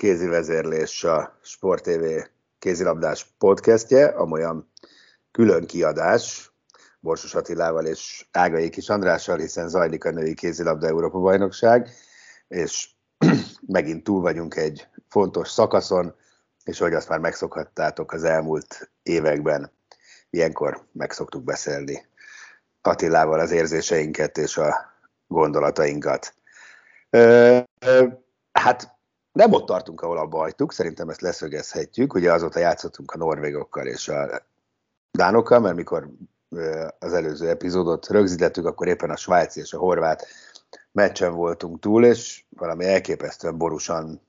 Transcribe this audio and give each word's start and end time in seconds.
kézi 0.00 0.26
vezérlés 0.26 1.04
a 1.04 1.38
Sport 1.42 1.82
TV 1.82 2.04
kézilabdás 2.58 3.34
podcastje, 3.38 4.06
amolyan 4.06 4.72
külön 5.30 5.66
kiadás 5.66 6.52
Borsos 7.00 7.34
Attilával 7.34 7.86
és 7.86 8.26
Ágai 8.30 8.68
Kis 8.68 8.88
Andrással, 8.88 9.38
hiszen 9.38 9.68
zajlik 9.68 10.04
a 10.04 10.10
női 10.10 10.34
kézilabda 10.34 10.86
Európa 10.86 11.18
bajnokság, 11.18 11.88
és 12.48 12.88
megint 13.66 14.04
túl 14.04 14.20
vagyunk 14.20 14.56
egy 14.56 14.88
fontos 15.08 15.50
szakaszon, 15.50 16.14
és 16.64 16.80
ahogy 16.80 16.94
azt 16.94 17.08
már 17.08 17.18
megszokhattátok 17.18 18.12
az 18.12 18.24
elmúlt 18.24 18.90
években, 19.02 19.72
ilyenkor 20.30 20.86
megszoktuk 20.92 21.44
beszélni 21.44 22.06
Attilával 22.82 23.40
az 23.40 23.50
érzéseinket 23.50 24.38
és 24.38 24.56
a 24.56 24.74
gondolatainkat. 25.26 26.34
Ö, 27.10 27.58
ö, 27.78 28.06
hát 28.52 28.98
nem 29.32 29.52
ott 29.52 29.66
tartunk, 29.66 30.00
ahol 30.00 30.18
abba 30.18 30.38
hagytuk, 30.38 30.72
szerintem 30.72 31.08
ezt 31.08 31.20
leszögezhetjük. 31.20 32.14
Ugye 32.14 32.32
azóta 32.32 32.58
játszottunk 32.58 33.12
a 33.12 33.18
norvégokkal 33.18 33.86
és 33.86 34.08
a 34.08 34.42
dánokkal, 35.10 35.60
mert 35.60 35.76
mikor 35.76 36.10
az 36.98 37.12
előző 37.12 37.48
epizódot 37.48 38.08
rögzítettük, 38.08 38.66
akkor 38.66 38.88
éppen 38.88 39.10
a 39.10 39.16
svájci 39.16 39.60
és 39.60 39.72
a 39.72 39.78
horvát 39.78 40.26
meccsen 40.92 41.34
voltunk 41.34 41.80
túl, 41.80 42.04
és 42.04 42.44
valami 42.48 42.84
elképesztően 42.84 43.58
borúsan 43.58 44.20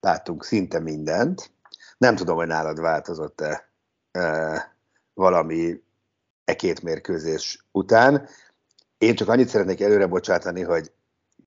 láttunk 0.00 0.44
szinte 0.44 0.78
mindent. 0.78 1.50
Nem 1.98 2.16
tudom, 2.16 2.36
hogy 2.36 2.46
nálad 2.46 2.80
változott-e 2.80 3.70
e, 4.12 4.76
valami 5.14 5.82
e 6.44 6.56
két 6.56 6.82
mérkőzés 6.82 7.66
után. 7.70 8.28
Én 8.98 9.14
csak 9.14 9.28
annyit 9.28 9.48
szeretnék 9.48 9.80
előre 9.80 10.06
bocsátani, 10.06 10.62
hogy 10.62 10.92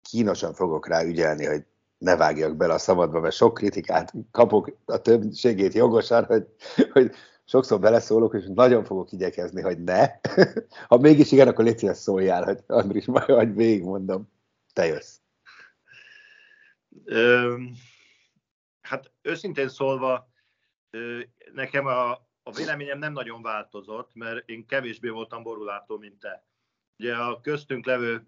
kínosan 0.01 0.53
fogok 0.53 0.87
rá 0.87 1.03
ügyelni, 1.03 1.45
hogy 1.45 1.65
ne 2.05 2.15
vágjak 2.15 2.55
bele 2.55 2.73
a 2.73 2.77
szabadba, 2.77 3.19
mert 3.19 3.35
sok 3.35 3.53
kritikát 3.53 4.13
kapok 4.31 4.77
a 4.85 4.97
többségét 4.97 5.73
jogosan, 5.73 6.25
hogy, 6.25 6.45
hogy 6.91 7.11
sokszor 7.45 7.79
beleszólok, 7.79 8.33
és 8.33 8.43
nagyon 8.53 8.83
fogok 8.83 9.11
igyekezni, 9.11 9.61
hogy 9.61 9.83
ne. 9.83 10.07
Ha 10.87 10.97
mégis 10.97 11.31
igen, 11.31 11.47
akkor 11.47 11.65
légy 11.65 11.77
szíves 11.77 11.97
szóljál, 11.97 12.43
hogy 12.43 12.59
Andris, 12.67 13.05
majd, 13.05 13.29
majd 13.29 13.55
végigmondom. 13.55 14.31
Te 14.73 14.85
jössz. 14.85 15.17
Hát 18.81 19.11
őszintén 19.21 19.69
szólva, 19.69 20.29
nekem 21.53 21.85
a, 21.85 22.11
a 22.44 22.51
véleményem 22.55 22.99
nem 22.99 23.13
nagyon 23.13 23.41
változott, 23.41 24.11
mert 24.13 24.49
én 24.49 24.65
kevésbé 24.65 25.09
voltam 25.09 25.44
borulátó, 25.44 25.97
mint 25.97 26.19
te. 26.19 26.45
Ugye 26.97 27.15
a 27.15 27.41
köztünk 27.41 27.85
levő 27.85 28.27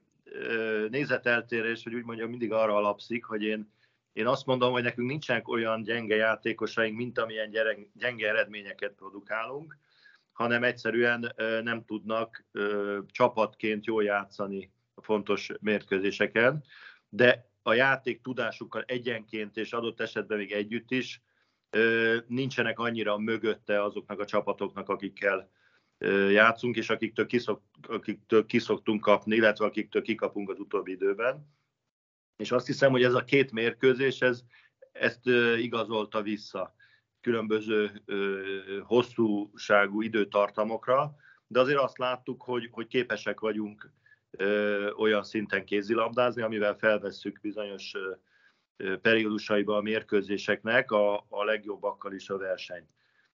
nézeteltérés, 0.90 1.84
hogy 1.84 1.94
úgy 1.94 2.04
mondjam, 2.04 2.30
mindig 2.30 2.52
arra 2.52 2.76
alapszik, 2.76 3.26
hogy 3.26 3.44
én, 3.44 3.72
én 4.14 4.28
azt 4.28 4.46
mondom, 4.46 4.72
hogy 4.72 4.84
nekünk 4.84 5.10
nincsenek 5.10 5.48
olyan 5.48 5.84
gyenge 5.84 6.16
játékosaink, 6.16 6.98
mint 6.98 7.20
amilyen 7.20 7.50
gyenge 7.94 8.30
eredményeket 8.30 8.94
produkálunk, 8.94 9.78
hanem 10.32 10.64
egyszerűen 10.64 11.34
nem 11.64 11.86
tudnak 11.86 12.46
csapatként 13.08 13.86
jól 13.86 14.04
játszani 14.04 14.72
a 14.94 15.02
fontos 15.02 15.52
mérkőzéseken, 15.60 16.64
de 17.10 17.50
a 17.62 17.74
játék 17.74 18.22
tudásukkal 18.22 18.84
egyenként 18.88 19.58
és 19.58 19.74
adott 19.74 20.00
esetben 20.00 20.38
még 20.38 20.52
együtt 20.52 20.92
is 20.92 21.22
nincsenek 22.28 22.80
annyira 22.80 23.18
mögötte 23.18 23.84
azoknak 23.84 24.20
a 24.20 24.26
csapatoknak, 24.26 24.90
akikkel 24.90 25.50
játszunk, 26.30 26.76
és 26.76 26.90
akiktől, 26.90 27.26
kiszok, 27.26 27.62
akiktől 27.88 28.46
kiszoktunk 28.46 29.02
kapni, 29.02 29.36
illetve 29.36 29.66
akiktől 29.66 30.02
kikapunk 30.02 30.50
az 30.50 30.60
utóbbi 30.60 30.92
időben. 30.92 31.56
És 32.36 32.52
azt 32.52 32.66
hiszem, 32.66 32.92
hogy 32.92 33.04
ez 33.04 33.14
a 33.14 33.24
két 33.24 33.52
mérkőzés, 33.52 34.22
ez, 34.22 34.44
ezt 34.92 35.26
igazolta 35.58 36.22
vissza 36.22 36.76
különböző 37.22 38.04
hosszúságú 38.84 40.02
időtartamokra, 40.02 41.16
de 41.48 41.60
azért 41.60 41.80
azt 41.80 41.98
láttuk, 41.98 42.42
hogy, 42.42 42.68
hogy 42.72 42.88
képesek 42.88 43.40
vagyunk 43.40 43.92
olyan 44.98 45.24
szinten 45.24 45.66
kézilabdázni, 45.66 46.42
amivel 46.42 46.76
felvesszük 46.76 47.40
bizonyos 47.42 47.94
periódusaiba 49.02 49.78
a 49.78 49.82
mérkőzéseknek 49.82 50.92
a, 50.92 51.26
a 51.30 51.44
legjobbakkal 51.44 52.14
is 52.14 52.30
a 52.30 52.38
versenyt. 52.38 52.90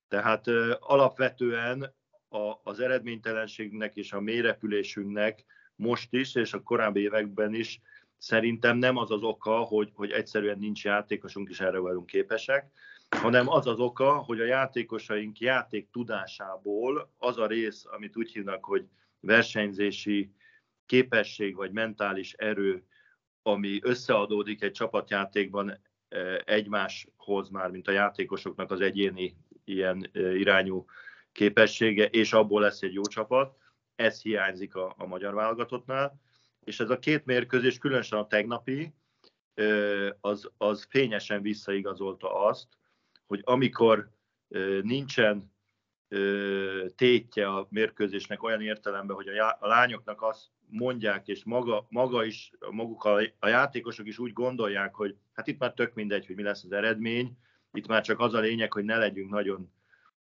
Tehát 0.07 0.47
alapvetően 0.79 1.93
a, 2.33 2.61
az 2.63 2.79
eredménytelenségnek 2.79 3.95
és 3.95 4.11
a 4.13 4.19
mélyrepülésünknek 4.19 5.45
most 5.75 6.13
is, 6.13 6.35
és 6.35 6.53
a 6.53 6.63
korábbi 6.63 7.01
években 7.01 7.53
is 7.53 7.81
szerintem 8.17 8.77
nem 8.77 8.97
az 8.97 9.11
az 9.11 9.21
oka, 9.21 9.57
hogy, 9.57 9.91
hogy 9.93 10.11
egyszerűen 10.11 10.59
nincs 10.59 10.83
játékosunk, 10.83 11.49
és 11.49 11.59
erre 11.59 11.77
vagyunk 11.77 12.05
képesek, 12.05 12.71
hanem 13.09 13.49
az 13.49 13.67
az 13.67 13.79
oka, 13.79 14.13
hogy 14.13 14.39
a 14.39 14.45
játékosaink 14.45 15.39
játék 15.39 15.89
tudásából 15.91 17.13
az 17.17 17.37
a 17.37 17.47
rész, 17.47 17.85
amit 17.85 18.17
úgy 18.17 18.31
hívnak, 18.31 18.65
hogy 18.65 18.85
versenyzési 19.19 20.31
képesség 20.85 21.55
vagy 21.55 21.71
mentális 21.71 22.33
erő, 22.33 22.83
ami 23.41 23.79
összeadódik 23.81 24.61
egy 24.61 24.71
csapatjátékban 24.71 25.69
e, 25.69 25.79
egymáshoz 26.45 27.49
már, 27.49 27.69
mint 27.69 27.87
a 27.87 27.91
játékosoknak 27.91 28.71
az 28.71 28.81
egyéni 28.81 29.35
ilyen 29.63 30.09
e, 30.13 30.35
irányú 30.35 30.85
képessége, 31.33 32.05
és 32.05 32.33
abból 32.33 32.61
lesz 32.61 32.81
egy 32.81 32.93
jó 32.93 33.01
csapat. 33.01 33.57
Ez 33.95 34.21
hiányzik 34.21 34.75
a, 34.75 34.93
a 34.97 35.05
magyar 35.05 35.33
válogatottnál. 35.33 36.21
És 36.63 36.79
ez 36.79 36.89
a 36.89 36.99
két 36.99 37.25
mérkőzés, 37.25 37.77
különösen 37.77 38.19
a 38.19 38.27
tegnapi, 38.27 38.93
az, 40.21 40.51
az 40.57 40.87
fényesen 40.89 41.41
visszaigazolta 41.41 42.45
azt, 42.45 42.67
hogy 43.25 43.41
amikor 43.43 44.09
nincsen 44.81 45.51
tétje 46.95 47.47
a 47.47 47.67
mérkőzésnek 47.69 48.43
olyan 48.43 48.61
értelemben, 48.61 49.15
hogy 49.15 49.27
a, 49.27 49.33
já, 49.33 49.57
a 49.59 49.67
lányoknak 49.67 50.21
azt 50.21 50.47
mondják, 50.69 51.27
és 51.27 51.43
maga, 51.43 51.85
maga 51.89 52.25
is, 52.25 52.51
maguk 52.71 53.03
a, 53.03 53.21
a 53.39 53.47
játékosok 53.47 54.07
is 54.07 54.19
úgy 54.19 54.33
gondolják, 54.33 54.95
hogy 54.95 55.15
hát 55.33 55.47
itt 55.47 55.59
már 55.59 55.73
tök 55.73 55.93
mindegy, 55.93 56.25
hogy 56.25 56.35
mi 56.35 56.43
lesz 56.43 56.63
az 56.63 56.71
eredmény, 56.71 57.37
itt 57.71 57.87
már 57.87 58.01
csak 58.03 58.19
az 58.19 58.33
a 58.33 58.39
lényeg, 58.39 58.73
hogy 58.73 58.83
ne 58.83 58.97
legyünk 58.97 59.29
nagyon 59.29 59.71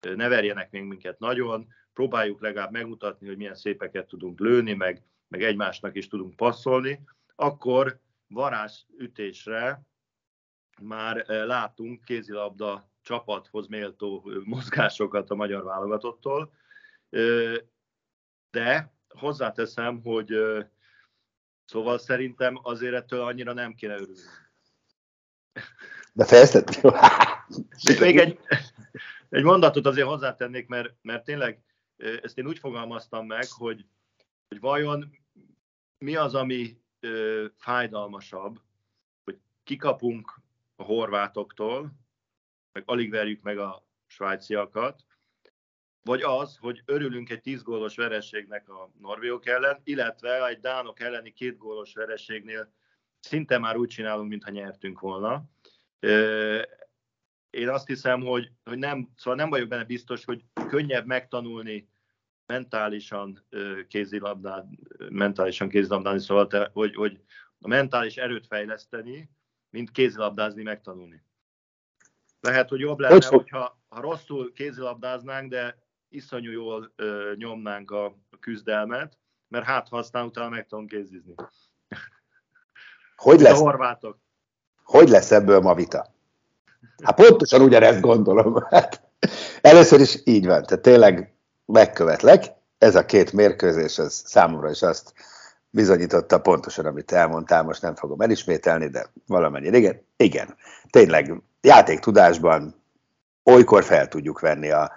ne 0.01 0.27
verjenek 0.27 0.71
még 0.71 0.83
minket 0.83 1.19
nagyon, 1.19 1.67
próbáljuk 1.93 2.41
legalább 2.41 2.71
megmutatni, 2.71 3.27
hogy 3.27 3.37
milyen 3.37 3.55
szépeket 3.55 4.07
tudunk 4.07 4.39
lőni, 4.39 4.73
meg, 4.73 5.03
meg 5.27 5.43
egymásnak 5.43 5.95
is 5.95 6.07
tudunk 6.07 6.35
passzolni, 6.35 7.03
akkor 7.35 7.99
varázs 8.27 8.83
ütésre 8.97 9.81
már 10.81 11.25
látunk 11.27 12.03
kézilabda 12.03 12.89
csapathoz 13.01 13.67
méltó 13.67 14.31
mozgásokat 14.43 15.29
a 15.29 15.35
magyar 15.35 15.63
válogatottól, 15.63 16.53
de 18.51 18.93
hozzáteszem, 19.07 20.01
hogy 20.03 20.33
szóval 21.65 21.97
szerintem 21.97 22.59
azért 22.63 22.93
ettől 22.93 23.21
annyira 23.21 23.53
nem 23.53 23.73
kéne 23.73 23.93
örülni. 23.93 24.19
De 26.13 26.25
fejezted? 26.25 26.67
Még 27.99 28.17
egy, 28.17 28.39
egy 29.29 29.43
mondatot 29.43 29.85
azért 29.85 30.07
hozzátennék, 30.07 30.67
mert, 30.67 30.93
mert 31.01 31.23
tényleg 31.23 31.63
ezt 31.97 32.37
én 32.37 32.47
úgy 32.47 32.59
fogalmaztam 32.59 33.25
meg, 33.25 33.45
hogy, 33.49 33.85
hogy 34.47 34.59
vajon 34.59 35.17
mi 35.97 36.15
az, 36.15 36.35
ami 36.35 36.77
ö, 36.99 37.45
fájdalmasabb, 37.57 38.59
hogy 39.23 39.39
kikapunk 39.63 40.41
a 40.75 40.83
horvátoktól, 40.83 41.91
meg 42.71 42.83
alig 42.85 43.09
verjük 43.09 43.41
meg 43.41 43.57
a 43.57 43.85
svájciakat, 44.07 45.05
vagy 46.03 46.21
az, 46.21 46.57
hogy 46.57 46.81
örülünk 46.85 47.29
egy 47.29 47.41
10 47.41 47.63
gólos 47.63 47.95
vereségnek 47.95 48.69
a 48.69 48.91
norvégok 48.99 49.45
ellen, 49.45 49.81
illetve 49.83 50.47
egy 50.47 50.59
dánok 50.59 50.99
elleni 50.99 51.31
két 51.31 51.57
gólos 51.57 51.93
vereségnél 51.93 52.73
szinte 53.19 53.57
már 53.57 53.77
úgy 53.77 53.87
csinálunk, 53.87 54.29
mintha 54.29 54.51
nyertünk 54.51 54.99
volna. 54.99 55.43
Én 57.51 57.69
azt 57.69 57.87
hiszem, 57.87 58.21
hogy, 58.21 58.51
hogy 58.63 58.77
nem, 58.77 59.09
szóval 59.15 59.39
nem 59.39 59.49
vagyok 59.49 59.67
benne 59.67 59.83
biztos, 59.83 60.25
hogy 60.25 60.43
könnyebb 60.67 61.05
megtanulni 61.05 61.89
mentálisan 62.45 63.45
kézilabdát, 63.87 64.65
mentálisan 65.09 65.69
kézilabdázni, 65.69 66.19
szóval 66.19 66.47
te, 66.47 66.69
hogy, 66.73 66.95
hogy 66.95 67.21
a 67.59 67.67
mentális 67.67 68.17
erőt 68.17 68.47
fejleszteni, 68.47 69.29
mint 69.69 69.91
kézilabdázni, 69.91 70.63
megtanulni. 70.63 71.23
Lehet, 72.39 72.69
hogy 72.69 72.79
jobb 72.79 72.99
lenne, 72.99 73.13
hogy 73.13 73.25
hogyha 73.25 73.79
ha 73.89 74.01
rosszul 74.01 74.53
kézilabdáznánk, 74.53 75.49
de 75.49 75.77
iszonyú 76.09 76.51
jól 76.51 76.91
ö, 76.95 77.33
nyomnánk 77.35 77.91
a, 77.91 78.05
a 78.05 78.39
küzdelmet, 78.39 79.17
mert 79.47 79.65
hát 79.65 79.87
ha 79.87 79.97
aztán 79.97 80.25
utána 80.25 80.49
meg 80.49 80.67
tudom 80.67 80.87
kézizni. 80.87 81.33
Hogy 83.15 83.39
lesz, 83.39 83.59
a 83.59 83.63
horvátok. 83.63 84.19
Hogy 84.83 85.09
lesz 85.09 85.31
ebből 85.31 85.59
ma 85.59 85.75
vita? 85.75 86.13
Hát 87.03 87.15
pontosan 87.15 87.61
ugyanezt 87.61 88.01
gondolom. 88.01 88.65
Hát, 88.69 89.01
először 89.61 89.99
is 89.99 90.21
így 90.23 90.45
van, 90.45 90.63
tehát 90.63 90.83
tényleg 90.83 91.33
megkövetlek. 91.65 92.45
Ez 92.77 92.95
a 92.95 93.05
két 93.05 93.33
mérkőzés, 93.33 93.99
az 93.99 94.21
számomra 94.25 94.69
is 94.69 94.81
azt 94.81 95.13
bizonyította 95.69 96.39
pontosan, 96.39 96.85
amit 96.85 97.11
elmondtál, 97.11 97.63
most 97.63 97.81
nem 97.81 97.95
fogom 97.95 98.21
elismételni, 98.21 98.87
de 98.87 99.05
valamennyire 99.27 99.77
igen, 99.77 100.05
igen. 100.17 100.55
Tényleg 100.89 101.41
játéktudásban 101.61 102.75
olykor 103.43 103.83
fel 103.83 104.07
tudjuk 104.07 104.39
venni 104.39 104.71
a, 104.71 104.91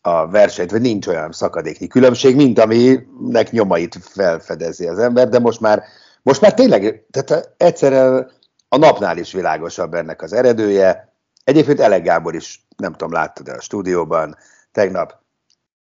a 0.00 0.28
versenyt, 0.28 0.70
vagy 0.70 0.80
nincs 0.80 1.06
olyan 1.06 1.32
szakadéknyi 1.32 1.86
különbség, 1.86 2.36
mint 2.36 2.58
aminek 2.58 3.50
nyomait 3.50 3.98
felfedezi 4.00 4.86
az 4.86 4.98
ember, 4.98 5.28
de 5.28 5.38
most 5.38 5.60
már, 5.60 5.82
most 6.22 6.40
már 6.40 6.54
tényleg, 6.54 7.06
tehát 7.10 7.54
egyszerre 7.56 8.26
a 8.68 8.76
napnál 8.76 9.18
is 9.18 9.32
világosabb 9.32 9.94
ennek 9.94 10.22
az 10.22 10.32
eredője. 10.32 11.11
Egyébként 11.44 11.80
Elek 11.80 12.02
Gábor 12.02 12.34
is, 12.34 12.66
nem 12.76 12.92
tudom, 12.92 13.12
láttad 13.12 13.48
a 13.48 13.60
stúdióban 13.60 14.36
tegnap, 14.72 15.20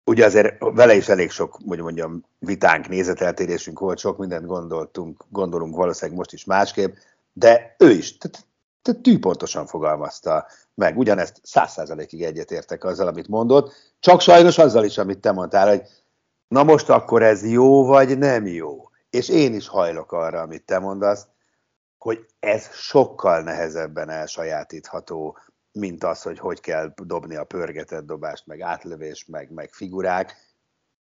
ugye 0.04 0.24
azért 0.24 0.56
vele 0.58 0.94
is 0.94 1.08
elég 1.08 1.30
sok, 1.30 1.58
hogy 1.66 1.80
mondjam, 1.80 2.24
vitánk, 2.38 2.88
nézeteltérésünk 2.88 3.78
volt, 3.78 3.98
sok 3.98 4.18
mindent 4.18 4.46
gondoltunk, 4.46 5.24
gondolunk 5.28 5.76
valószínűleg 5.76 6.18
most 6.18 6.32
is 6.32 6.44
másképp, 6.44 6.94
de 7.32 7.74
ő 7.78 7.90
is, 7.90 8.18
tűpontosan 9.02 9.66
fogalmazta 9.66 10.46
meg. 10.74 10.98
Ugyanezt 10.98 11.40
száz 11.42 11.72
százalékig 11.72 12.22
egyetértek 12.22 12.84
azzal, 12.84 13.06
amit 13.06 13.28
mondott, 13.28 13.72
csak 14.00 14.20
sajnos 14.20 14.58
azzal 14.58 14.84
is, 14.84 14.98
amit 14.98 15.18
te 15.18 15.32
mondtál, 15.32 15.68
hogy 15.68 15.82
na 16.48 16.62
most 16.62 16.88
akkor 16.88 17.22
ez 17.22 17.50
jó 17.50 17.84
vagy 17.84 18.18
nem 18.18 18.46
jó. 18.46 18.90
És 19.10 19.28
én 19.28 19.54
is 19.54 19.68
hajlok 19.68 20.12
arra, 20.12 20.40
amit 20.40 20.62
te 20.62 20.78
mondasz, 20.78 21.26
hogy 22.00 22.26
ez 22.38 22.70
sokkal 22.72 23.42
nehezebben 23.42 24.10
elsajátítható, 24.10 25.38
mint 25.72 26.04
az, 26.04 26.22
hogy 26.22 26.38
hogy 26.38 26.60
kell 26.60 26.94
dobni 27.04 27.36
a 27.36 27.44
pörgetett 27.44 28.06
dobást, 28.06 28.46
meg 28.46 28.60
átlövés, 28.60 29.26
meg, 29.26 29.50
meg 29.50 29.72
figurák. 29.72 30.36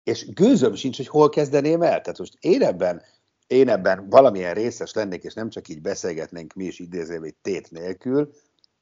És 0.04 0.34
gőzöm 0.34 0.76
sincs, 0.76 0.98
hogy 0.98 1.08
hol 1.08 1.30
kezdeném 1.30 1.82
el. 1.82 2.02
Tehát 2.02 2.18
most 2.18 2.38
én 2.40 2.62
ebben, 2.62 3.02
én 3.48 3.70
ebben 3.70 4.10
valamilyen 4.10 4.54
részes 4.54 4.94
lennék, 4.94 5.24
és 5.24 5.34
nem 5.34 5.50
csak 5.50 5.68
így 5.68 5.82
beszélgetnénk 5.82 6.54
mi 6.54 6.66
is 6.66 6.80
idézővel 6.80 7.32
tét 7.42 7.72
nélkül, 7.72 8.34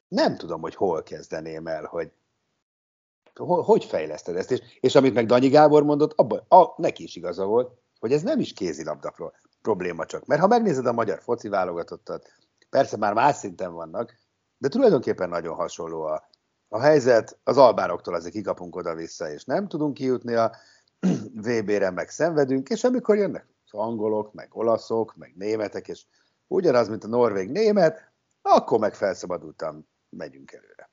nem 0.08 0.36
tudom, 0.36 0.60
hogy 0.60 0.74
hol 0.74 1.02
kezdeném 1.02 1.66
el, 1.66 1.84
hogy 1.84 2.10
hogy 3.44 3.84
fejleszted 3.84 4.36
ezt. 4.36 4.50
És, 4.50 4.60
és 4.80 4.94
amit 4.94 5.14
meg 5.14 5.26
Danyi 5.26 5.48
Gábor 5.48 5.82
mondott, 5.82 6.12
abban 6.16 6.44
a, 6.48 6.80
neki 6.80 7.02
is 7.02 7.16
igaza 7.16 7.44
volt, 7.44 7.78
hogy 7.98 8.12
ez 8.12 8.22
nem 8.22 8.40
is 8.40 8.52
kézilabda 8.52 9.10
probléma 9.66 10.06
csak. 10.06 10.26
Mert 10.26 10.40
ha 10.40 10.46
megnézed 10.46 10.86
a 10.86 10.92
magyar 10.92 11.22
foci 11.22 11.48
válogatottat, 11.48 12.32
persze 12.70 12.96
már 12.96 13.14
más 13.14 13.36
szinten 13.36 13.72
vannak, 13.72 14.14
de 14.58 14.68
tulajdonképpen 14.68 15.28
nagyon 15.28 15.54
hasonló 15.54 16.02
a, 16.02 16.28
a 16.68 16.80
helyzet. 16.80 17.38
Az 17.42 17.58
albároktól 17.58 18.14
azért 18.14 18.34
kikapunk 18.34 18.76
oda-vissza, 18.76 19.30
és 19.30 19.44
nem 19.44 19.68
tudunk 19.68 19.94
kijutni 19.94 20.34
a 20.34 20.52
VB-re, 21.46 21.90
meg 21.90 22.08
szenvedünk, 22.08 22.68
és 22.68 22.84
amikor 22.84 23.16
jönnek 23.16 23.46
az 23.64 23.78
angolok, 23.78 24.32
meg 24.32 24.48
olaszok, 24.56 25.16
meg 25.16 25.32
németek, 25.36 25.88
és 25.88 26.04
ugyanaz, 26.46 26.88
mint 26.88 27.04
a 27.04 27.08
norvég-német, 27.08 28.12
akkor 28.42 28.78
meg 28.78 28.94
felszabadultam 28.94 29.88
megyünk 30.08 30.52
előre. 30.52 30.90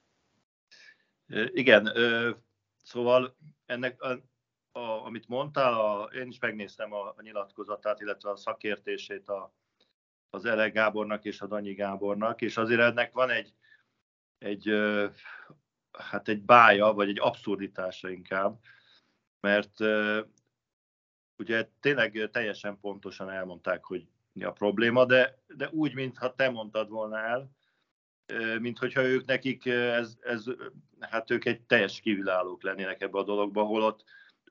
Igen, 1.54 1.92
szóval 2.84 3.36
ennek, 3.66 4.02
a, 4.74 5.06
amit 5.06 5.28
mondtál, 5.28 5.74
a, 5.74 6.04
én 6.04 6.28
is 6.28 6.40
megnéztem 6.40 6.94
a, 6.94 7.08
a 7.08 7.22
nyilatkozatát, 7.22 8.02
illetve 8.02 8.30
a 8.30 8.36
szakértését 8.36 9.30
a, 9.30 9.54
az 10.30 10.46
Ele 10.46 10.70
Gábornak 10.70 11.26
és 11.26 11.42
a 11.42 11.48
Danyi 11.48 11.74
Gábornak, 11.74 12.42
és 12.42 12.58
azért 12.58 12.82
ennek 12.82 13.12
van 13.12 13.30
egy, 13.30 13.54
egy, 14.38 14.72
hát 15.92 16.28
egy 16.28 16.42
bája, 16.42 16.94
vagy 16.94 17.10
egy 17.10 17.20
abszurditása 17.20 18.10
inkább, 18.10 18.60
mert 19.40 19.80
ugye 21.38 21.70
tényleg 21.80 22.30
teljesen 22.32 22.80
pontosan 22.80 23.30
elmondták, 23.30 23.84
hogy 23.84 24.08
mi 24.32 24.44
a 24.44 24.52
probléma, 24.52 25.06
de, 25.06 25.44
de 25.48 25.70
úgy, 25.72 25.94
mintha 25.94 26.36
te 26.36 26.50
mondtad 26.50 26.90
volna 26.90 27.18
el, 27.18 27.52
mint 28.60 28.78
hogyha 28.78 29.02
ők 29.02 29.26
nekik, 29.26 29.66
ez, 29.66 30.18
ez, 30.22 30.46
hát 31.00 31.32
ők 31.32 31.46
egy 31.46 31.62
teljes 31.62 32.00
kívülállók 32.00 32.64
lennének 32.64 33.02
ebbe 33.02 33.18
a 33.18 33.24
dologba, 33.24 33.64
holott 33.64 34.04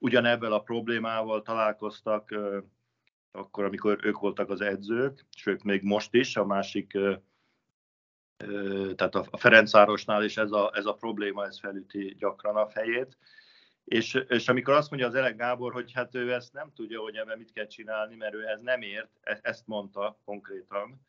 ugyanebben 0.02 0.52
a 0.52 0.62
problémával 0.62 1.43
találkoztak 1.43 2.34
akkor, 3.31 3.64
amikor 3.64 3.99
ők 4.02 4.19
voltak 4.19 4.50
az 4.50 4.60
edzők, 4.60 5.26
sőt 5.37 5.64
még 5.64 5.82
most 5.82 6.14
is, 6.14 6.37
a 6.37 6.44
másik, 6.44 6.99
tehát 8.94 9.14
a 9.14 9.37
Ferencvárosnál 9.37 10.25
is 10.25 10.37
ez 10.37 10.52
a, 10.52 10.70
ez 10.75 10.87
a 10.87 10.94
probléma, 10.94 11.46
ez 11.46 11.60
felüti 11.60 12.14
gyakran 12.19 12.56
a 12.56 12.69
fejét. 12.69 13.19
És, 13.84 14.14
és 14.28 14.49
amikor 14.49 14.75
azt 14.75 14.90
mondja 14.90 15.08
az 15.08 15.14
Elek 15.14 15.37
Gábor, 15.37 15.72
hogy 15.72 15.93
hát 15.93 16.14
ő 16.14 16.32
ezt 16.32 16.52
nem 16.52 16.72
tudja, 16.75 17.00
hogy 17.00 17.16
ebben 17.16 17.38
mit 17.38 17.52
kell 17.52 17.66
csinálni, 17.66 18.16
mert 18.16 18.34
ő 18.34 18.46
ez 18.46 18.60
nem 18.60 18.82
ért, 18.82 19.10
e-, 19.20 19.40
ezt 19.43 19.66
mondta 19.66 20.19
konkrétan, 20.25 21.00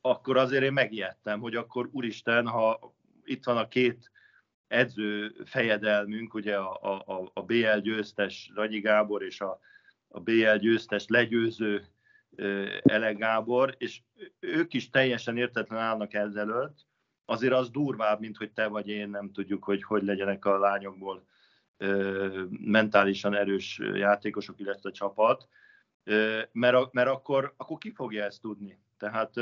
akkor 0.00 0.36
azért 0.36 0.62
én 0.62 0.72
megijedtem, 0.72 1.40
hogy 1.40 1.54
akkor 1.54 1.88
úristen, 1.92 2.46
ha 2.46 2.94
itt 3.24 3.44
van 3.44 3.56
a 3.56 3.68
két 3.68 4.10
edző 4.68 5.34
fejedelmünk, 5.44 6.34
ugye 6.34 6.56
a, 6.56 7.02
a, 7.06 7.30
a 7.32 7.42
BL 7.42 7.78
győztes 7.82 8.50
Ragyi 8.54 8.80
Gábor 8.80 9.22
és 9.22 9.40
a, 9.40 9.58
a 10.08 10.20
BL 10.20 10.56
győztes 10.56 11.04
legyőző 11.08 11.86
Ele 12.82 13.12
Gábor, 13.12 13.74
és 13.78 14.00
ők 14.40 14.74
is 14.74 14.90
teljesen 14.90 15.36
értetlen 15.36 15.80
állnak 15.80 16.14
ezelőtt, 16.14 16.86
azért 17.24 17.52
az 17.52 17.70
durvább, 17.70 18.20
mint 18.20 18.36
hogy 18.36 18.52
te 18.52 18.66
vagy 18.66 18.88
én 18.88 19.08
nem 19.08 19.32
tudjuk, 19.32 19.64
hogy 19.64 19.82
hogy 19.82 20.02
legyenek 20.02 20.44
a 20.44 20.58
lányokból 20.58 21.26
mentálisan 22.48 23.34
erős 23.34 23.80
játékosok, 23.94 24.60
illetve 24.60 24.90
csapat, 24.90 25.48
mert, 26.52 26.92
mert 26.92 27.08
akkor, 27.08 27.54
akkor 27.56 27.78
ki 27.78 27.90
fogja 27.90 28.24
ezt 28.24 28.40
tudni? 28.40 28.78
Tehát 28.98 29.32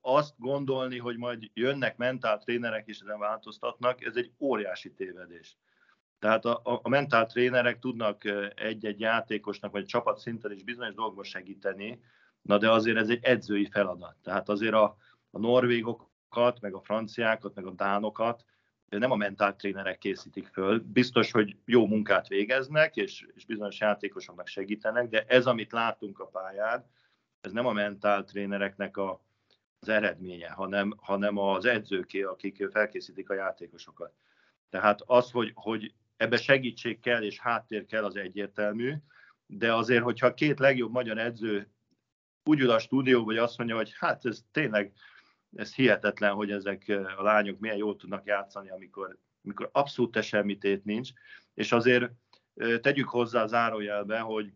azt 0.00 0.34
gondolni, 0.38 0.98
hogy 0.98 1.16
majd 1.16 1.50
jönnek 1.54 1.96
mentál 1.96 2.38
trénerek 2.38 2.86
és 2.86 2.98
ezen 3.00 3.18
változtatnak, 3.18 4.04
ez 4.04 4.16
egy 4.16 4.32
óriási 4.38 4.92
tévedés. 4.92 5.56
Tehát 6.18 6.44
a, 6.44 6.60
a, 6.64 6.80
a 6.82 6.88
mentál 6.88 7.26
trénerek 7.26 7.78
tudnak 7.78 8.24
egy-egy 8.54 9.00
játékosnak, 9.00 9.72
vagy 9.72 9.84
csapat 9.84 10.18
szinten 10.18 10.52
is 10.52 10.62
bizonyos 10.62 10.94
dolgokban 10.94 11.24
segíteni, 11.24 12.00
na 12.42 12.58
de 12.58 12.70
azért 12.70 12.96
ez 12.96 13.08
egy 13.08 13.24
edzői 13.24 13.68
feladat. 13.70 14.16
Tehát 14.22 14.48
azért 14.48 14.74
a, 14.74 14.96
a 15.30 15.38
norvégokat, 15.38 16.60
meg 16.60 16.74
a 16.74 16.80
franciákat, 16.80 17.54
meg 17.54 17.66
a 17.66 17.70
dánokat 17.70 18.44
nem 18.98 19.10
a 19.10 19.16
mentál 19.16 19.56
trénerek 19.56 19.98
készítik 19.98 20.46
föl. 20.46 20.78
Biztos, 20.78 21.30
hogy 21.30 21.56
jó 21.64 21.86
munkát 21.86 22.28
végeznek, 22.28 22.96
és, 22.96 23.26
és 23.34 23.44
bizonyos 23.44 23.80
játékosoknak 23.80 24.46
segítenek, 24.46 25.08
de 25.08 25.24
ez, 25.28 25.46
amit 25.46 25.72
látunk 25.72 26.18
a 26.18 26.26
pályán, 26.26 26.84
ez 27.40 27.52
nem 27.52 27.66
a 27.66 27.72
mentál 27.72 28.24
trénereknek 28.24 28.96
a, 28.96 29.20
az 29.80 29.88
eredménye, 29.88 30.50
hanem, 30.50 30.94
hanem 30.96 31.38
az 31.38 31.64
edzőké, 31.64 32.22
akik 32.22 32.68
felkészítik 32.70 33.30
a 33.30 33.34
játékosokat. 33.34 34.12
Tehát 34.70 35.02
az, 35.06 35.30
hogy, 35.30 35.52
hogy 35.54 35.94
ebbe 36.16 36.36
segítség 36.36 37.00
kell 37.00 37.22
és 37.22 37.38
háttér 37.38 37.86
kell, 37.86 38.04
az 38.04 38.16
egyértelmű, 38.16 38.94
de 39.46 39.74
azért, 39.74 40.02
hogyha 40.02 40.34
két 40.34 40.58
legjobb 40.58 40.90
magyar 40.90 41.18
edző 41.18 41.70
úgy 42.44 42.60
ül 42.60 42.70
a 42.70 42.78
stúdió, 42.78 43.24
vagy 43.24 43.36
azt 43.36 43.58
mondja, 43.58 43.76
hogy 43.76 43.92
hát 43.98 44.24
ez 44.24 44.44
tényleg 44.50 44.92
ez 45.56 45.74
hihetetlen, 45.74 46.32
hogy 46.32 46.50
ezek 46.50 46.84
a 47.16 47.22
lányok 47.22 47.58
milyen 47.58 47.76
jól 47.76 47.96
tudnak 47.96 48.26
játszani, 48.26 48.70
amikor, 48.70 49.18
amikor 49.44 49.68
abszolút 49.72 50.22
semmit 50.22 50.84
nincs, 50.84 51.10
és 51.54 51.72
azért 51.72 52.10
tegyük 52.80 53.08
hozzá 53.08 53.46
zárójelbe, 53.46 54.18
hogy 54.18 54.52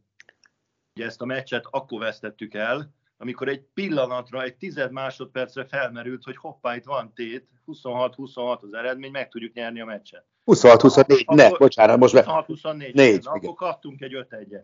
ugye 0.94 1.06
ezt 1.06 1.20
a 1.20 1.24
meccset 1.24 1.66
akkor 1.70 2.00
vesztettük 2.00 2.54
el, 2.54 2.94
amikor 3.16 3.48
egy 3.48 3.60
pillanatra, 3.74 4.42
egy 4.42 4.56
tized 4.56 4.92
másodpercre 4.92 5.64
felmerült, 5.64 6.24
hogy 6.24 6.36
hoppá, 6.36 6.76
itt 6.76 6.84
van 6.84 7.12
tét, 7.14 7.48
26-26 7.66 8.60
az 8.60 8.72
eredmény, 8.72 9.10
meg 9.10 9.28
tudjuk 9.28 9.52
nyerni 9.52 9.80
a 9.80 9.84
meccset. 9.84 10.24
26-24, 10.46 11.34
ne, 11.34 11.50
bocsánat, 11.50 11.98
most 11.98 12.14
be. 12.14 12.24
26-24, 12.26 13.24
akkor 13.24 13.54
kaptunk 13.54 14.00
egy 14.00 14.14
5 14.14 14.32
1 14.32 14.56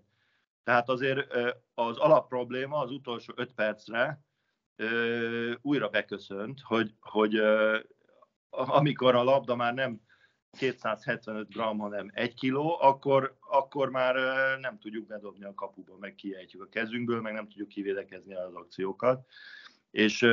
Tehát 0.65 0.89
azért 0.89 1.27
az 1.75 1.97
alapprobléma 1.97 2.79
az 2.79 2.91
utolsó 2.91 3.33
5 3.37 3.53
percre 3.53 4.25
újra 5.63 5.89
beköszönt, 5.89 6.61
hogy, 6.63 6.95
hogy 7.01 7.41
amikor 8.51 9.15
a 9.15 9.23
labda 9.23 9.57
már 9.57 9.75
nem 9.75 10.01
275 10.59 11.49
gram, 11.49 11.79
hanem 11.79 12.11
1 12.13 12.35
kiló, 12.35 12.79
akkor, 12.81 13.37
akkor 13.41 13.91
már 13.91 14.15
nem 14.59 14.79
tudjuk 14.79 15.07
bedobni 15.07 15.45
a 15.45 15.55
kapuba, 15.55 15.97
meg 15.97 16.15
kiejtjük 16.15 16.63
a 16.63 16.69
kezünkből, 16.69 17.21
meg 17.21 17.33
nem 17.33 17.49
tudjuk 17.49 17.69
kivédekezni 17.69 18.35
az 18.35 18.55
akciókat. 18.55 19.27
És 19.91 20.27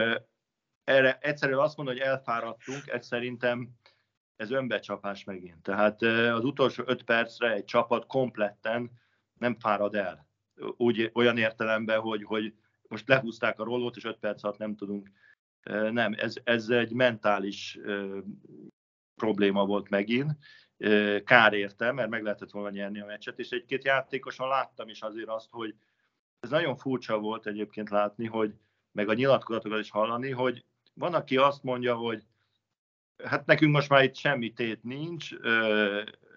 erre 0.84 1.18
egyszerűen 1.22 1.60
azt 1.60 1.78
mondom, 1.78 1.96
hogy 1.96 2.04
elfáradtunk, 2.04 2.88
ez 2.88 3.06
szerintem 3.06 3.70
ez 4.36 4.52
önbecsapás 4.52 5.24
megint. 5.24 5.62
Tehát 5.62 6.02
az 6.02 6.44
utolsó 6.44 6.84
öt 6.86 7.04
percre 7.04 7.54
egy 7.54 7.66
csapat 7.66 8.06
kompletten 8.06 8.92
nem 9.34 9.56
fárad 9.60 9.96
el. 9.96 10.28
Úgy, 10.78 11.12
olyan 11.14 11.38
értelemben, 11.38 12.00
hogy, 12.00 12.24
hogy 12.24 12.54
most 12.88 13.08
lehúzták 13.08 13.60
a 13.60 13.64
rollót, 13.64 13.96
és 13.96 14.06
öt 14.06 14.18
perc 14.18 14.44
alatt 14.44 14.58
nem 14.58 14.76
tudunk. 14.76 15.12
Nem, 15.92 16.14
ez, 16.18 16.36
ez 16.44 16.70
egy 16.70 16.92
mentális 16.92 17.80
probléma 19.18 19.66
volt 19.66 19.90
megint. 19.90 20.32
Kár 21.24 21.54
érte, 21.54 21.92
mert 21.92 22.10
meg 22.10 22.24
lehetett 22.24 22.52
volna 22.52 22.70
nyerni 22.70 23.00
a 23.00 23.06
meccset, 23.06 23.40
és 23.40 23.50
egy-két 23.50 23.84
játékosan 23.84 24.48
láttam 24.48 24.90
is 24.90 25.02
azért 25.02 25.30
azt, 25.30 25.50
hogy 25.52 25.76
ez 26.40 26.50
nagyon 26.50 26.76
furcsa 26.76 27.20
volt 27.20 27.48
egyébként 27.48 27.90
látni, 27.90 28.26
hogy 28.26 28.54
meg 28.92 29.10
a 29.10 29.14
nyilatkozatokat 29.14 29.80
is 29.80 29.90
hallani, 29.90 30.32
hogy 30.32 30.66
van, 30.94 31.14
aki 31.14 31.38
azt 31.38 31.64
mondja, 31.64 31.96
hogy 31.96 32.24
hát 33.24 33.46
nekünk 33.46 33.74
most 33.74 33.90
már 33.90 34.04
itt 34.04 34.16
semmi 34.16 34.54
tét 34.54 34.84
nincs, 34.84 35.30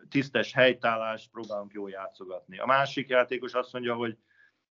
tisztes 0.09 0.53
helytállást 0.53 1.31
próbálunk 1.31 1.73
jól 1.73 1.91
játszogatni. 1.91 2.59
A 2.59 2.67
másik 2.67 3.09
játékos 3.09 3.53
azt 3.53 3.73
mondja, 3.73 3.95
hogy 3.95 4.17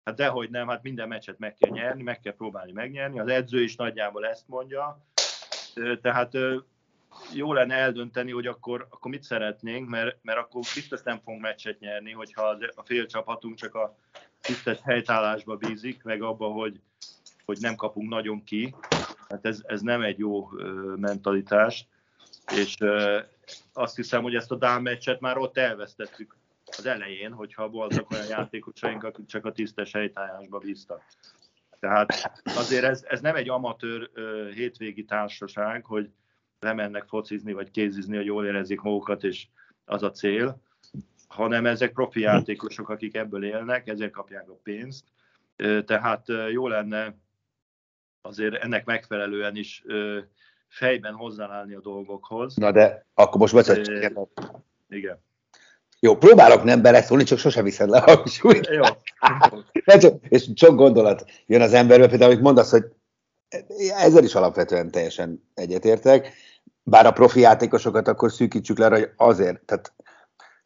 hát 0.04 0.16
dehogy 0.16 0.50
nem, 0.50 0.68
hát 0.68 0.82
minden 0.82 1.09
meccset 1.09 1.38
meg 1.38 1.54
kell 1.54 1.71
nyerni, 1.71 2.02
meg 2.02 2.21
kell 2.21 2.35
próbálni 2.35 2.73
megnyerni. 2.73 3.18
Az 3.18 3.28
edző 3.28 3.62
is 3.62 3.76
nagyjából 3.76 4.26
ezt 4.26 4.49
mondja. 4.49 5.06
Tehát 6.00 6.32
jó 7.35 7.52
lenne 7.52 7.75
eldönteni, 7.75 8.31
hogy 8.31 8.47
akkor, 8.47 8.87
akkor 8.90 9.11
mit 9.11 9.23
szeretnénk, 9.23 9.88
mert, 9.88 10.19
mert 10.23 10.38
akkor 10.38 10.62
biztos 10.75 11.02
nem 11.02 11.21
fogunk 11.25 11.42
meccset 11.42 11.81
nyerni, 11.81 12.12
hogyha 12.12 12.59
a 12.75 12.83
fél 12.85 13.07
csapatunk 13.07 13.54
csak 13.54 13.75
a 13.75 13.97
tisztes 14.40 14.78
helytállásba 14.83 15.57
bízik, 15.57 16.02
meg 16.02 16.23
abba, 16.23 16.47
hogy, 16.47 16.81
hogy 17.45 17.59
nem 17.61 17.75
kapunk 17.75 18.09
nagyon 18.09 18.45
ki. 18.45 18.75
Hát 19.28 19.47
ez, 19.47 19.61
ez 19.66 19.81
nem 19.81 20.02
egy 20.02 20.19
jó 20.19 20.49
mentalitás, 20.97 21.87
és 22.57 22.76
azt 23.73 23.97
hiszem, 23.97 24.23
hogy 24.23 24.35
ezt 24.35 24.50
a 24.50 24.57
Dán 24.57 24.83
meccset 24.83 25.21
már 25.21 25.38
ott 25.38 25.59
elvesztettük 25.59 26.37
az 26.64 26.87
elején, 26.87 27.33
hogyha 27.33 27.69
voltak 27.69 28.11
olyan 28.11 28.26
játékosaink, 28.26 29.04
akik 29.04 29.26
csak 29.26 29.45
a 29.45 29.52
tisztes 29.52 29.92
helytállásba 29.92 30.59
bíztak. 30.59 31.02
Tehát 31.81 32.33
azért 32.45 32.85
ez, 32.85 33.04
ez 33.09 33.21
nem 33.21 33.37
egy 33.37 33.49
amatőr 33.49 34.11
hétvégi 34.54 35.04
társaság, 35.04 35.85
hogy 35.85 36.11
lemennek 36.62 37.04
focizni 37.09 37.52
vagy 37.52 37.71
kézizni, 37.71 38.16
hogy 38.16 38.26
jól 38.26 38.47
érezzék 38.47 38.81
magukat, 38.81 39.25
és 39.25 39.47
az 39.85 40.02
a 40.02 40.11
cél, 40.11 40.61
hanem 41.28 41.66
ezek 41.66 41.92
profi 41.92 42.21
játékosok, 42.21 42.88
akik 42.88 43.16
ebből 43.16 43.45
élnek, 43.45 43.88
ezért 43.88 44.12
kapják 44.12 44.49
a 44.50 44.59
pénzt. 44.62 45.04
Tehát 45.85 46.26
jó 46.50 46.69
lenne 46.69 47.14
azért 48.21 48.54
ennek 48.54 48.85
megfelelően 48.85 49.57
is 49.57 49.85
fejben 50.69 51.14
hozzáállni 51.14 51.75
a 51.75 51.81
dolgokhoz. 51.81 52.54
Na 52.54 52.73
de 52.73 53.07
akkor 53.14 53.40
most 53.40 53.52
bocsánat. 53.52 53.88
Igen. 54.88 55.19
Jó, 56.00 56.16
próbálok 56.16 56.62
nem 56.62 56.83
beleszólni, 56.83 57.25
csak 57.25 57.38
sosem 57.38 57.64
viszed 57.64 57.88
le 57.88 57.99
a 57.99 58.16
hangsúlyt. 58.16 58.66
Jó. 58.66 58.83
és 60.28 60.50
sok 60.54 60.76
gondolat 60.76 61.25
jön 61.47 61.61
az 61.61 61.73
emberbe, 61.73 62.09
például, 62.09 62.31
amit 62.31 62.42
mondasz, 62.42 62.71
hogy 62.71 62.85
ezzel 63.97 64.25
is 64.25 64.35
alapvetően 64.35 64.90
teljesen 64.90 65.49
egyetértek, 65.54 66.33
bár 66.82 67.06
a 67.06 67.12
profi 67.12 67.40
játékosokat 67.40 68.08
akkor 68.08 68.32
szűkítsük 68.32 68.78
le, 68.78 68.88
hogy 68.88 69.10
azért, 69.16 69.64
tehát 69.64 69.94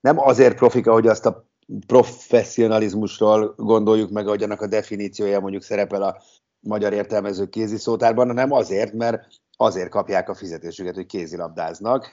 nem 0.00 0.18
azért 0.18 0.56
profika, 0.56 0.92
hogy 0.92 1.06
azt 1.06 1.26
a 1.26 1.49
professzionalizmusról 1.87 3.54
gondoljuk 3.56 4.11
meg, 4.11 4.26
hogy 4.26 4.42
annak 4.42 4.61
a 4.61 4.66
definíciója 4.66 5.40
mondjuk 5.40 5.62
szerepel 5.62 6.02
a 6.02 6.23
magyar 6.61 6.92
értelmező 6.92 7.46
kéziszótárban, 7.49 8.26
hanem 8.26 8.52
azért, 8.52 8.92
mert 8.92 9.26
azért 9.56 9.88
kapják 9.88 10.28
a 10.28 10.35
fizetésüket, 10.35 10.94
hogy 10.94 11.06
kézilabdáznak, 11.06 12.11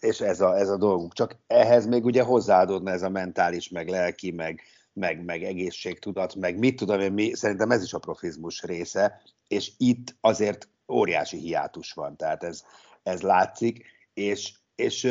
és 0.00 0.20
ez 0.20 0.40
a, 0.40 0.58
ez 0.58 0.68
a 0.68 0.76
dolguk. 0.76 1.12
Csak 1.12 1.36
ehhez 1.46 1.86
még 1.86 2.04
ugye 2.04 2.22
hozzáadódna 2.22 2.90
ez 2.90 3.02
a 3.02 3.08
mentális, 3.08 3.68
meg 3.68 3.88
lelki, 3.88 4.30
meg, 4.30 4.60
meg, 4.92 5.24
meg 5.24 5.42
egészségtudat, 5.42 6.34
meg 6.34 6.58
mit 6.58 6.76
tudom 6.76 7.00
én, 7.00 7.12
mi, 7.12 7.34
szerintem 7.34 7.70
ez 7.70 7.82
is 7.82 7.92
a 7.92 7.98
profizmus 7.98 8.62
része, 8.62 9.22
és 9.48 9.72
itt 9.76 10.16
azért 10.20 10.68
óriási 10.88 11.36
hiátus 11.36 11.92
van, 11.92 12.16
tehát 12.16 12.44
ez, 12.44 12.62
ez 13.02 13.20
látszik, 13.20 13.86
és, 14.14 14.52
és 14.74 15.04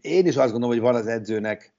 én 0.00 0.26
is 0.26 0.36
azt 0.36 0.50
gondolom, 0.50 0.76
hogy 0.76 0.84
van 0.84 0.94
az 0.94 1.06
edzőnek 1.06 1.74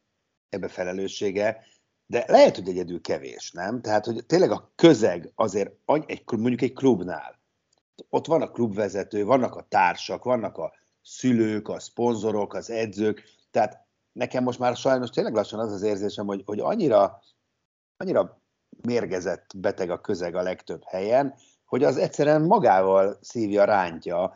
ebbe 0.49 0.67
felelőssége, 0.67 1.65
de 2.05 2.23
lehet, 2.27 2.55
hogy 2.55 2.69
egyedül 2.69 3.01
kevés, 3.01 3.51
nem? 3.51 3.81
Tehát, 3.81 4.05
hogy 4.05 4.25
tényleg 4.25 4.51
a 4.51 4.71
közeg 4.75 5.31
azért, 5.35 5.71
egy, 6.05 6.23
mondjuk 6.37 6.61
egy 6.61 6.73
klubnál, 6.73 7.39
ott 8.09 8.25
van 8.25 8.41
a 8.41 8.51
klubvezető, 8.51 9.25
vannak 9.25 9.55
a 9.55 9.65
társak, 9.69 10.23
vannak 10.23 10.57
a 10.57 10.73
szülők, 11.01 11.67
a 11.67 11.79
szponzorok, 11.79 12.53
az 12.53 12.69
edzők, 12.69 13.23
tehát 13.51 13.87
nekem 14.11 14.43
most 14.43 14.59
már 14.59 14.75
sajnos 14.75 15.09
tényleg 15.09 15.33
lassan 15.33 15.59
az 15.59 15.71
az 15.71 15.81
érzésem, 15.81 16.25
hogy, 16.25 16.41
hogy 16.45 16.59
annyira, 16.59 17.21
annyira 17.97 18.41
mérgezett 18.81 19.57
beteg 19.57 19.89
a 19.89 20.01
közeg 20.01 20.35
a 20.35 20.41
legtöbb 20.41 20.81
helyen, 20.85 21.35
hogy 21.65 21.83
az 21.83 21.97
egyszerűen 21.97 22.41
magával 22.41 23.17
szívja, 23.21 23.63
rántja 23.63 24.35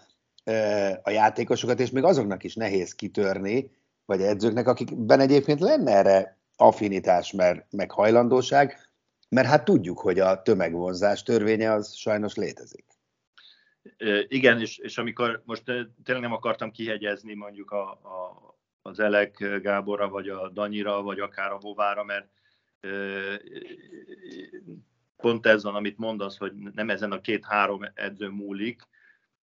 a 1.03 1.09
játékosokat, 1.09 1.79
és 1.79 1.89
még 1.89 2.03
azoknak 2.03 2.43
is 2.43 2.55
nehéz 2.55 2.95
kitörni, 2.95 3.71
vagy 4.05 4.21
edzőknek, 4.21 4.67
akikben 4.67 5.19
egyébként 5.19 5.59
lenne 5.59 5.91
erre 5.91 6.37
affinitás, 6.55 7.31
mert, 7.31 7.71
meg 7.71 7.91
hajlandóság, 7.91 8.89
mert 9.29 9.47
hát 9.47 9.65
tudjuk, 9.65 9.99
hogy 9.99 10.19
a 10.19 10.41
tömegvonzás 10.41 11.23
törvénye 11.23 11.71
az 11.71 11.93
sajnos 11.93 12.35
létezik. 12.35 12.85
Igen, 14.27 14.59
és, 14.59 14.77
és 14.77 14.97
amikor 14.97 15.41
most 15.45 15.63
tényleg 16.03 16.23
nem 16.23 16.33
akartam 16.33 16.71
kihegyezni 16.71 17.33
mondjuk 17.33 17.71
a, 17.71 17.89
a, 17.91 18.57
az 18.81 18.99
Elek 18.99 19.59
Gáborra, 19.61 20.09
vagy 20.09 20.29
a 20.29 20.49
Danyira, 20.49 21.01
vagy 21.01 21.19
akár 21.19 21.51
a 21.51 21.57
Vovára, 21.57 22.03
mert 22.03 22.27
pont 25.17 25.45
ez 25.45 25.63
van, 25.63 25.75
amit 25.75 25.97
mondasz, 25.97 26.37
hogy 26.37 26.53
nem 26.53 26.89
ezen 26.89 27.11
a 27.11 27.21
két-három 27.21 27.81
edző 27.93 28.27
múlik, 28.27 28.81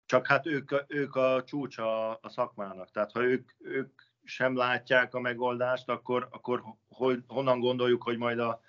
csak 0.05 0.27
hát 0.27 0.45
ők, 0.45 0.71
ők 0.87 1.15
a 1.15 1.43
csúcs 1.43 1.77
a, 1.77 2.19
szakmának. 2.23 2.91
Tehát 2.91 3.11
ha 3.11 3.23
ők, 3.23 3.51
ők 3.57 4.01
sem 4.23 4.55
látják 4.55 5.13
a 5.13 5.19
megoldást, 5.19 5.89
akkor, 5.89 6.27
akkor 6.31 6.63
hogy, 6.89 7.23
honnan 7.27 7.59
gondoljuk, 7.59 8.03
hogy 8.03 8.17
majd 8.17 8.39
a, 8.39 8.61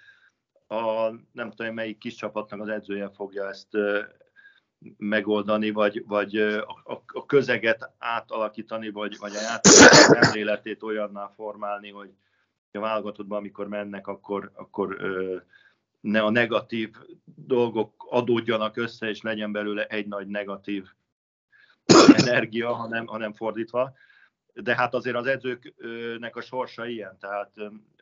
a 0.67 1.11
nem 1.33 1.51
tudom 1.51 1.75
melyik 1.75 1.99
kis 1.99 2.15
csapatnak 2.15 2.61
az 2.61 2.69
edzője 2.69 3.11
fogja 3.11 3.49
ezt 3.49 3.69
megoldani, 4.97 5.71
vagy, 5.71 6.05
vagy 6.07 6.37
a, 6.37 7.03
a 7.07 7.27
közeget 7.27 7.91
átalakítani, 7.99 8.91
vagy, 8.91 9.17
vagy 9.19 9.33
a 9.35 9.41
játék 9.41 10.35
életét 10.35 10.83
olyanná 10.83 11.27
formálni, 11.27 11.91
hogy 11.91 12.11
a 12.73 12.79
válogatottban, 12.79 13.39
amikor 13.39 13.69
mennek, 13.69 14.07
akkor, 14.07 14.51
akkor 14.55 14.97
ne 16.01 16.23
a 16.23 16.31
negatív 16.31 16.91
dolgok 17.25 18.07
adódjanak 18.09 18.77
össze, 18.77 19.09
és 19.09 19.23
legyen 19.23 19.53
belőle 19.53 19.87
egy 19.87 20.07
nagy 20.07 20.27
negatív 20.27 20.89
energia, 22.27 22.73
hanem, 22.73 23.07
hanem 23.07 23.33
fordítva. 23.33 23.95
De 24.53 24.75
hát 24.75 24.95
azért 24.95 25.17
az 25.17 25.27
edzőknek 25.27 26.37
a 26.37 26.41
sorsa 26.41 26.87
ilyen, 26.87 27.19
tehát 27.19 27.51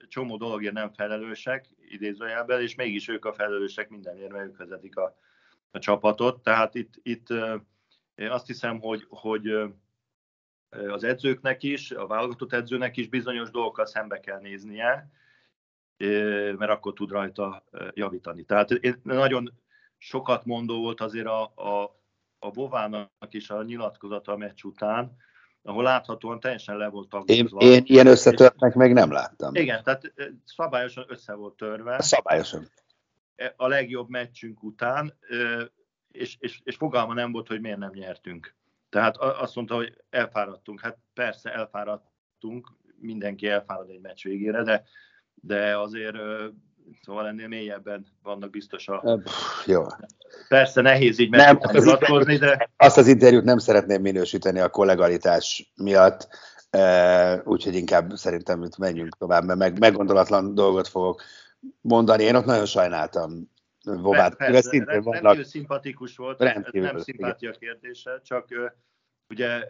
csomó 0.09 0.37
dologért 0.37 0.75
nem 0.75 0.93
felelősek, 0.93 1.69
idézőjelben, 1.89 2.61
és 2.61 2.75
mégis 2.75 3.09
ők 3.09 3.25
a 3.25 3.33
felelősek 3.33 3.89
mindenért, 3.89 4.33
mert 4.33 4.45
ők 4.45 4.57
vezetik 4.57 4.97
a, 4.97 5.17
a 5.71 5.79
csapatot. 5.79 6.43
Tehát 6.43 6.75
itt, 6.75 6.95
itt 7.03 7.27
azt 8.17 8.47
hiszem, 8.47 8.81
hogy, 8.81 9.07
hogy 9.09 9.73
az 10.89 11.05
edzőknek 11.05 11.63
is, 11.63 11.91
a 11.91 12.07
válogatott 12.07 12.53
edzőnek 12.53 12.97
is 12.97 13.09
bizonyos 13.09 13.51
dolgokkal 13.51 13.87
szembe 13.87 14.21
kell 14.21 14.41
néznie, 14.41 15.11
mert 16.57 16.71
akkor 16.71 16.93
tud 16.93 17.11
rajta 17.11 17.65
javítani. 17.95 18.45
Tehát 18.45 18.81
nagyon 19.03 19.53
sokat 19.99 20.45
mondó 20.45 20.81
volt 20.81 21.01
azért 21.01 21.27
a, 21.27 21.43
a, 21.43 22.02
a 22.43 22.51
Bovának 22.51 23.11
is 23.31 23.51
a 23.51 23.63
nyilatkozata 23.63 24.33
a 24.33 24.37
meccs 24.37 24.63
után, 24.63 25.17
ahol 25.63 25.83
láthatóan 25.83 26.41
teljesen 26.41 26.77
le 26.77 26.89
volt 26.89 27.09
tagozva. 27.09 27.61
Én, 27.61 27.73
én 27.73 27.83
ilyen 27.85 28.07
összetörtnek 28.07 28.75
még 28.75 28.93
nem 28.93 29.13
láttam. 29.13 29.55
Igen, 29.55 29.83
tehát 29.83 30.13
szabályosan 30.45 31.05
össze 31.09 31.35
volt 31.35 31.57
törve. 31.57 32.01
Szabályosan. 32.01 32.69
a 33.57 33.67
legjobb 33.67 34.09
meccsünk 34.09 34.63
után, 34.63 35.19
és, 36.09 36.37
és, 36.39 36.61
és 36.65 36.77
fogalma 36.77 37.15
nem 37.15 37.33
volt, 37.33 37.49
hogy 37.49 37.61
miért 37.61 37.79
nem 37.79 37.93
nyertünk. 37.95 38.55
Tehát 38.89 39.17
azt 39.17 39.55
mondta, 39.55 39.75
hogy 39.75 39.97
elfáradtunk. 40.11 40.81
Hát 40.81 40.99
persze 41.15 41.53
elfáradtunk, 41.53 42.69
mindenki 42.97 43.49
elfárad 43.49 43.91
egy 43.91 44.01
meccs 44.01 44.23
végére, 44.23 44.63
de, 44.63 44.85
de 45.35 45.79
azért 45.79 46.17
Szóval 47.03 47.27
ennél 47.27 47.49
mélyebben 47.49 48.07
vannak 48.23 48.51
biztos 48.51 48.89
a... 48.89 49.21
Jó. 49.67 49.83
Persze 50.49 50.81
nehéz 50.81 51.19
így 51.19 51.31
nem, 51.31 51.59
azt 51.61 52.39
de... 52.39 52.71
Azt 52.77 52.99
az 52.99 53.07
interjút 53.07 53.45
nem 53.45 53.59
szeretném 53.59 54.01
minősíteni 54.01 54.59
a 54.59 54.69
kollegalitás 54.69 55.73
miatt, 55.77 56.29
úgyhogy 57.45 57.75
inkább 57.75 58.13
szerintem 58.15 58.63
itt 58.63 58.79
menjünk 58.79 59.17
tovább, 59.17 59.45
mert 59.45 59.59
meg, 59.59 59.79
meggondolatlan 59.79 60.55
dolgot 60.55 60.89
fogok 60.89 61.23
mondani. 61.81 62.23
Én 62.23 62.35
ott 62.35 62.45
nagyon 62.45 62.67
sajnáltam 62.67 63.51
Vovát. 63.85 64.37
Persze, 64.37 64.71
rendkívül 64.71 65.03
vannak... 65.03 65.45
szimpatikus 65.45 66.17
volt, 66.17 66.41
rendkívül, 66.41 66.87
ez 66.87 66.93
nem 66.93 67.03
szimpátia 67.03 67.51
kérdése, 67.51 68.21
csak 68.25 68.49
ugye 69.29 69.69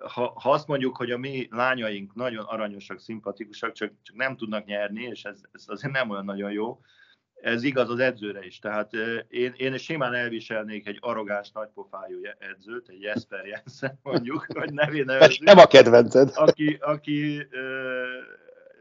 ha, 0.00 0.32
ha 0.36 0.50
azt 0.50 0.66
mondjuk, 0.66 0.96
hogy 0.96 1.10
a 1.10 1.18
mi 1.18 1.48
lányaink 1.50 2.14
nagyon 2.14 2.44
aranyosak, 2.44 3.00
szimpatikusak, 3.00 3.72
csak, 3.72 3.92
csak 4.02 4.16
nem 4.16 4.36
tudnak 4.36 4.64
nyerni, 4.64 5.02
és 5.02 5.24
ez, 5.24 5.40
ez 5.52 5.64
azért 5.66 5.92
nem 5.92 6.10
olyan 6.10 6.24
nagyon 6.24 6.50
jó, 6.50 6.80
ez 7.46 7.62
igaz 7.62 7.90
az 7.90 7.98
edzőre 7.98 8.44
is. 8.44 8.58
Tehát 8.58 8.92
én, 9.28 9.54
én 9.56 9.76
simán 9.76 10.14
elviselnék 10.14 10.86
egy 10.86 10.98
arrogáns, 11.00 11.50
nagypofájú 11.50 12.20
edzőt, 12.38 12.88
egy 12.88 13.00
Jesper 13.00 13.46
Jensen 13.46 13.98
mondjuk, 14.02 14.46
vagy 14.46 14.72
nevén 14.72 15.04
nevezzük. 15.04 15.44
Nem 15.44 15.58
a 15.58 15.66
kedvenced. 15.66 16.30
Aki, 16.34 16.78
aki 16.80 17.46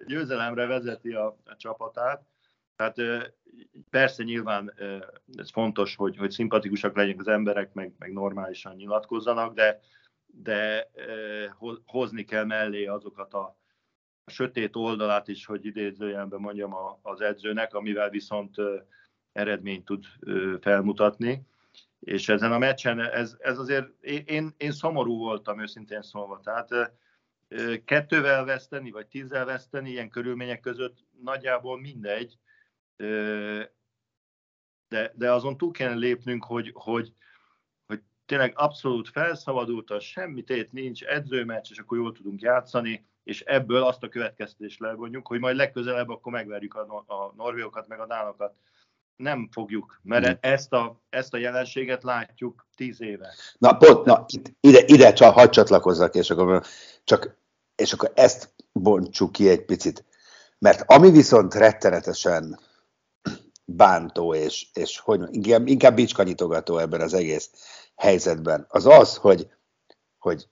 győzelemre 0.07 0.65
vezeti 0.65 1.11
a, 1.11 1.25
a 1.25 1.55
csapatát. 1.57 2.23
Tehát 2.75 2.95
persze 3.89 4.23
nyilván 4.23 4.73
ez 5.35 5.51
fontos, 5.51 5.95
hogy, 5.95 6.17
hogy 6.17 6.31
szimpatikusak 6.31 6.95
legyenek 6.95 7.19
az 7.19 7.27
emberek, 7.27 7.73
meg, 7.73 7.93
meg 7.99 8.13
normálisan 8.13 8.75
nyilatkozzanak, 8.75 9.53
de, 9.53 9.79
de 10.25 10.89
hozni 11.85 12.23
kell 12.23 12.45
mellé 12.45 12.85
azokat 12.85 13.33
a, 13.33 13.57
a 14.25 14.31
sötét 14.31 14.75
oldalát 14.75 15.27
is, 15.27 15.45
hogy 15.45 15.65
idézőjelben 15.65 16.39
mondjam 16.39 16.73
az 17.01 17.21
edzőnek, 17.21 17.73
amivel 17.73 18.09
viszont 18.09 18.55
eredményt 19.31 19.85
tud 19.85 20.05
felmutatni. 20.61 21.47
És 21.99 22.29
ezen 22.29 22.51
a 22.51 22.57
meccsen, 22.57 22.99
ez, 22.99 23.35
ez 23.39 23.57
azért, 23.57 24.03
én, 24.03 24.53
én 24.57 24.71
szomorú 24.71 25.17
voltam 25.17 25.61
őszintén 25.61 26.01
szólva. 26.01 26.39
Tehát 26.39 26.93
kettővel 27.85 28.45
veszteni, 28.45 28.91
vagy 28.91 29.07
tízzel 29.07 29.45
veszteni 29.45 29.89
ilyen 29.89 30.09
körülmények 30.09 30.59
között 30.59 31.05
nagyjából 31.21 31.79
mindegy, 31.79 32.37
de, 34.87 35.11
de 35.15 35.31
azon 35.31 35.57
túl 35.57 35.71
kellene 35.71 35.99
lépnünk, 35.99 36.43
hogy, 36.43 36.71
hogy, 36.73 37.13
hogy 37.85 38.01
tényleg 38.25 38.53
abszolút 38.55 39.09
felszabadult, 39.09 39.91
az 39.91 40.03
semmi 40.03 40.43
tét 40.43 40.71
nincs, 40.71 41.03
edzőmeccs, 41.03 41.71
és 41.71 41.77
akkor 41.77 41.97
jól 41.97 42.11
tudunk 42.11 42.41
játszani, 42.41 43.05
és 43.25 43.41
ebből 43.41 43.83
azt 43.83 44.03
a 44.03 44.09
következtetést 44.09 44.79
levonjuk, 44.79 45.27
hogy 45.27 45.39
majd 45.39 45.55
legközelebb 45.55 46.09
akkor 46.09 46.31
megverjük 46.31 46.73
a, 46.73 47.03
a 47.07 47.33
norvégokat, 47.35 47.87
meg 47.87 47.99
a 47.99 48.07
dánokat. 48.07 48.53
Nem 49.15 49.49
fogjuk, 49.51 49.99
mert 50.03 50.25
hmm. 50.25 50.37
ezt, 50.39 50.73
a, 50.73 51.01
ezt 51.09 51.33
a 51.33 51.37
jelenséget 51.37 52.03
látjuk 52.03 52.67
tíz 52.75 53.01
éve. 53.01 53.33
Na, 53.57 53.77
pont, 53.77 54.05
na, 54.05 54.25
ide, 54.59 54.79
ide 54.85 55.13
csak 55.13 55.33
hadd 55.33 55.49
csatlakozzak, 55.49 56.15
és 56.15 56.29
akkor, 56.29 56.63
csak, 57.03 57.37
és 57.75 57.93
akkor 57.93 58.11
ezt 58.15 58.53
bontsuk 58.71 59.31
ki 59.31 59.49
egy 59.49 59.65
picit. 59.65 60.05
Mert 60.59 60.91
ami 60.91 61.11
viszont 61.11 61.53
rettenetesen 61.53 62.59
bántó, 63.65 64.33
és, 64.33 64.67
és 64.73 64.99
hogy 64.99 65.21
inkább, 65.31 65.67
inkább 65.67 65.95
bicskanyitogató 65.95 66.77
ebben 66.77 67.01
az 67.01 67.13
egész 67.13 67.49
helyzetben, 67.95 68.65
az 68.69 68.85
az, 68.85 69.15
hogy, 69.15 69.51
hogy 70.17 70.47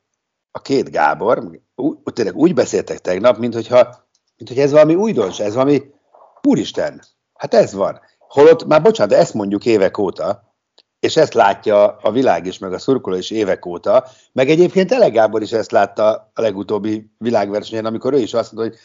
a 0.55 0.61
két 0.61 0.91
Gábor, 0.91 1.61
úgy, 1.75 1.97
tényleg 2.13 2.35
úgy 2.35 2.53
beszéltek 2.53 2.99
tegnap, 2.99 3.37
mint 3.37 3.53
hogyha, 3.53 4.07
mint 4.37 4.49
hogy 4.49 4.59
ez 4.59 4.71
valami 4.71 4.95
újdonság, 4.95 5.47
ez 5.47 5.53
valami, 5.53 5.93
úristen, 6.41 7.01
hát 7.33 7.53
ez 7.53 7.73
van. 7.73 7.99
Holott, 8.17 8.65
már 8.65 8.81
bocsánat, 8.81 9.13
de 9.13 9.19
ezt 9.19 9.33
mondjuk 9.33 9.65
évek 9.65 9.97
óta, 9.97 10.55
és 10.99 11.17
ezt 11.17 11.33
látja 11.33 11.95
a 11.95 12.11
világ 12.11 12.45
is, 12.45 12.57
meg 12.57 12.73
a 12.73 12.79
szurkoló 12.79 13.15
is 13.15 13.31
évek 13.31 13.65
óta, 13.65 14.07
meg 14.31 14.49
egyébként 14.49 14.91
Ele 14.91 15.09
Gábor 15.09 15.41
is 15.41 15.51
ezt 15.51 15.71
látta 15.71 16.31
a 16.33 16.41
legutóbbi 16.41 17.11
világversenyen, 17.17 17.85
amikor 17.85 18.13
ő 18.13 18.17
is 18.17 18.33
azt 18.33 18.51
mondta, 18.51 18.71
hogy 18.71 18.81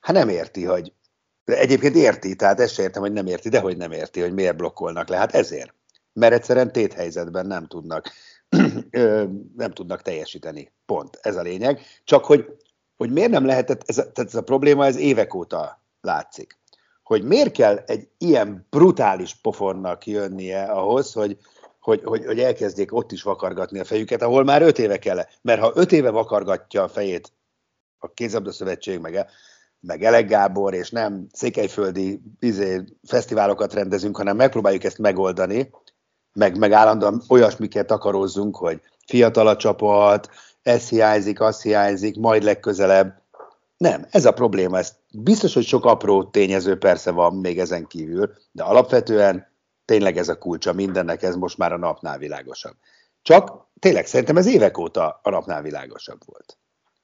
hát 0.00 0.16
nem 0.16 0.28
érti, 0.28 0.64
hogy 0.64 0.92
de 1.44 1.58
egyébként 1.58 1.94
érti, 1.94 2.36
tehát 2.36 2.60
ezt 2.60 2.74
sem 2.74 2.84
értem, 2.84 3.02
hogy 3.02 3.12
nem 3.12 3.26
érti, 3.26 3.48
de 3.48 3.60
hogy 3.60 3.76
nem 3.76 3.92
érti, 3.92 4.20
hogy 4.20 4.34
miért 4.34 4.56
blokkolnak 4.56 5.08
le. 5.08 5.16
Hát 5.16 5.34
ezért. 5.34 5.74
Mert 6.12 6.32
egyszerűen 6.32 6.72
téthelyzetben 6.72 7.46
nem 7.46 7.66
tudnak, 7.66 8.10
nem 9.56 9.70
tudnak 9.72 10.02
teljesíteni. 10.02 10.72
Pont. 10.86 11.18
Ez 11.22 11.36
a 11.36 11.42
lényeg. 11.42 11.80
Csak 12.04 12.24
hogy, 12.24 12.56
hogy 12.96 13.10
miért 13.10 13.30
nem 13.30 13.46
lehetett, 13.46 13.82
ez 13.86 13.98
a, 13.98 14.12
tehát 14.12 14.30
ez 14.30 14.34
a 14.34 14.42
probléma, 14.42 14.84
ez 14.84 14.96
évek 14.96 15.34
óta 15.34 15.82
látszik. 16.00 16.58
Hogy 17.02 17.22
miért 17.22 17.52
kell 17.52 17.76
egy 17.76 18.08
ilyen 18.18 18.66
brutális 18.70 19.34
pofonnak 19.34 20.06
jönnie 20.06 20.62
ahhoz, 20.62 21.12
hogy, 21.12 21.36
hogy, 21.80 22.00
hogy, 22.04 22.24
hogy 22.24 22.40
elkezdjék 22.40 22.94
ott 22.94 23.12
is 23.12 23.22
vakargatni 23.22 23.78
a 23.78 23.84
fejüket, 23.84 24.22
ahol 24.22 24.44
már 24.44 24.62
öt 24.62 24.78
éve 24.78 24.98
kell. 24.98 25.26
Mert 25.42 25.60
ha 25.60 25.72
öt 25.74 25.92
éve 25.92 26.10
vakargatja 26.10 26.82
a 26.82 26.88
fejét 26.88 27.32
a 27.98 28.12
kézabda 28.12 28.52
szövetség, 28.52 28.98
meg 28.98 29.26
meg 29.80 30.02
Elek 30.02 30.28
Gábor, 30.28 30.74
és 30.74 30.90
nem 30.90 31.26
székelyföldi 31.32 32.22
izé, 32.40 32.84
fesztiválokat 33.02 33.74
rendezünk, 33.74 34.16
hanem 34.16 34.36
megpróbáljuk 34.36 34.84
ezt 34.84 34.98
megoldani, 34.98 35.70
meg, 36.36 36.58
meg 36.58 36.72
állandóan 36.72 37.22
olyasmiket 37.28 37.90
akarozzunk, 37.90 38.56
hogy 38.56 38.80
fiatal 39.06 39.46
a 39.46 39.56
csapat, 39.56 40.30
ez 40.62 40.88
hiányzik, 40.88 41.40
az 41.40 41.62
hiányzik, 41.62 42.16
majd 42.16 42.42
legközelebb. 42.42 43.22
Nem, 43.76 44.06
ez 44.10 44.24
a 44.24 44.32
probléma. 44.32 44.78
Ez 44.78 44.96
biztos, 45.12 45.54
hogy 45.54 45.64
sok 45.64 45.84
apró 45.84 46.24
tényező 46.24 46.78
persze 46.78 47.10
van 47.10 47.34
még 47.36 47.58
ezen 47.58 47.86
kívül, 47.86 48.32
de 48.52 48.62
alapvetően 48.62 49.52
tényleg 49.84 50.16
ez 50.16 50.28
a 50.28 50.38
kulcsa 50.38 50.72
mindennek, 50.72 51.22
ez 51.22 51.34
most 51.34 51.58
már 51.58 51.72
a 51.72 51.78
napnál 51.78 52.18
világosabb. 52.18 52.76
Csak 53.22 53.66
tényleg 53.78 54.06
szerintem 54.06 54.36
ez 54.36 54.46
évek 54.46 54.78
óta 54.78 55.20
a 55.22 55.30
napnál 55.30 55.62
világosabb 55.62 56.20
volt. 56.26 56.58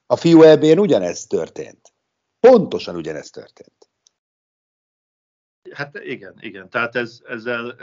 A 0.07 0.17
fiú 0.17 0.43
ebben 0.43 0.79
ugyanez 0.79 1.27
történt. 1.27 1.93
Pontosan 2.41 2.97
ugyanez 2.97 3.31
történt. 3.31 3.91
Hát 5.73 5.99
igen, 6.05 6.35
igen. 6.41 6.71
Tehát 6.71 6.97
ez, 6.97 7.21
ezzel 7.29 7.77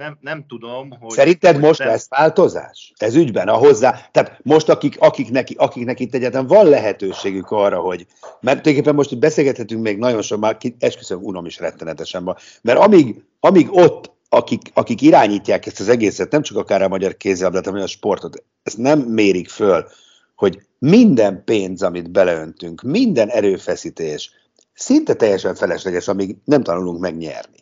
nem, 0.00 0.18
nem 0.20 0.44
tudom, 0.48 0.90
hogy... 1.00 1.10
Szerinted 1.10 1.54
hogy 1.54 1.62
most 1.62 1.78
nem... 1.78 1.88
lesz 1.88 2.08
változás? 2.08 2.92
Ez 2.96 3.14
ügyben, 3.14 3.48
a 3.48 3.54
hozzá... 3.54 4.08
Tehát 4.10 4.40
most 4.42 4.68
akik, 4.68 4.96
akiknek, 5.00 5.48
akiknek 5.56 6.00
itt 6.00 6.14
egyáltalán 6.14 6.46
van 6.46 6.68
lehetőségük 6.68 7.50
arra, 7.50 7.78
hogy... 7.78 8.06
Mert 8.20 8.40
tulajdonképpen 8.40 8.94
most 8.94 9.10
itt 9.10 9.18
beszélgethetünk 9.18 9.82
még 9.82 9.98
nagyon 9.98 10.22
sok, 10.22 10.40
már 10.40 10.56
esküszöm, 10.78 11.22
unom 11.22 11.46
is 11.46 11.58
rettenetesen 11.58 12.24
van. 12.24 12.36
Mert 12.62 12.78
amíg, 12.78 13.24
amíg 13.40 13.68
ott 13.70 14.18
akik, 14.28 14.60
akik 14.74 15.00
irányítják 15.00 15.66
ezt 15.66 15.80
az 15.80 15.88
egészet, 15.88 16.30
nem 16.30 16.42
csak 16.42 16.56
akár 16.56 16.82
a 16.82 16.88
magyar 16.88 17.16
kézilabdát, 17.16 17.64
hanem 17.64 17.82
a 17.82 17.86
sportot, 17.86 18.44
ezt 18.62 18.78
nem 18.78 18.98
mérik 19.00 19.48
föl, 19.48 19.86
hogy 20.34 20.60
minden 20.78 21.44
pénz, 21.44 21.82
amit 21.82 22.10
beleöntünk, 22.10 22.82
minden 22.82 23.28
erőfeszítés 23.28 24.30
szinte 24.74 25.14
teljesen 25.14 25.54
felesleges, 25.54 26.08
amíg 26.08 26.36
nem 26.44 26.62
tanulunk 26.62 27.00
megnyerni. 27.00 27.59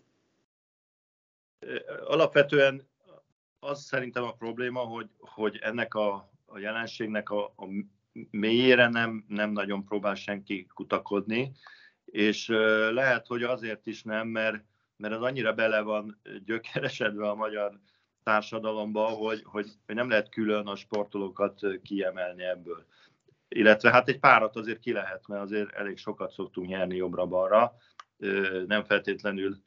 Alapvetően 2.04 2.88
az 3.60 3.82
szerintem 3.82 4.24
a 4.24 4.32
probléma, 4.32 4.80
hogy, 4.80 5.08
hogy 5.18 5.58
ennek 5.62 5.94
a, 5.94 6.30
a 6.46 6.58
jelenségnek 6.58 7.30
a, 7.30 7.44
a 7.44 7.66
mélyére 8.30 8.88
nem, 8.88 9.24
nem 9.28 9.50
nagyon 9.50 9.84
próbál 9.84 10.14
senki 10.14 10.66
kutakodni, 10.74 11.52
és 12.04 12.48
lehet, 12.90 13.26
hogy 13.26 13.42
azért 13.42 13.86
is 13.86 14.02
nem, 14.02 14.28
mert, 14.28 14.64
mert 14.96 15.14
az 15.14 15.22
annyira 15.22 15.52
bele 15.52 15.80
van 15.80 16.20
gyökeresedve 16.44 17.28
a 17.28 17.34
magyar 17.34 17.80
társadalomba, 18.22 19.04
hogy, 19.04 19.42
hogy, 19.44 19.70
nem 19.86 20.08
lehet 20.08 20.28
külön 20.28 20.66
a 20.66 20.76
sportolókat 20.76 21.60
kiemelni 21.82 22.42
ebből. 22.42 22.86
Illetve 23.48 23.90
hát 23.90 24.08
egy 24.08 24.18
párat 24.18 24.56
azért 24.56 24.78
ki 24.78 24.92
lehet, 24.92 25.26
mert 25.26 25.42
azért 25.42 25.72
elég 25.72 25.96
sokat 25.96 26.32
szoktunk 26.32 26.68
nyerni 26.68 26.96
jobbra-balra, 26.96 27.76
nem 28.66 28.84
feltétlenül 28.84 29.62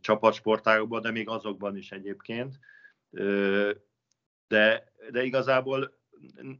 csapatsportágokban, 0.00 1.02
de 1.02 1.10
még 1.10 1.28
azokban 1.28 1.76
is 1.76 1.90
egyébként. 1.90 2.58
De, 4.48 4.92
de 5.10 5.22
igazából 5.22 6.00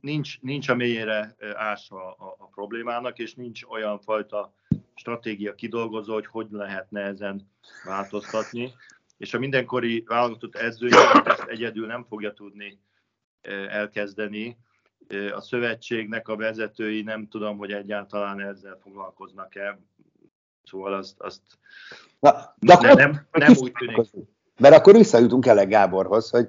nincs, 0.01 0.41
nincs 0.41 0.69
a 0.69 0.75
mélyére 0.75 1.37
ásva 1.55 2.13
a, 2.13 2.37
a 2.39 2.47
problémának, 2.47 3.19
és 3.19 3.35
nincs 3.35 3.65
olyan 3.65 3.99
fajta 3.99 4.55
stratégia 4.95 5.55
kidolgozó, 5.55 6.13
hogy 6.13 6.27
hogy 6.27 6.47
lehetne 6.51 7.01
ezen 7.01 7.51
változtatni 7.85 8.73
és 9.23 9.35
a 9.35 9.39
mindenkori 9.39 10.03
válogatott 10.07 10.57
edző 10.57 10.89
ezt 11.25 11.45
egyedül 11.47 11.87
nem 11.87 12.05
fogja 12.05 12.33
tudni 12.33 12.79
elkezdeni. 13.69 14.57
A 15.33 15.41
szövetségnek 15.41 16.29
a 16.29 16.37
vezetői 16.37 17.03
nem 17.03 17.29
tudom, 17.29 17.59
hogy 17.59 17.73
egyáltalán 17.73 18.41
ezzel 18.41 18.79
foglalkoznak-e. 18.83 19.79
Szóval 20.65 20.93
azt, 20.93 21.15
azt 21.21 21.41
Na, 22.21 22.55
de 22.59 22.73
akkor 22.73 22.95
nem, 22.95 23.11
nem, 23.11 23.27
nem 23.33 23.55
úgy 23.59 23.73
tűnik. 23.73 24.11
Mert 24.59 24.75
akkor 24.75 24.95
visszajutunk 24.95 25.47
el 25.47 25.67
Gáborhoz, 25.67 26.31
hogy 26.31 26.49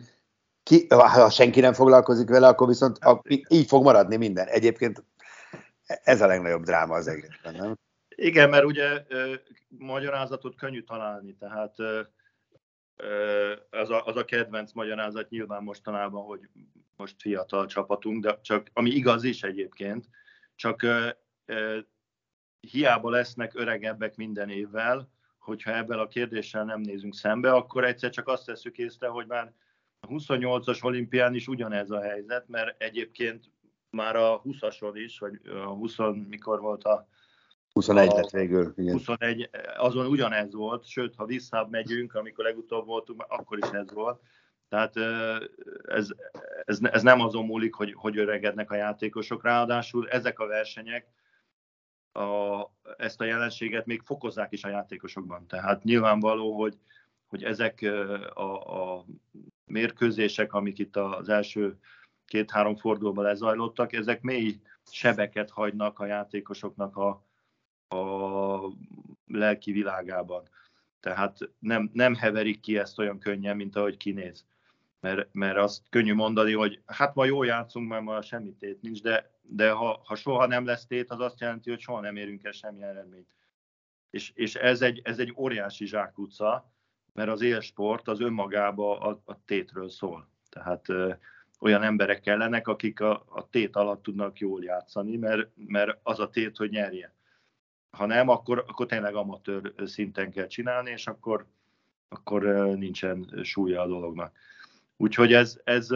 ki, 0.64 0.86
ha 0.90 1.30
senki 1.30 1.60
nem 1.60 1.74
foglalkozik 1.74 2.30
vele, 2.30 2.48
akkor 2.48 2.68
viszont 2.68 2.98
a, 2.98 3.22
így 3.48 3.68
fog 3.68 3.84
maradni 3.84 4.16
minden. 4.16 4.48
Egyébként 4.48 5.04
ez 5.86 6.22
a 6.22 6.28
legnagyobb 6.28 6.64
dráma 6.64 6.96
az 6.96 7.08
egészben, 7.08 7.56
nem? 7.56 7.78
Igen, 8.16 8.50
mert 8.50 8.66
ugye 8.66 9.04
magyarázatot 9.68 10.56
könnyű 10.56 10.82
találni, 10.82 11.36
tehát 11.36 11.76
az 13.70 13.90
a, 13.90 14.06
az 14.06 14.16
a 14.16 14.26
kedvenc 14.26 14.72
magyarázat 14.72 15.30
nyilván 15.30 15.64
mostanában, 15.64 16.24
hogy 16.24 16.40
most 16.96 17.16
fiatal 17.22 17.66
csapatunk, 17.66 18.24
de 18.24 18.40
csak 18.42 18.68
ami 18.74 18.90
igaz 18.90 19.24
is 19.24 19.44
egyébként, 19.44 20.06
csak 20.56 20.86
hiába 22.72 23.10
lesznek 23.10 23.52
öregebbek 23.56 24.16
minden 24.16 24.50
évvel, 24.50 25.10
hogyha 25.38 25.76
ebben 25.76 26.00
a 26.00 26.08
kérdéssel 26.08 26.64
nem 26.64 26.82
nézünk 26.82 27.16
szembe, 27.16 27.52
akkor 27.52 27.84
egyszer 27.84 28.10
csak 28.10 28.28
azt 28.28 28.46
tesszük 28.46 28.78
észre, 28.78 29.08
hogy 29.08 29.28
már 29.28 29.54
a 30.00 30.08
28-as 30.08 30.84
olimpián 30.84 31.36
is 31.36 31.48
ugyanez 31.48 31.92
a 31.92 32.02
helyzet, 32.02 32.48
mert 32.48 32.82
egyébként 32.82 33.52
már 33.90 34.16
a 34.16 34.42
20-ason 34.42 34.92
is, 34.94 35.20
vagy 35.20 35.40
a 35.46 35.68
20 35.68 35.96
mikor 36.30 36.60
volt 36.60 36.84
a 36.84 37.08
21 37.74 38.12
lett 38.12 38.30
végül. 38.30 38.74
Igen. 38.76 38.94
21, 38.94 39.50
azon 39.78 40.06
ugyanez 40.06 40.54
volt, 40.54 40.86
sőt, 40.86 41.16
ha 41.16 41.26
visszább 41.26 41.70
megyünk, 41.70 42.14
amikor 42.14 42.44
legutóbb 42.44 42.86
voltunk, 42.86 43.26
akkor 43.28 43.58
is 43.58 43.70
ez 43.70 43.94
volt. 43.94 44.22
Tehát 44.70 44.96
ez, 45.84 46.08
ez, 46.66 46.80
ez 46.82 47.02
nem 47.02 47.20
azon 47.20 47.46
múlik, 47.46 47.74
hogy, 47.74 47.94
hogy 47.94 48.18
öregednek 48.18 48.72
a 48.72 48.76
játékosok, 48.76 49.44
ráadásul 49.44 50.10
ezek 50.10 50.40
a 50.40 50.48
versenyek 50.48 51.08
a, 52.14 52.64
ezt 52.98 53.22
a 53.22 53.26
jelenséget 53.26 53.86
még 53.86 54.02
fokozzák 54.02 54.52
is 54.52 54.64
a 54.64 54.70
játékosokban. 54.70 55.48
Tehát 55.48 55.84
nyilvánvaló, 55.84 56.60
hogy, 56.60 56.78
hogy 57.28 57.44
ezek 57.44 57.82
a, 58.34 58.74
a 58.98 59.06
mérkőzések, 59.66 60.54
amik 60.54 60.80
itt 60.80 60.96
az 60.96 61.30
első 61.30 61.78
két-három 62.26 62.76
fordulóban 62.76 63.24
lezajlottak, 63.24 63.94
ezek 63.94 64.22
mély 64.22 64.60
sebeket 64.92 65.50
hagynak 65.50 66.00
a 66.00 66.06
játékosoknak 66.06 66.98
a, 66.98 67.24
a 67.96 68.60
lelki 69.28 69.72
világában. 69.72 70.44
Tehát 71.00 71.38
nem, 71.60 71.90
nem 71.94 72.16
heverik 72.16 72.60
ki 72.60 72.78
ezt 72.78 73.00
olyan 73.00 73.20
könnyen, 73.20 73.56
mint 73.56 73.76
ahogy 73.76 73.98
kinéz. 73.98 74.46
Mert, 75.00 75.28
mert 75.32 75.58
azt 75.58 75.82
könnyű 75.90 76.14
mondani, 76.14 76.54
hogy 76.54 76.82
hát 76.86 77.16
ma 77.16 77.26
jól 77.26 77.46
játszunk, 77.46 77.90
mert 77.90 78.04
ma 78.04 78.22
semmi 78.22 78.54
tét 78.54 78.82
nincs, 78.82 79.02
de, 79.02 79.33
de 79.48 79.72
ha, 79.72 80.02
ha 80.06 80.16
soha 80.16 80.46
nem 80.46 80.66
lesz 80.66 80.86
tét, 80.86 81.12
az 81.12 81.20
azt 81.20 81.40
jelenti, 81.40 81.70
hogy 81.70 81.80
soha 81.80 82.00
nem 82.00 82.16
érünk 82.16 82.44
el 82.44 82.52
semmi 82.52 82.84
eredményt. 82.84 83.30
És, 84.10 84.32
és 84.36 84.56
ez, 84.56 84.82
egy, 84.82 85.02
ez 85.04 85.20
egy 85.20 85.34
óriási 85.36 85.86
zsákutca, 85.86 86.72
mert 87.14 87.30
az 87.30 87.42
élsport 87.42 88.08
az 88.08 88.20
önmagába 88.20 89.00
a, 89.00 89.22
a 89.26 89.46
tétről 89.46 89.90
szól. 89.90 90.30
Tehát 90.50 90.90
ö, 90.90 91.14
olyan 91.60 91.84
emberek 91.84 92.22
kellenek, 92.22 92.68
akik 92.68 93.00
a, 93.00 93.24
a 93.30 93.50
tét 93.50 93.76
alatt 93.76 94.04
tudnak 94.04 94.40
jól 94.40 94.64
játszani, 94.64 95.18
mert, 95.18 95.50
mert 95.56 96.00
az 96.04 96.20
a 96.20 96.30
tét, 96.30 96.58
hogy 96.58 96.70
nyerje. 96.70 97.14
Ha 97.90 98.06
nem, 98.06 98.30
akkor, 98.30 98.64
akkor 98.68 98.86
tényleg 98.86 99.16
amatőr 99.16 99.74
szinten 99.86 100.32
kell 100.32 100.48
csinálni, 100.48 100.92
és 100.92 101.08
akkor, 101.08 101.46
akkor 102.10 102.44
nincsen 102.78 103.40
súlya 103.44 103.82
a 103.82 103.88
dolognak. 103.88 104.38
Úgyhogy 104.98 105.34
ez, 105.34 105.60
ez 105.64 105.90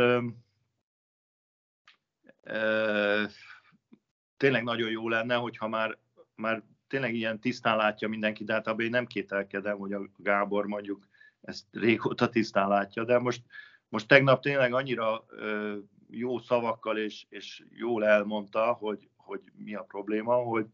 tényleg 4.38 4.64
nagyon 4.64 4.90
jó 4.90 5.10
lenne, 5.10 5.36
hogyha 5.36 5.68
már, 5.68 5.98
már 6.36 6.64
tényleg 6.88 7.16
ilyen 7.16 7.40
tisztán 7.40 7.78
látja 7.78 8.08
mindenki, 8.08 8.44
de 8.44 8.54
hát 8.54 8.68
abban 8.68 8.86
én 8.86 8.90
nem 8.90 9.06
kételkedem, 9.06 9.78
hogy 9.78 9.94
a 9.94 10.10
Gábor 10.18 10.66
mondjuk 10.66 11.08
ezt 11.42 11.66
régóta 11.72 12.30
tisztán 12.30 12.68
látja, 12.68 13.04
de 13.04 13.20
most, 13.20 13.42
most 13.90 14.08
tegnap 14.08 14.42
tényleg 14.42 14.74
annyira 14.74 15.26
ö, 15.30 15.78
jó 16.10 16.40
szavakkal 16.40 16.98
és, 16.98 17.26
és 17.30 17.64
jól 17.70 18.06
elmondta, 18.06 18.74
hogy, 18.74 19.10
hogy 19.16 19.42
mi 19.56 19.76
a 19.76 19.84
probléma, 19.84 20.36
hogy, 20.36 20.68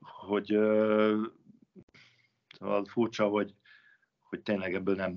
hogy 0.00 0.52
ö, 0.52 1.22
szóval 2.58 2.84
furcsa, 2.84 3.26
hogy, 3.28 3.54
hogy 4.22 4.40
tényleg 4.40 4.74
ebből 4.74 4.94
nem, 4.94 5.16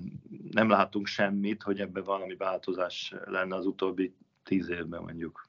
nem 0.50 0.68
látunk 0.68 1.06
semmit, 1.06 1.62
hogy 1.62 1.80
ebben 1.80 2.04
valami 2.04 2.36
változás 2.36 3.14
lenne 3.24 3.54
az 3.54 3.66
utóbbi 3.66 4.14
tíz 4.42 4.68
évben 4.68 5.02
mondjuk. 5.02 5.48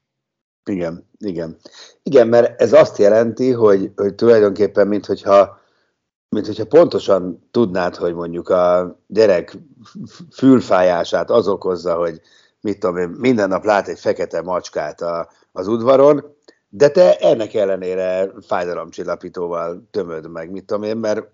Igen, 0.70 1.06
igen. 1.18 1.58
Igen, 2.04 2.28
mert 2.28 2.62
ez 2.62 2.74
azt 2.74 2.98
jelenti, 2.98 3.52
hogy, 3.52 3.92
hogy 3.96 4.16
tulajdonképpen, 4.16 4.88
mint 4.88 5.06
hogyha, 5.06 5.60
mint 6.30 6.46
hogyha 6.46 6.66
pontosan 6.66 7.48
tudnád, 7.52 7.96
hogy 7.96 8.14
mondjuk 8.14 8.50
a 8.50 8.96
gyerek 9.08 9.58
fülfájását 10.32 11.30
az 11.30 11.48
okozza, 11.48 11.96
hogy 11.96 12.22
mit 12.62 12.80
tudom 12.80 12.98
én, 12.98 13.10
minden 13.10 13.48
nap 13.48 13.64
lát 13.64 13.88
egy 13.88 14.00
fekete 14.00 14.42
macskát 14.42 15.02
a, 15.02 15.30
az 15.52 15.68
udvaron, 15.68 16.36
de 16.70 16.90
te 16.90 17.16
ennek 17.16 17.54
ellenére 17.54 18.32
fájdalomcsillapítóval 18.42 19.88
tömöd 19.92 20.30
meg, 20.30 20.52
mit 20.52 20.66
tudom 20.66 20.84
én, 20.84 20.98
mert 20.98 21.28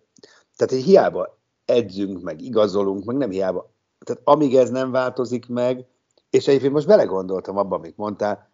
tehát 0.55 0.73
egy 0.73 0.83
hiába 0.83 1.37
edzünk, 1.65 2.21
meg 2.21 2.41
igazolunk, 2.41 3.03
meg 3.03 3.15
nem 3.15 3.29
hiába. 3.29 3.73
Tehát 4.05 4.21
amíg 4.25 4.55
ez 4.55 4.69
nem 4.69 4.91
változik 4.91 5.47
meg, 5.47 5.85
és 6.29 6.47
egyébként 6.47 6.73
most 6.73 6.87
belegondoltam 6.87 7.57
abban, 7.57 7.79
amit 7.79 7.97
mondtál, 7.97 8.49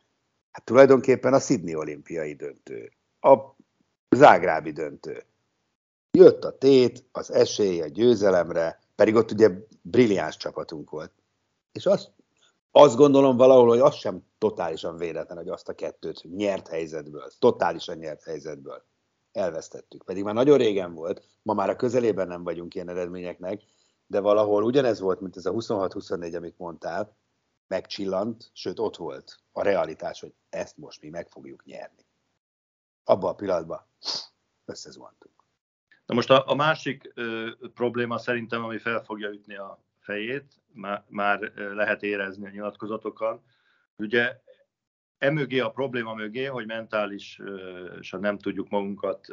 hát 0.51 0.65
tulajdonképpen 0.65 1.33
a 1.33 1.39
Sydney 1.39 1.75
olimpiai 1.75 2.33
döntő, 2.33 2.91
a 3.19 3.37
Zágrábi 4.15 4.71
döntő. 4.71 5.23
Jött 6.11 6.43
a 6.43 6.57
tét, 6.57 7.05
az 7.11 7.31
esély 7.31 7.81
a 7.81 7.87
győzelemre, 7.87 8.79
pedig 8.95 9.15
ott 9.15 9.31
ugye 9.31 9.49
brilliáns 9.81 10.37
csapatunk 10.37 10.89
volt. 10.89 11.11
És 11.71 11.85
azt, 11.85 12.11
azt 12.71 12.95
gondolom 12.95 13.37
valahol, 13.37 13.67
hogy 13.67 13.79
az 13.79 13.95
sem 13.95 14.23
totálisan 14.37 14.97
véletlen, 14.97 15.37
hogy 15.37 15.49
azt 15.49 15.69
a 15.69 15.73
kettőt 15.73 16.23
nyert 16.23 16.67
helyzetből, 16.67 17.31
totálisan 17.39 17.97
nyert 17.97 18.23
helyzetből 18.23 18.83
elvesztettük. 19.31 20.03
Pedig 20.03 20.23
már 20.23 20.33
nagyon 20.33 20.57
régen 20.57 20.93
volt, 20.93 21.23
ma 21.41 21.53
már 21.53 21.69
a 21.69 21.75
közelében 21.75 22.27
nem 22.27 22.43
vagyunk 22.43 22.75
ilyen 22.75 22.89
eredményeknek, 22.89 23.61
de 24.07 24.19
valahol 24.19 24.63
ugyanez 24.63 24.99
volt, 24.99 25.21
mint 25.21 25.37
ez 25.37 25.45
a 25.45 25.51
26-24, 25.51 26.37
amit 26.37 26.57
mondtál, 26.57 27.15
megcsillant, 27.71 28.49
sőt 28.53 28.79
ott 28.79 28.95
volt 28.95 29.37
a 29.51 29.61
realitás, 29.61 30.19
hogy 30.19 30.33
ezt 30.49 30.77
most 30.77 31.01
mi 31.01 31.09
meg 31.09 31.27
fogjuk 31.27 31.65
nyerni. 31.65 32.05
Abban 33.03 33.29
a 33.29 33.35
pillanatban 33.35 33.85
összezuhantunk. 34.65 35.33
Na 36.05 36.13
most 36.13 36.29
a, 36.29 36.49
a 36.49 36.55
másik 36.55 37.11
ö, 37.13 37.49
probléma 37.73 38.17
szerintem, 38.17 38.63
ami 38.63 38.77
fel 38.77 39.03
fogja 39.03 39.29
ütni 39.29 39.55
a 39.55 39.83
fejét, 39.99 40.61
már, 40.73 41.03
már 41.07 41.39
lehet 41.55 42.03
érezni 42.03 42.45
a 42.45 42.49
nyilatkozatokon, 42.49 43.41
ugye 43.95 44.39
emögé 45.17 45.59
a 45.59 45.71
probléma 45.71 46.13
mögé, 46.13 46.45
hogy 46.45 46.65
mentálisan 46.65 48.19
nem 48.19 48.37
tudjuk 48.37 48.69
magunkat 48.69 49.27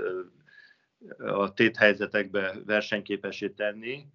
a 1.18 1.52
téthelyzetekbe 1.52 2.54
versenyképesé 2.64 3.48
tenni, 3.48 4.06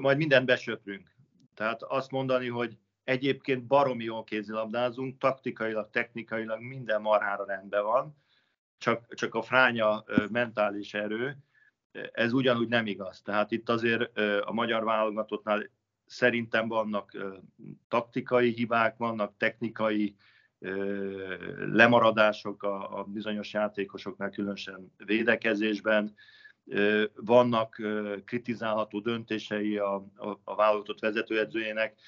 majd 0.00 0.16
mindent 0.16 0.46
besöprünk. 0.46 1.10
Tehát 1.54 1.82
azt 1.82 2.10
mondani, 2.10 2.48
hogy 2.48 2.78
egyébként 3.10 3.66
baromi 3.66 4.04
jól 4.04 4.24
kézilabdázunk, 4.24 5.18
taktikailag, 5.18 5.90
technikailag 5.90 6.60
minden 6.60 7.00
marhára 7.00 7.44
rendben 7.44 7.84
van, 7.84 8.16
csak, 8.78 9.14
csak 9.14 9.34
a 9.34 9.42
fránya 9.42 10.04
mentális 10.30 10.94
erő, 10.94 11.36
ez 12.12 12.32
ugyanúgy 12.32 12.68
nem 12.68 12.86
igaz. 12.86 13.22
Tehát 13.22 13.50
itt 13.50 13.68
azért 13.68 14.18
a 14.40 14.52
magyar 14.52 14.84
válogatottnál 14.84 15.70
szerintem 16.06 16.68
vannak 16.68 17.16
taktikai 17.88 18.50
hibák, 18.50 18.96
vannak 18.96 19.36
technikai 19.36 20.16
lemaradások 21.58 22.62
a, 22.62 22.98
a 22.98 23.04
bizonyos 23.04 23.52
játékosoknál, 23.52 24.30
különösen 24.30 24.92
védekezésben, 24.96 26.14
vannak 27.14 27.82
kritizálható 28.24 29.00
döntései 29.00 29.76
a, 29.78 29.94
a, 29.94 30.40
a 30.44 30.54
válogatott 30.54 31.00
vezetőedzőjének, 31.00 31.98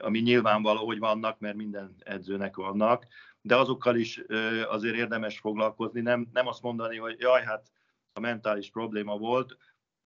ami 0.00 0.18
nyilvánvaló, 0.18 0.86
hogy 0.86 0.98
vannak, 0.98 1.38
mert 1.38 1.56
minden 1.56 1.94
edzőnek 1.98 2.56
vannak, 2.56 3.06
de 3.40 3.56
azokkal 3.56 3.96
is 3.96 4.22
azért 4.68 4.96
érdemes 4.96 5.38
foglalkozni, 5.38 6.00
nem, 6.00 6.28
nem 6.32 6.46
azt 6.46 6.62
mondani, 6.62 6.96
hogy 6.96 7.16
jaj, 7.18 7.42
hát 7.42 7.70
a 8.12 8.20
mentális 8.20 8.70
probléma 8.70 9.18
volt, 9.18 9.56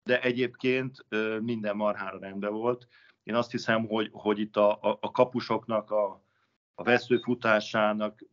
de 0.03 0.20
egyébként 0.22 1.07
minden 1.40 1.77
marhára 1.77 2.18
rendben 2.18 2.53
volt. 2.53 2.87
Én 3.22 3.35
azt 3.35 3.51
hiszem, 3.51 3.87
hogy, 3.87 4.09
hogy 4.12 4.38
itt 4.38 4.57
a, 4.57 4.70
a, 4.70 4.99
a 5.01 5.11
kapusoknak 5.11 5.90
a, 5.90 6.25
a 6.75 6.83
veszőfutásának 6.83 8.25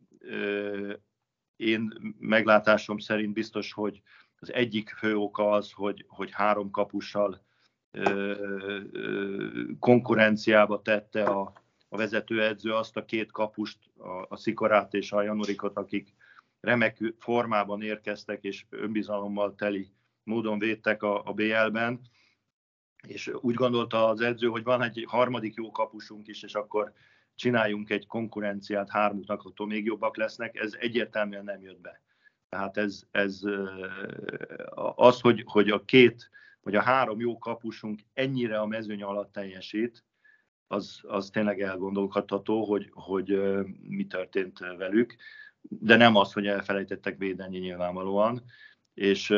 én 1.56 2.14
meglátásom 2.18 2.98
szerint 2.98 3.32
biztos, 3.32 3.72
hogy 3.72 4.02
az 4.38 4.52
egyik 4.52 4.88
fő 4.88 5.16
oka 5.16 5.50
az, 5.50 5.72
hogy, 5.72 6.04
hogy 6.08 6.30
három 6.32 6.70
kapussal 6.70 7.44
konkurenciába 9.78 10.82
tette 10.82 11.24
a, 11.24 11.52
a 11.88 11.96
vezetőedző 11.96 12.72
azt 12.72 12.96
a 12.96 13.04
két 13.04 13.32
kapust, 13.32 13.78
a, 13.98 14.26
a 14.28 14.36
Szikorát 14.36 14.94
és 14.94 15.12
a 15.12 15.22
Janurikot, 15.22 15.76
akik 15.76 16.14
remek 16.60 17.14
formában 17.18 17.82
érkeztek 17.82 18.42
és 18.42 18.64
önbizalommal 18.70 19.54
teli 19.54 19.92
módon 20.22 20.58
védtek 20.58 21.02
a, 21.02 21.22
a 21.24 21.32
BL-ben, 21.32 22.00
és 23.06 23.30
úgy 23.40 23.54
gondolta 23.54 24.08
az 24.08 24.20
edző, 24.20 24.48
hogy 24.48 24.62
van 24.62 24.82
egy 24.82 25.04
harmadik 25.08 25.54
jó 25.54 25.70
kapusunk 25.70 26.26
is, 26.28 26.42
és 26.42 26.54
akkor 26.54 26.92
csináljunk 27.34 27.90
egy 27.90 28.06
konkurenciát 28.06 28.90
hármuknak, 28.90 29.42
attól 29.42 29.66
még 29.66 29.84
jobbak 29.84 30.16
lesznek, 30.16 30.56
ez 30.56 30.76
egyértelműen 30.78 31.44
nem 31.44 31.62
jött 31.62 31.80
be. 31.80 32.00
Tehát 32.48 32.76
ez, 32.76 33.02
ez 33.10 33.40
az, 34.94 35.20
hogy, 35.20 35.42
hogy 35.46 35.70
a 35.70 35.84
két 35.84 36.30
vagy 36.64 36.74
a 36.74 36.82
három 36.82 37.20
jó 37.20 37.38
kapusunk 37.38 38.00
ennyire 38.12 38.58
a 38.58 38.66
mezőny 38.66 39.02
alatt 39.02 39.32
teljesít, 39.32 40.04
az, 40.66 41.00
az 41.02 41.30
tényleg 41.30 41.60
elgondolkodható, 41.60 42.64
hogy, 42.64 42.90
hogy 42.92 43.40
mi 43.88 44.06
történt 44.06 44.58
velük, 44.58 45.14
de 45.62 45.96
nem 45.96 46.16
az, 46.16 46.32
hogy 46.32 46.46
elfelejtettek 46.46 47.18
védeni 47.18 47.58
nyilvánvalóan. 47.58 48.42
És 48.94 49.34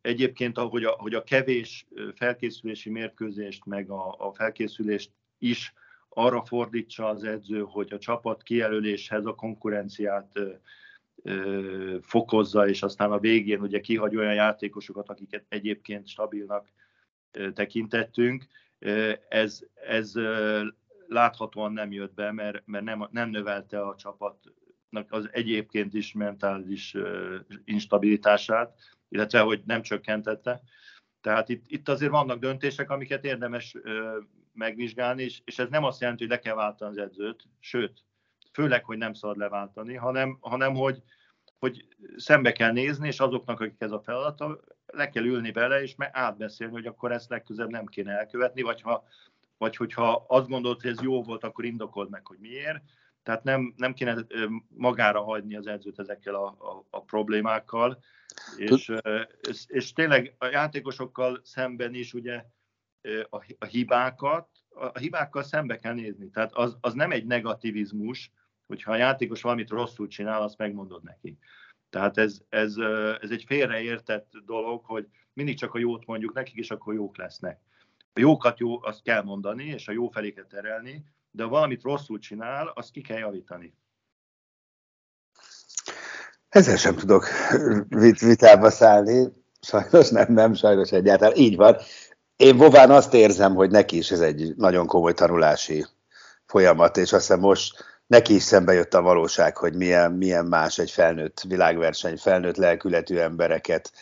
egyébként, 0.00 0.58
ahogy 0.58 0.84
a, 0.84 0.90
hogy 0.90 1.14
a 1.14 1.24
kevés 1.24 1.86
felkészülési 2.14 2.90
mérkőzést, 2.90 3.64
meg 3.64 3.90
a, 3.90 4.14
a 4.18 4.32
felkészülést 4.32 5.10
is 5.38 5.72
arra 6.08 6.44
fordítsa 6.44 7.08
az 7.08 7.24
edző, 7.24 7.60
hogy 7.60 7.92
a 7.92 7.98
csapat 7.98 8.42
kijelöléshez 8.42 9.26
a 9.26 9.34
konkurenciát 9.34 10.32
fokozza, 12.00 12.68
és 12.68 12.82
aztán 12.82 13.12
a 13.12 13.18
végén 13.18 13.60
ugye 13.60 13.80
kihagy 13.80 14.16
olyan 14.16 14.34
játékosokat, 14.34 15.08
akiket 15.08 15.44
egyébként 15.48 16.06
stabilnak 16.06 16.68
tekintettünk. 17.54 18.46
Ez, 19.28 19.60
ez 19.74 20.12
láthatóan 21.06 21.72
nem 21.72 21.92
jött 21.92 22.14
be, 22.14 22.32
mert, 22.32 22.62
mert 22.66 22.84
nem, 22.84 23.08
nem 23.10 23.30
növelte 23.30 23.80
a 23.80 23.94
csapatnak 23.96 25.06
az 25.08 25.28
egyébként 25.32 25.94
is 25.94 26.12
mentális 26.12 26.96
instabilitását, 27.64 28.78
illetve 29.08 29.40
hogy 29.40 29.62
nem 29.66 29.82
csökkentette. 29.82 30.60
Tehát 31.20 31.48
itt, 31.48 31.64
itt 31.66 31.88
azért 31.88 32.10
vannak 32.10 32.38
döntések, 32.38 32.90
amiket 32.90 33.24
érdemes 33.24 33.76
megvizsgálni, 34.52 35.22
és, 35.22 35.40
és 35.44 35.58
ez 35.58 35.68
nem 35.68 35.84
azt 35.84 36.00
jelenti, 36.00 36.22
hogy 36.22 36.32
le 36.32 36.38
kell 36.38 36.54
váltani 36.54 36.90
az 36.90 36.98
edzőt, 36.98 37.42
sőt, 37.60 38.04
főleg, 38.58 38.84
hogy 38.84 38.98
nem 38.98 39.12
szabad 39.12 39.36
leváltani, 39.36 39.94
hanem, 39.94 40.38
hanem 40.40 40.74
hogy, 40.74 41.02
hogy 41.58 41.86
szembe 42.16 42.52
kell 42.52 42.72
nézni, 42.72 43.06
és 43.06 43.20
azoknak, 43.20 43.60
akik 43.60 43.80
ez 43.80 43.90
a 43.90 44.00
feladata, 44.00 44.60
le 44.86 45.08
kell 45.08 45.24
ülni 45.24 45.50
bele, 45.50 45.82
és 45.82 45.94
átbeszélni, 45.98 46.72
hogy 46.72 46.86
akkor 46.86 47.12
ezt 47.12 47.28
legközelebb 47.28 47.70
nem 47.70 47.86
kéne 47.86 48.12
elkövetni, 48.18 48.62
vagy, 48.62 48.80
ha, 48.80 49.04
vagy 49.58 49.76
hogyha 49.76 50.24
azt 50.28 50.48
gondolod, 50.48 50.80
hogy 50.80 50.90
ez 50.90 51.02
jó 51.02 51.22
volt, 51.22 51.44
akkor 51.44 51.64
indokold 51.64 52.10
meg, 52.10 52.26
hogy 52.26 52.38
miért. 52.38 52.82
Tehát 53.22 53.44
nem, 53.44 53.74
nem 53.76 53.94
kéne 53.94 54.16
magára 54.68 55.22
hagyni 55.22 55.56
az 55.56 55.66
edzőt 55.66 55.98
ezekkel 55.98 56.34
a, 56.34 56.46
a, 56.46 56.86
a 56.90 57.02
problémákkal. 57.02 57.98
És, 58.56 58.92
és, 59.48 59.64
és 59.66 59.92
tényleg 59.92 60.34
a 60.38 60.46
játékosokkal 60.46 61.40
szemben 61.44 61.94
is 61.94 62.14
ugye 62.14 62.44
a, 63.30 63.54
a 63.58 63.64
hibákat, 63.64 64.48
a 64.68 64.98
hibákkal 64.98 65.42
szembe 65.42 65.76
kell 65.76 65.94
nézni. 65.94 66.30
Tehát 66.30 66.52
az, 66.52 66.76
az 66.80 66.94
nem 66.94 67.10
egy 67.10 67.26
negativizmus, 67.26 68.30
hogyha 68.68 68.92
a 68.92 68.96
játékos 68.96 69.42
valamit 69.42 69.70
rosszul 69.70 70.06
csinál, 70.06 70.42
azt 70.42 70.58
megmondod 70.58 71.02
neki. 71.02 71.38
Tehát 71.90 72.18
ez, 72.18 72.38
ez, 72.48 72.74
ez 73.20 73.30
egy 73.30 73.44
félreértett 73.46 74.32
dolog, 74.46 74.84
hogy 74.84 75.08
mindig 75.32 75.58
csak 75.58 75.74
a 75.74 75.78
jót 75.78 76.06
mondjuk 76.06 76.34
nekik, 76.34 76.54
és 76.54 76.70
akkor 76.70 76.94
jók 76.94 77.16
lesznek. 77.16 77.60
A 78.12 78.20
jókat 78.20 78.58
jó, 78.58 78.84
azt 78.84 79.02
kell 79.02 79.22
mondani, 79.22 79.64
és 79.64 79.88
a 79.88 79.92
jó 79.92 80.08
felé 80.08 80.32
kell 80.32 80.46
terelni, 80.46 81.04
de 81.30 81.42
ha 81.42 81.48
valamit 81.48 81.82
rosszul 81.82 82.18
csinál, 82.18 82.72
azt 82.74 82.90
ki 82.90 83.00
kell 83.00 83.18
javítani. 83.18 83.74
Ezzel 86.48 86.76
sem 86.76 86.94
tudok 86.96 87.26
vit- 87.88 88.20
vitába 88.20 88.70
szállni, 88.70 89.28
sajnos 89.60 90.08
nem, 90.10 90.32
nem, 90.32 90.54
sajnos 90.54 90.92
egyáltalán. 90.92 91.36
Így 91.36 91.56
van. 91.56 91.76
Én 92.36 92.56
Vován 92.56 92.90
azt 92.90 93.14
érzem, 93.14 93.54
hogy 93.54 93.70
neki 93.70 93.96
is 93.96 94.10
ez 94.10 94.20
egy 94.20 94.54
nagyon 94.56 94.86
komoly 94.86 95.14
tanulási 95.14 95.86
folyamat, 96.46 96.96
és 96.96 97.12
azt 97.12 97.26
hiszem 97.26 97.40
most 97.40 97.97
neki 98.08 98.34
is 98.34 98.42
szembe 98.42 98.72
jött 98.72 98.94
a 98.94 99.02
valóság, 99.02 99.56
hogy 99.56 99.74
milyen, 99.74 100.12
milyen 100.12 100.44
más 100.44 100.78
egy 100.78 100.90
felnőtt 100.90 101.42
világverseny, 101.48 102.16
felnőtt 102.16 102.56
lelkületű 102.56 103.16
embereket 103.16 103.92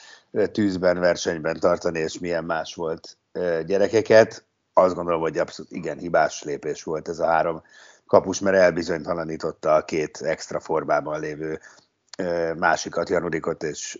tűzben, 0.52 0.98
versenyben 0.98 1.60
tartani, 1.60 1.98
és 1.98 2.18
milyen 2.18 2.44
más 2.44 2.74
volt 2.74 3.18
gyerekeket. 3.66 4.44
Azt 4.72 4.94
gondolom, 4.94 5.20
hogy 5.20 5.38
abszolút 5.38 5.72
igen, 5.72 5.98
hibás 5.98 6.42
lépés 6.42 6.82
volt 6.82 7.08
ez 7.08 7.18
a 7.18 7.26
három 7.26 7.62
kapus, 8.06 8.40
mert 8.40 8.56
elbizonytalanította 8.56 9.74
a 9.74 9.84
két 9.84 10.20
extra 10.22 10.60
formában 10.60 11.20
lévő 11.20 11.60
másikat, 12.56 13.08
Janudikot 13.08 13.62
és 13.62 13.98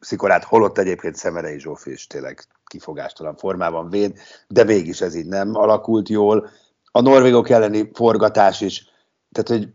Szikorát, 0.00 0.44
holott 0.44 0.78
egyébként 0.78 1.16
Szemerei 1.16 1.58
Zsófi 1.58 1.90
is 1.90 2.06
tényleg 2.06 2.44
kifogástalan 2.66 3.36
formában 3.36 3.90
véd, 3.90 4.18
de 4.48 4.64
mégis 4.64 5.00
ez 5.00 5.14
így 5.14 5.26
nem 5.26 5.54
alakult 5.54 6.08
jól. 6.08 6.50
A 6.90 7.00
norvégok 7.00 7.48
elleni 7.48 7.90
forgatás 7.94 8.60
is 8.60 8.94
tehát, 9.36 9.62
hogy 9.62 9.74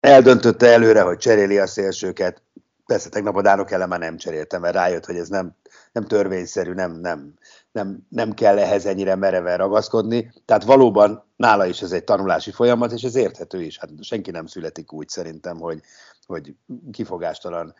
eldöntötte 0.00 0.66
előre, 0.66 1.00
hogy 1.00 1.18
cseréli 1.18 1.58
a 1.58 1.66
szélsőket, 1.66 2.42
persze 2.86 3.08
tegnap 3.08 3.36
a 3.36 3.42
Dánok 3.42 3.70
ellen 3.70 3.88
már 3.88 3.98
nem 3.98 4.16
cseréltem, 4.16 4.60
mert 4.60 4.74
rájött, 4.74 5.04
hogy 5.04 5.16
ez 5.16 5.28
nem, 5.28 5.56
nem 5.92 6.04
törvényszerű, 6.04 6.72
nem, 6.72 6.92
nem, 6.92 7.34
nem, 7.72 8.06
nem 8.08 8.32
kell 8.34 8.58
ehhez 8.58 8.86
ennyire 8.86 9.14
mereven 9.14 9.56
ragaszkodni. 9.56 10.32
Tehát 10.44 10.64
valóban 10.64 11.24
nála 11.36 11.66
is 11.66 11.82
ez 11.82 11.92
egy 11.92 12.04
tanulási 12.04 12.50
folyamat, 12.50 12.92
és 12.92 13.02
ez 13.02 13.14
érthető 13.14 13.62
is. 13.62 13.78
Hát 13.78 13.90
senki 14.00 14.30
nem 14.30 14.46
születik 14.46 14.92
úgy 14.92 15.08
szerintem, 15.08 15.58
hogy, 15.58 15.80
hogy 16.26 16.54
kifogástalan 16.90 17.74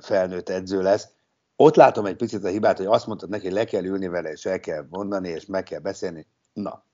felnőtt 0.00 0.48
edző 0.48 0.82
lesz. 0.82 1.08
Ott 1.56 1.76
látom 1.76 2.06
egy 2.06 2.16
picit 2.16 2.44
a 2.44 2.48
hibát, 2.48 2.76
hogy 2.76 2.86
azt 2.86 3.06
mondtad 3.06 3.28
neki, 3.28 3.44
hogy 3.44 3.54
le 3.54 3.64
kell 3.64 3.84
ülni 3.84 4.08
vele, 4.08 4.30
és 4.30 4.44
el 4.44 4.60
kell 4.60 4.86
mondani, 4.90 5.28
és 5.28 5.46
meg 5.46 5.62
kell 5.62 5.80
beszélni. 5.80 6.26
Na, 6.52 6.85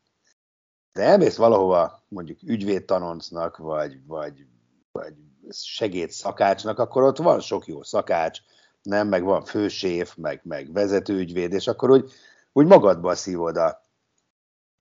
de 0.93 1.03
elmész 1.03 1.37
valahova, 1.37 2.03
mondjuk 2.09 2.39
ügyvédtanoncnak, 2.43 3.57
vagy, 3.57 4.07
vagy, 4.07 4.47
vagy 4.93 5.15
segédszakácsnak, 5.51 6.79
akkor 6.79 7.03
ott 7.03 7.19
van 7.19 7.41
sok 7.41 7.67
jó 7.67 7.83
szakács, 7.83 8.41
nem, 8.83 9.09
meg 9.09 9.25
van 9.25 9.45
főséf, 9.45 10.15
meg, 10.17 10.41
meg 10.45 10.73
vezetőügyvéd, 10.73 11.53
és 11.53 11.67
akkor 11.67 11.91
úgy, 11.91 12.11
úgy 12.53 12.67
magadba 12.67 13.15
szívod 13.15 13.57
a... 13.57 13.81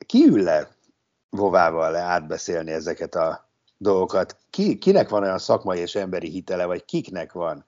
Ki 0.06 0.28
ül 0.28 0.44
le 0.44 0.76
Vovával 1.30 1.92
le 1.92 2.00
átbeszélni 2.00 2.72
ezeket 2.72 3.16
a 3.16 3.50
dolgokat? 3.78 4.38
Ki, 4.50 4.78
kinek 4.78 5.10
van 5.10 5.24
olyan 5.24 5.38
szakmai 5.38 5.80
és 5.80 5.96
emberi 5.96 6.30
hitele, 6.30 6.66
vagy 6.66 6.86
kiknek 6.86 7.32
van, 7.32 7.66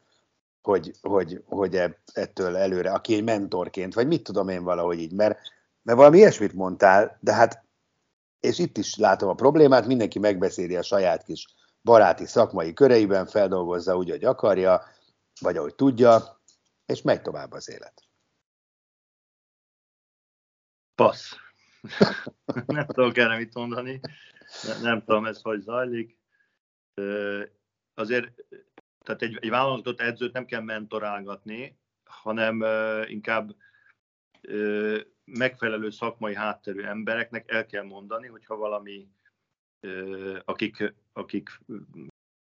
hogy, 0.61 0.91
hogy, 1.01 1.43
hogy 1.45 1.81
ettől 2.13 2.57
előre, 2.57 2.91
aki 2.91 3.15
egy 3.15 3.23
mentorként, 3.23 3.93
vagy 3.93 4.07
mit 4.07 4.23
tudom 4.23 4.49
én 4.49 4.63
valahogy 4.63 4.99
így, 4.99 5.13
mert, 5.13 5.39
mert 5.81 5.97
valami 5.97 6.17
ilyesmit 6.17 6.53
mondtál, 6.53 7.17
de 7.19 7.33
hát 7.33 7.63
és 8.43 8.59
itt 8.59 8.77
is 8.77 8.95
látom 8.95 9.29
a 9.29 9.33
problémát, 9.33 9.87
mindenki 9.87 10.19
megbeszéli 10.19 10.75
a 10.75 10.81
saját 10.81 11.23
kis 11.23 11.45
baráti 11.81 12.25
szakmai 12.25 12.73
köreiben, 12.73 13.25
feldolgozza 13.25 13.97
úgy, 13.97 14.09
hogy 14.09 14.23
akarja, 14.23 14.83
vagy 15.41 15.57
ahogy 15.57 15.75
tudja, 15.75 16.41
és 16.85 17.01
megy 17.01 17.21
tovább 17.21 17.51
az 17.51 17.69
élet. 17.69 18.07
Passz. 20.95 21.31
nem 22.65 22.85
tudok 22.85 23.17
erre 23.17 23.37
mit 23.37 23.53
mondani. 23.53 23.99
Nem, 24.63 24.81
nem 24.81 25.03
tudom, 25.03 25.25
ez 25.25 25.41
hogy 25.41 25.61
zajlik. 25.61 26.17
Azért, 27.93 28.33
tehát 28.99 29.21
egy, 29.21 29.37
egy 29.41 29.49
válogatott 29.49 29.99
edzőt 29.99 30.33
nem 30.33 30.45
kell 30.45 30.61
mentorálgatni, 30.61 31.77
hanem 32.03 32.63
inkább 33.07 33.55
megfelelő 35.25 35.89
szakmai 35.89 36.35
hátterű 36.35 36.81
embereknek 36.81 37.51
el 37.51 37.65
kell 37.65 37.83
mondani, 37.83 38.27
hogyha 38.27 38.55
valami, 38.55 39.07
akik, 40.45 40.93
akik 41.13 41.49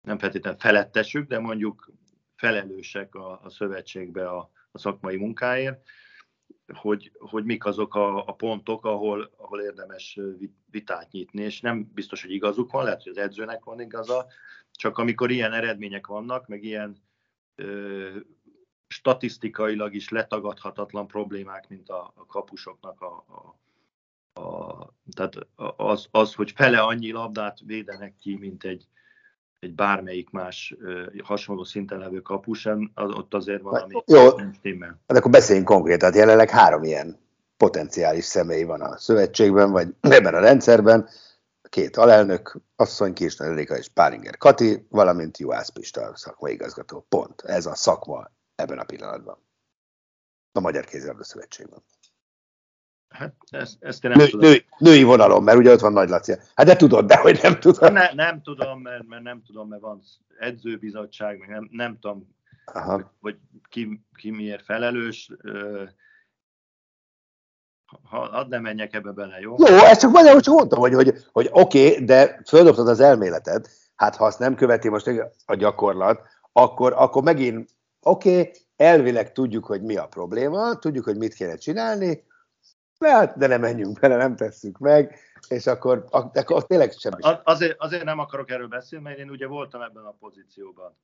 nem 0.01 0.19
feltétlenül 0.19 0.59
felettesük, 0.59 1.29
de 1.29 1.39
mondjuk 1.39 1.93
felelősek 2.37 3.15
a, 3.15 3.41
a 3.43 3.51
szövetségbe 3.51 4.29
a, 4.29 4.51
a 4.71 4.79
szakmai 4.79 5.17
munkáért, 5.17 5.89
hogy, 6.75 7.13
hogy 7.19 7.45
mik 7.45 7.65
azok 7.65 7.95
a, 7.95 8.27
a 8.27 8.33
pontok, 8.33 8.85
ahol, 8.85 9.31
ahol 9.37 9.61
érdemes 9.61 10.19
vitát 10.71 11.11
nyitni, 11.11 11.43
és 11.43 11.61
nem 11.61 11.91
biztos, 11.95 12.23
hogy 12.23 12.31
igazuk 12.31 12.73
van, 12.73 12.85
lehet, 12.85 13.03
hogy 13.03 13.13
az 13.13 13.19
edzőnek 13.19 13.65
van 13.65 13.81
igaza, 13.81 14.27
csak 14.71 14.99
amikor 14.99 15.31
ilyen 15.31 15.53
eredmények 15.53 16.07
vannak, 16.07 16.47
meg 16.47 16.65
ilyen 16.65 16.97
statisztikailag 18.89 19.95
is 19.95 20.09
letagadhatatlan 20.09 21.07
problémák, 21.07 21.69
mint 21.69 21.89
a, 21.89 22.13
a 22.15 22.27
kapusoknak 22.27 23.01
a, 23.01 23.25
a, 23.29 24.41
a 24.41 24.95
tehát 25.15 25.35
az, 25.77 26.07
az, 26.11 26.35
hogy 26.35 26.53
fele 26.57 26.81
annyi 26.81 27.13
labdát 27.13 27.59
védenek 27.65 28.15
ki, 28.21 28.37
mint 28.37 28.65
egy, 28.65 28.87
egy 29.59 29.75
bármelyik 29.75 30.31
más 30.31 30.75
ö, 30.79 31.07
hasonló 31.23 31.65
szinten 31.65 31.99
levő 31.99 32.21
kapus, 32.21 32.69
ott 32.95 33.35
azért 33.35 33.63
valami 33.63 34.03
Jó, 34.07 34.31
nem 34.37 34.53
stimmel. 34.53 35.01
Hát 35.07 35.19
akkor 35.19 35.31
beszéljünk 35.31 35.69
konkrétan. 35.69 36.15
Jelenleg 36.15 36.51
három 36.51 36.83
ilyen 36.83 37.19
potenciális 37.57 38.25
személy 38.25 38.63
van 38.63 38.81
a 38.81 38.99
szövetségben, 38.99 39.71
vagy 39.71 39.89
ebben 40.17 40.35
a 40.35 40.41
rendszerben. 40.41 41.09
Két 41.69 41.97
alelnök, 41.97 42.61
asszony 42.77 43.13
Kirsten 43.13 43.51
Erika 43.51 43.77
és 43.77 43.89
Pálinger 43.89 44.37
Kati, 44.37 44.87
valamint 44.89 45.39
Juhász 45.39 45.69
Pista 45.69 46.17
szakmai 46.17 46.53
igazgató. 46.53 47.07
Pont. 47.09 47.41
Ez 47.41 47.67
a 47.67 47.75
szakma 47.75 48.31
ebben 48.57 48.79
a 48.79 48.85
pillanatban. 48.85 49.39
a 50.53 50.61
Magyar 50.61 50.85
Kézilabda 50.85 51.25
Szövetségben. 51.25 51.83
Hát 53.09 53.35
ezt, 53.51 53.77
ezt 53.81 54.05
én 54.05 54.11
nem 54.11 54.21
Nő, 54.21 54.29
tudom. 54.29 54.51
Nő, 54.51 54.65
női 54.79 55.03
vonalon, 55.03 55.43
mert 55.43 55.59
ugye 55.59 55.73
ott 55.73 55.81
van 55.81 55.93
Nagy 55.93 56.09
Laci. 56.09 56.35
Hát 56.55 56.67
de 56.67 56.77
tudod, 56.77 57.07
de 57.07 57.17
hogy 57.17 57.39
nem 57.43 57.61
tudod. 57.61 57.93
Ne, 57.93 58.13
nem 58.13 58.43
tudom, 58.43 58.81
mert, 58.81 59.07
mert 59.07 59.23
nem 59.23 59.43
tudom, 59.43 59.69
mert 59.69 59.83
van 59.83 60.03
edzőbizottság, 60.39 61.39
meg 61.39 61.49
nem, 61.49 61.69
nem 61.71 61.99
tudom, 61.99 62.37
Aha. 62.65 63.13
hogy, 63.21 63.39
ki, 63.69 64.05
ki 64.15 64.31
miért 64.31 64.65
felelős. 64.65 65.31
Ha, 68.03 68.19
hadd 68.19 68.49
ne 68.49 68.59
menjek 68.59 68.95
ebbe 68.95 69.11
bele, 69.11 69.41
jó? 69.41 69.55
Jó, 69.59 69.67
ezt 69.67 70.01
csak 70.01 70.11
magyarul 70.11 70.41
csak 70.41 70.55
mondtam, 70.55 70.79
hogy, 70.79 70.95
hogy, 70.95 71.15
hogy 71.33 71.49
oké, 71.53 71.91
okay, 71.91 72.05
de 72.05 72.41
földobtad 72.47 72.89
az 72.89 73.01
elméleted, 73.01 73.67
hát 73.97 74.17
ha 74.17 74.25
azt 74.25 74.39
nem 74.39 74.55
követi 74.55 74.89
most 74.89 75.11
a 75.47 75.55
gyakorlat, 75.55 76.21
akkor, 76.53 76.93
akkor 76.93 77.23
megint 77.23 77.76
oké, 78.07 78.41
okay, 78.41 78.53
elvileg 78.77 79.33
tudjuk, 79.33 79.65
hogy 79.65 79.83
mi 79.83 79.97
a 79.97 80.07
probléma, 80.07 80.79
tudjuk, 80.79 81.05
hogy 81.05 81.17
mit 81.17 81.35
kéne 81.35 81.57
csinálni, 81.57 82.25
de, 82.99 83.11
hát, 83.11 83.39
de 83.39 83.47
nem 83.47 83.61
menjünk 83.61 84.01
bele, 84.01 84.17
nem 84.17 84.37
tesszük 84.37 84.79
meg, 84.79 85.19
és 85.49 85.67
akkor, 85.67 86.05
akkor 86.11 86.67
tényleg 86.67 86.93
semmi. 86.93 87.23
Az, 87.23 87.39
azért, 87.45 87.81
azért 87.81 88.05
nem 88.05 88.19
akarok 88.19 88.51
erről 88.51 88.69
beszélni, 88.69 89.05
mert 89.05 89.19
én 89.19 89.31
ugye 89.31 89.47
voltam 89.47 89.81
ebben 89.81 90.05
a 90.05 90.17
pozícióban. 90.19 90.97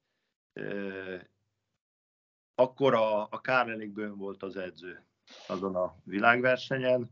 Akkor 2.55 2.95
a, 2.95 3.23
a 3.23 3.41
Kárlelik 3.41 3.93
Bőn 3.93 4.17
volt 4.17 4.43
az 4.43 4.57
edző 4.57 5.05
azon 5.47 5.77
a 5.77 5.97
világversenyen, 6.05 7.11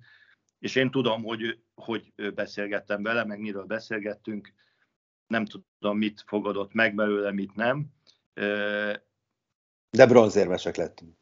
és 0.58 0.74
én 0.74 0.90
tudom, 0.90 1.22
hogy, 1.22 1.60
hogy 1.74 2.12
beszélgettem 2.34 3.02
vele, 3.02 3.24
meg 3.24 3.40
miről 3.40 3.64
beszélgettünk, 3.64 4.52
nem 5.26 5.44
tudom, 5.44 5.98
mit 5.98 6.24
fogadott 6.26 6.72
meg 6.72 6.94
belőle, 6.94 7.32
mit 7.32 7.54
nem. 7.54 7.86
De 9.90 10.06
bronzérmesek 10.06 10.76
lettünk. 10.76 11.16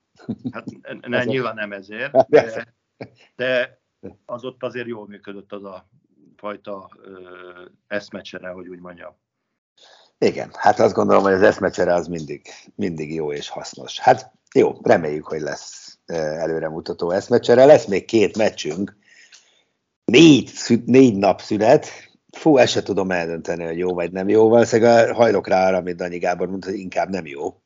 Hát 0.50 0.64
ne, 1.08 1.24
nyilván 1.24 1.54
nem 1.54 1.72
ezért, 1.72 2.28
de, 2.30 2.68
de 3.36 3.80
az 4.24 4.44
ott 4.44 4.62
azért 4.62 4.86
jól 4.86 5.06
működött 5.06 5.52
az 5.52 5.64
a 5.64 5.88
fajta 6.36 6.90
ö, 7.02 7.20
eszmecsere, 7.86 8.48
hogy 8.48 8.68
úgy 8.68 8.80
mondjam. 8.80 9.16
Igen, 10.18 10.50
hát 10.52 10.78
azt 10.78 10.94
gondolom, 10.94 11.22
hogy 11.22 11.32
az 11.32 11.42
eszmecsere 11.42 11.94
az 11.94 12.06
mindig, 12.06 12.46
mindig 12.74 13.14
jó 13.14 13.32
és 13.32 13.48
hasznos. 13.48 14.00
Hát 14.00 14.32
jó, 14.54 14.72
reméljük, 14.82 15.26
hogy 15.26 15.40
lesz 15.40 15.98
előremutató 16.06 17.10
eszmecsere. 17.10 17.64
Lesz 17.64 17.86
még 17.86 18.04
két 18.04 18.36
meccsünk, 18.36 18.96
négy, 20.04 20.50
négy 20.84 21.16
nap 21.16 21.40
szünet, 21.40 21.86
fú, 22.36 22.56
ezt 22.56 22.72
se 22.72 22.82
tudom 22.82 23.10
eldönteni, 23.10 23.64
hogy 23.64 23.78
jó 23.78 23.94
vagy 23.94 24.12
nem 24.12 24.28
jó. 24.28 24.48
Valószínűleg 24.48 25.14
hajlok 25.14 25.46
rá 25.48 25.66
arra, 25.66 25.76
amit 25.76 25.96
Danyi 25.96 26.18
Gábor 26.18 26.48
mondta, 26.48 26.70
hogy 26.70 26.78
inkább 26.78 27.08
nem 27.08 27.26
jó. 27.26 27.60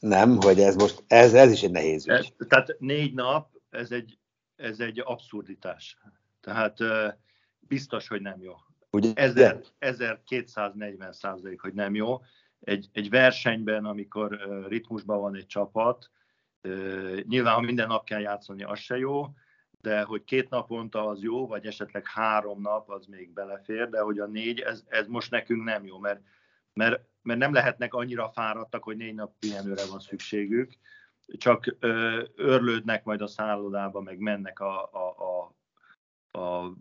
Nem, 0.00 0.36
hogy 0.36 0.60
ez 0.60 0.76
most, 0.76 1.04
ez, 1.06 1.34
ez 1.34 1.52
is 1.52 1.62
egy 1.62 1.70
nehéz 1.70 2.08
ügy. 2.08 2.34
Tehát 2.48 2.76
négy 2.78 3.14
nap, 3.14 3.50
ez 3.70 3.90
egy, 3.90 4.18
ez 4.56 4.80
egy 4.80 5.02
abszurditás. 5.04 5.98
Tehát 6.40 6.78
biztos, 7.58 8.08
hogy 8.08 8.20
nem 8.20 8.42
jó. 8.42 8.54
Ugye? 8.90 9.12
1000, 9.14 9.60
1240 9.78 11.12
százalék, 11.12 11.60
hogy 11.60 11.74
nem 11.74 11.94
jó. 11.94 12.20
Egy, 12.60 12.88
egy 12.92 13.10
versenyben, 13.10 13.84
amikor 13.84 14.38
ritmusban 14.68 15.20
van 15.20 15.34
egy 15.34 15.46
csapat, 15.46 16.10
nyilván, 17.22 17.54
ha 17.54 17.60
minden 17.60 17.86
nap 17.86 18.04
kell 18.04 18.20
játszani, 18.20 18.62
az 18.62 18.78
se 18.78 18.96
jó, 18.96 19.26
de 19.80 20.02
hogy 20.02 20.24
két 20.24 20.48
naponta 20.48 21.06
az 21.06 21.22
jó, 21.22 21.46
vagy 21.46 21.66
esetleg 21.66 22.06
három 22.06 22.60
nap, 22.60 22.90
az 22.90 23.06
még 23.06 23.32
belefér, 23.32 23.88
de 23.88 24.00
hogy 24.00 24.18
a 24.18 24.26
négy, 24.26 24.60
ez, 24.60 24.84
ez 24.86 25.06
most 25.06 25.30
nekünk 25.30 25.64
nem 25.64 25.84
jó, 25.84 25.98
mert, 25.98 26.20
mert, 26.72 27.00
mert 27.26 27.38
nem 27.38 27.52
lehetnek 27.52 27.94
annyira 27.94 28.28
fáradtak, 28.28 28.82
hogy 28.82 28.96
négy 28.96 29.14
nap 29.14 29.32
pihenőre 29.38 29.82
van 29.90 30.00
szükségük, 30.00 30.72
csak 31.26 31.76
ö, 31.78 32.22
örlődnek 32.36 33.04
majd 33.04 33.20
a 33.20 33.26
szállodába, 33.26 34.00
meg 34.00 34.18
mennek 34.18 34.60
a, 34.60 34.82
a, 34.92 35.14
a, 35.24 36.38
a 36.38 36.72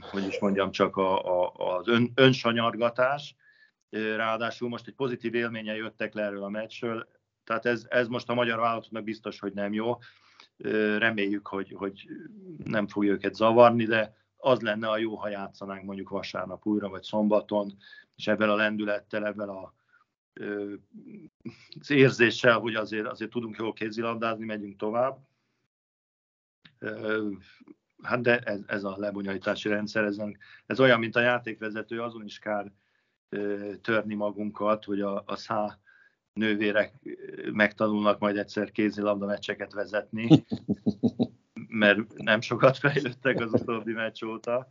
hogy 0.00 0.26
is 0.26 0.38
mondjam, 0.38 0.70
csak 0.70 0.96
a, 0.96 1.42
a, 1.42 1.52
az 1.76 1.88
ön, 1.88 2.12
önsanyargatás. 2.14 3.36
Ráadásul 3.90 4.68
most 4.68 4.86
egy 4.86 4.94
pozitív 4.94 5.34
élménye 5.34 5.74
jöttek 5.76 6.14
le 6.14 6.22
erről 6.22 6.44
a 6.44 6.48
meccsről, 6.48 7.08
tehát 7.44 7.66
ez, 7.66 7.86
ez 7.88 8.08
most 8.08 8.28
a 8.28 8.34
magyar 8.34 8.58
válogatottnak 8.58 9.04
biztos, 9.04 9.40
hogy 9.40 9.52
nem 9.52 9.72
jó. 9.72 9.98
Reméljük, 10.98 11.46
hogy, 11.46 11.74
hogy 11.76 12.08
nem 12.64 12.88
fogja 12.88 13.12
őket 13.12 13.34
zavarni, 13.34 13.84
de 13.84 14.14
az 14.36 14.60
lenne 14.60 14.88
a 14.88 14.98
jó, 14.98 15.14
ha 15.14 15.28
játszanánk 15.28 15.84
mondjuk 15.84 16.08
vasárnap 16.08 16.66
újra, 16.66 16.88
vagy 16.88 17.02
szombaton, 17.02 17.76
és 18.16 18.26
ebben 18.26 18.48
a 18.48 18.54
lendülettel, 18.54 19.26
ebben 19.26 19.48
a, 19.48 19.74
az 21.80 21.90
érzéssel, 21.90 22.58
hogy 22.58 22.74
azért, 22.74 23.06
azért 23.06 23.30
tudunk 23.30 23.56
jól 23.56 23.72
kézilabdázni, 23.72 24.44
megyünk 24.44 24.76
tovább. 24.76 25.18
Hát 28.02 28.20
de 28.20 28.38
ez, 28.38 28.60
ez 28.66 28.84
a 28.84 28.94
lebonyolítási 28.98 29.68
rendszer, 29.68 30.04
ez, 30.04 30.16
ez 30.66 30.80
olyan, 30.80 30.98
mint 30.98 31.16
a 31.16 31.20
játékvezető, 31.20 32.02
azon 32.02 32.24
is 32.24 32.38
kár 32.38 32.72
törni 33.80 34.14
magunkat, 34.14 34.84
hogy 34.84 35.00
a, 35.00 35.22
a 35.26 35.36
szá 35.36 35.78
nővérek 36.32 36.92
megtanulnak 37.52 38.18
majd 38.18 38.36
egyszer 38.36 38.70
kézilabda 38.70 39.26
meccseket 39.26 39.72
vezetni, 39.72 40.44
mert 41.68 42.14
nem 42.14 42.40
sokat 42.40 42.76
fejlődtek 42.76 43.40
az 43.40 43.52
utóbbi 43.52 43.92
meccs 43.92 44.22
óta. 44.22 44.66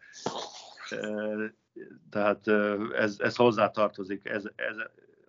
Tehát 2.10 2.48
ez, 2.94 3.20
ez 3.20 3.36
hozzátartozik, 3.36 4.26
ez, 4.26 4.44
ez 4.56 4.76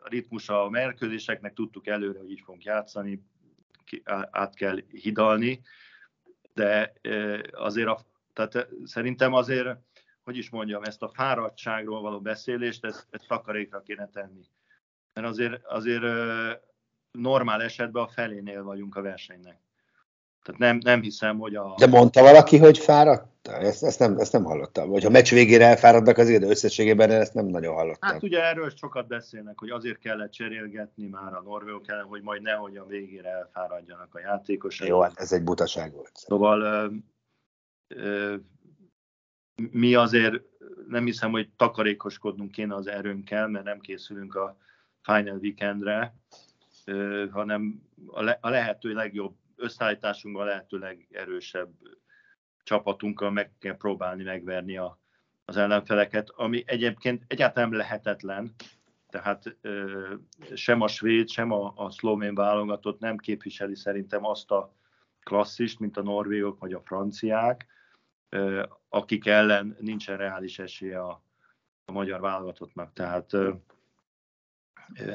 ritmusa 0.09 0.65
a 0.65 0.69
merkőzéseknek, 0.69 1.53
tudtuk 1.53 1.87
előre, 1.87 2.19
hogy 2.19 2.31
így 2.31 2.43
fogunk 2.45 2.65
játszani, 2.65 3.23
át 4.31 4.55
kell 4.55 4.79
hidalni, 4.91 5.63
de 6.55 6.93
azért 7.53 7.89
a, 7.89 7.99
tehát 8.33 8.69
szerintem 8.85 9.33
azért, 9.33 9.79
hogy 10.25 10.37
is 10.37 10.51
mondjam, 10.51 10.83
ezt 10.83 11.03
a 11.03 11.09
fáradtságról 11.09 12.01
való 12.01 12.21
beszélést, 12.21 12.85
ezt, 12.85 13.07
ezt 13.11 13.27
takarékra 13.27 13.83
kéne 13.83 14.09
tenni 14.09 14.49
mert 15.17 15.29
azért, 15.29 15.65
azért 15.65 16.03
normál 17.11 17.63
esetben 17.63 18.03
a 18.03 18.09
felénél 18.09 18.63
vagyunk 18.63 18.97
a 18.97 19.03
versenynek. 19.03 19.59
Tehát 20.43 20.61
nem, 20.61 20.79
nem 20.83 21.03
hiszem, 21.03 21.39
hogy 21.39 21.55
a... 21.55 21.75
De 21.79 21.87
mondta 21.87 22.23
valaki, 22.23 22.59
hogy 22.59 22.79
fáradt? 22.79 23.27
Ezt, 23.49 23.83
ezt, 23.83 23.99
nem, 23.99 24.19
ezt 24.19 24.33
nem 24.33 24.45
hallottam. 24.45 24.91
Vagy 24.91 25.03
ha 25.03 25.11
meccs 25.11 25.31
végére 25.31 25.65
elfáradnak 25.67 26.19
azért, 26.19 26.41
de 26.41 26.47
összességében 26.49 27.11
ezt 27.11 27.35
nem 27.35 27.47
nagyon 27.47 27.75
hallottam. 27.75 28.11
Hát 28.11 28.23
ugye 28.23 28.45
erről 28.45 28.71
sokat 28.71 29.07
beszélnek, 29.07 29.59
hogy 29.59 29.71
azért 29.71 29.99
kellett 29.99 30.31
cserélgetni 30.31 31.07
már 31.07 31.35
a 31.35 31.43
norvégok 31.43 31.89
ellen, 31.89 32.05
hogy 32.05 32.23
majd 32.23 32.43
nehogy 32.43 32.77
a 32.77 32.87
végére 32.87 33.29
elfáradjanak 33.29 34.15
a 34.15 34.19
játékosok. 34.19 34.89
Jó, 34.89 35.01
hát 35.01 35.19
ez 35.19 35.33
egy 35.33 35.43
butaság 35.43 35.93
volt. 35.93 36.13
Szóval 36.15 36.61
ö, 36.61 36.87
ö, 37.95 38.35
mi 39.71 39.95
azért 39.95 40.43
nem 40.89 41.05
hiszem, 41.05 41.31
hogy 41.31 41.49
takarékoskodnunk 41.57 42.51
kéne 42.51 42.75
az 42.75 42.87
erőnkkel, 42.87 43.49
mert 43.49 43.65
nem 43.65 43.81
készülünk 43.81 44.35
a 44.35 44.57
Final 45.03 45.39
Weekendre, 45.39 46.15
hanem 47.31 47.83
a, 48.07 48.23
le, 48.23 48.39
a 48.41 48.49
lehető 48.49 48.93
legjobb 48.93 49.35
összeállításunkban 49.57 50.43
a 50.43 50.47
lehető 50.47 50.79
legerősebb 50.79 51.71
csapatunkkal 52.67 53.31
meg 53.31 53.53
kell 53.59 53.77
próbálni 53.77 54.23
megverni 54.23 54.77
a, 54.77 54.99
az 55.45 55.57
ellenfeleket, 55.57 56.31
ami 56.31 56.63
egyébként 56.67 57.25
egyáltalán 57.27 57.71
lehetetlen, 57.71 58.55
tehát 59.09 59.57
ö, 59.61 60.15
sem 60.55 60.81
a 60.81 60.89
svéd, 60.89 61.29
sem 61.29 61.51
a, 61.51 61.73
a 61.77 61.91
szlovén 61.91 62.35
válogatott 62.35 63.01
nem 63.01 63.17
képviseli 63.17 63.75
szerintem 63.75 64.25
azt 64.25 64.51
a 64.51 64.75
klasszist, 65.23 65.79
mint 65.79 65.97
a 65.97 66.03
norvégok 66.03 66.59
vagy 66.59 66.73
a 66.73 66.81
franciák, 66.85 67.67
ö, 68.29 68.65
akik 68.89 69.27
ellen 69.27 69.77
nincsen 69.81 70.17
reális 70.17 70.59
esélye 70.59 71.01
a, 71.01 71.23
a 71.85 71.93
magyar 71.93 72.21
válogatottnak. 72.21 72.93
Tehát 72.93 73.33
ö, 73.33 73.53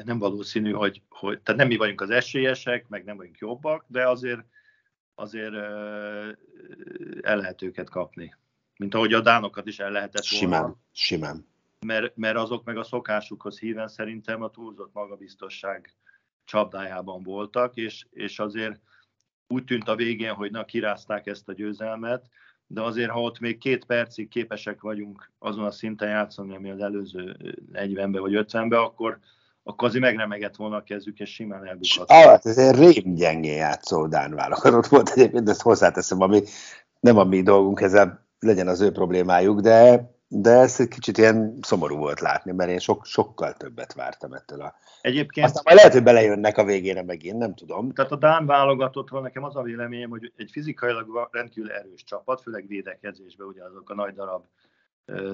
nem 0.04 0.18
valószínű, 0.18 0.72
hogy, 0.72 1.02
hogy, 1.08 1.40
tehát 1.40 1.60
nem 1.60 1.68
mi 1.68 1.76
vagyunk 1.76 2.00
az 2.00 2.10
esélyesek, 2.10 2.88
meg 2.88 3.04
nem 3.04 3.16
vagyunk 3.16 3.38
jobbak, 3.38 3.84
de 3.86 4.08
azért, 4.08 4.40
azért 5.14 5.54
el 7.20 7.36
lehet 7.36 7.62
őket 7.62 7.90
kapni. 7.90 8.34
Mint 8.76 8.94
ahogy 8.94 9.12
a 9.12 9.20
dánokat 9.20 9.66
is 9.66 9.78
el 9.78 9.90
lehetett 9.90 10.26
volna. 10.26 10.56
Simán, 10.56 10.76
simán. 10.92 11.46
Mert, 11.86 12.16
mert 12.16 12.36
azok 12.36 12.64
meg 12.64 12.76
a 12.76 12.82
szokásukhoz 12.82 13.58
híven 13.58 13.88
szerintem 13.88 14.42
a 14.42 14.50
túlzott 14.50 14.92
magabiztosság 14.92 15.94
csapdájában 16.44 17.22
voltak, 17.22 17.76
és, 17.76 18.06
és 18.10 18.38
azért 18.38 18.80
úgy 19.46 19.64
tűnt 19.64 19.88
a 19.88 19.96
végén, 19.96 20.32
hogy 20.32 20.50
na, 20.50 20.64
kirázták 20.64 21.26
ezt 21.26 21.48
a 21.48 21.52
győzelmet, 21.52 22.28
de 22.66 22.82
azért, 22.82 23.10
ha 23.10 23.20
ott 23.20 23.38
még 23.38 23.58
két 23.58 23.84
percig 23.84 24.28
képesek 24.28 24.80
vagyunk 24.80 25.30
azon 25.38 25.64
a 25.64 25.70
szinten 25.70 26.08
játszani, 26.08 26.54
ami 26.54 26.70
az 26.70 26.80
előző 26.80 27.36
40-be 27.72 28.18
vagy 28.20 28.32
50-be, 28.34 28.78
akkor, 28.78 29.18
akkor 29.62 29.88
azért 29.88 30.04
megremegett 30.04 30.56
volna 30.56 30.76
a 30.76 30.82
kezük, 30.82 31.18
és 31.18 31.34
simán 31.34 31.66
elbukhat. 31.66 32.10
Ah, 32.10 32.38
ez 32.42 32.58
egy 32.58 32.76
rém 32.76 33.14
gyengén 33.14 33.56
játszó 33.56 34.06
Dán 34.06 34.34
válogatott 34.34 34.86
volt 34.86 35.10
egyébként, 35.10 35.48
ezt 35.48 35.62
hozzáteszem, 35.62 36.20
ami 36.20 36.42
nem 37.00 37.18
a 37.18 37.24
mi 37.24 37.42
dolgunk, 37.42 37.80
ezzel 37.80 38.26
legyen 38.38 38.68
az 38.68 38.80
ő 38.80 38.92
problémájuk, 38.92 39.60
de 39.60 40.10
de 40.34 40.50
ez 40.50 40.80
egy 40.80 40.88
kicsit 40.88 41.18
ilyen 41.18 41.58
szomorú 41.60 41.96
volt 41.96 42.20
látni, 42.20 42.52
mert 42.52 42.70
én 42.70 42.78
sok, 42.78 43.04
sokkal 43.04 43.52
többet 43.52 43.92
vártam 43.92 44.32
ettől 44.32 44.60
a... 44.60 44.74
Egyébként... 45.00 45.46
Aztán 45.46 45.62
majd 45.64 45.76
lehet, 45.76 45.92
hogy 45.92 46.02
belejönnek 46.02 46.58
a 46.58 46.64
végére 46.64 47.02
megint, 47.02 47.38
nem 47.38 47.54
tudom. 47.54 47.92
Tehát 47.92 48.12
a 48.12 48.16
Dán 48.16 48.46
válogatottról 48.46 49.20
nekem 49.20 49.44
az 49.44 49.56
a 49.56 49.62
véleményem, 49.62 50.10
hogy 50.10 50.32
egy 50.36 50.50
fizikailag 50.52 51.28
rendkívül 51.30 51.70
erős 51.70 52.04
csapat, 52.04 52.40
főleg 52.40 52.66
védekezésben, 52.66 53.46
ugye 53.46 53.64
azok 53.64 53.90
a 53.90 53.94
nagy 53.94 54.14
darab 54.14 54.44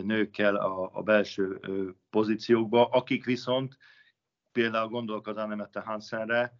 nőkkel 0.02 0.56
a, 0.56 0.90
a 0.92 1.02
belső 1.02 1.60
pozíciókba, 2.10 2.84
akik 2.84 3.24
viszont 3.24 3.76
például 4.58 4.88
gondolkozál 4.88 5.46
Nemette 5.46 5.80
Hansenre, 5.80 6.52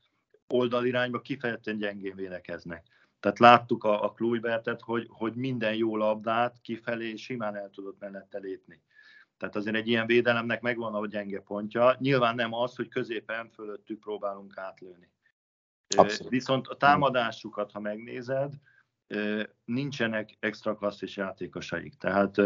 oldalirányba 0.49 1.21
kifejezetten 1.21 1.79
gyengén 1.79 2.15
védekeznek. 2.15 2.87
Tehát 3.21 3.39
láttuk 3.39 3.85
a, 3.85 4.05
a 4.05 4.13
Kluibertet, 4.13 4.81
hogy, 4.81 5.07
hogy 5.09 5.35
minden 5.35 5.75
jó 5.75 5.97
labdát 5.97 6.57
kifelé 6.61 7.17
simán 7.17 7.57
el 7.57 7.71
tudott 7.71 7.99
mellette 8.01 8.39
lépni. 8.39 8.83
Tehát 9.37 9.57
azért 9.57 9.77
egy 9.77 9.89
ilyen 9.89 10.07
védelemnek 10.07 10.61
megvan 10.61 10.95
a 10.95 11.07
gyenge 11.07 11.41
pontja. 11.41 11.97
Nyilván 11.99 12.35
nem 12.35 12.53
az, 12.53 12.77
hogy 12.77 12.89
középen 12.89 13.51
fölöttük 13.51 14.01
próbálunk 14.01 14.59
átlőni. 14.59 15.11
Abszolút. 15.97 16.33
Viszont 16.33 16.67
a 16.67 16.77
támadásukat, 16.77 17.73
ha 17.73 17.81
megnézed, 17.81 18.53
nincsenek 19.65 20.37
extra 20.41 20.75
klasszis 20.75 21.17
játékosaik. 21.17 21.95
Tehát 21.95 22.37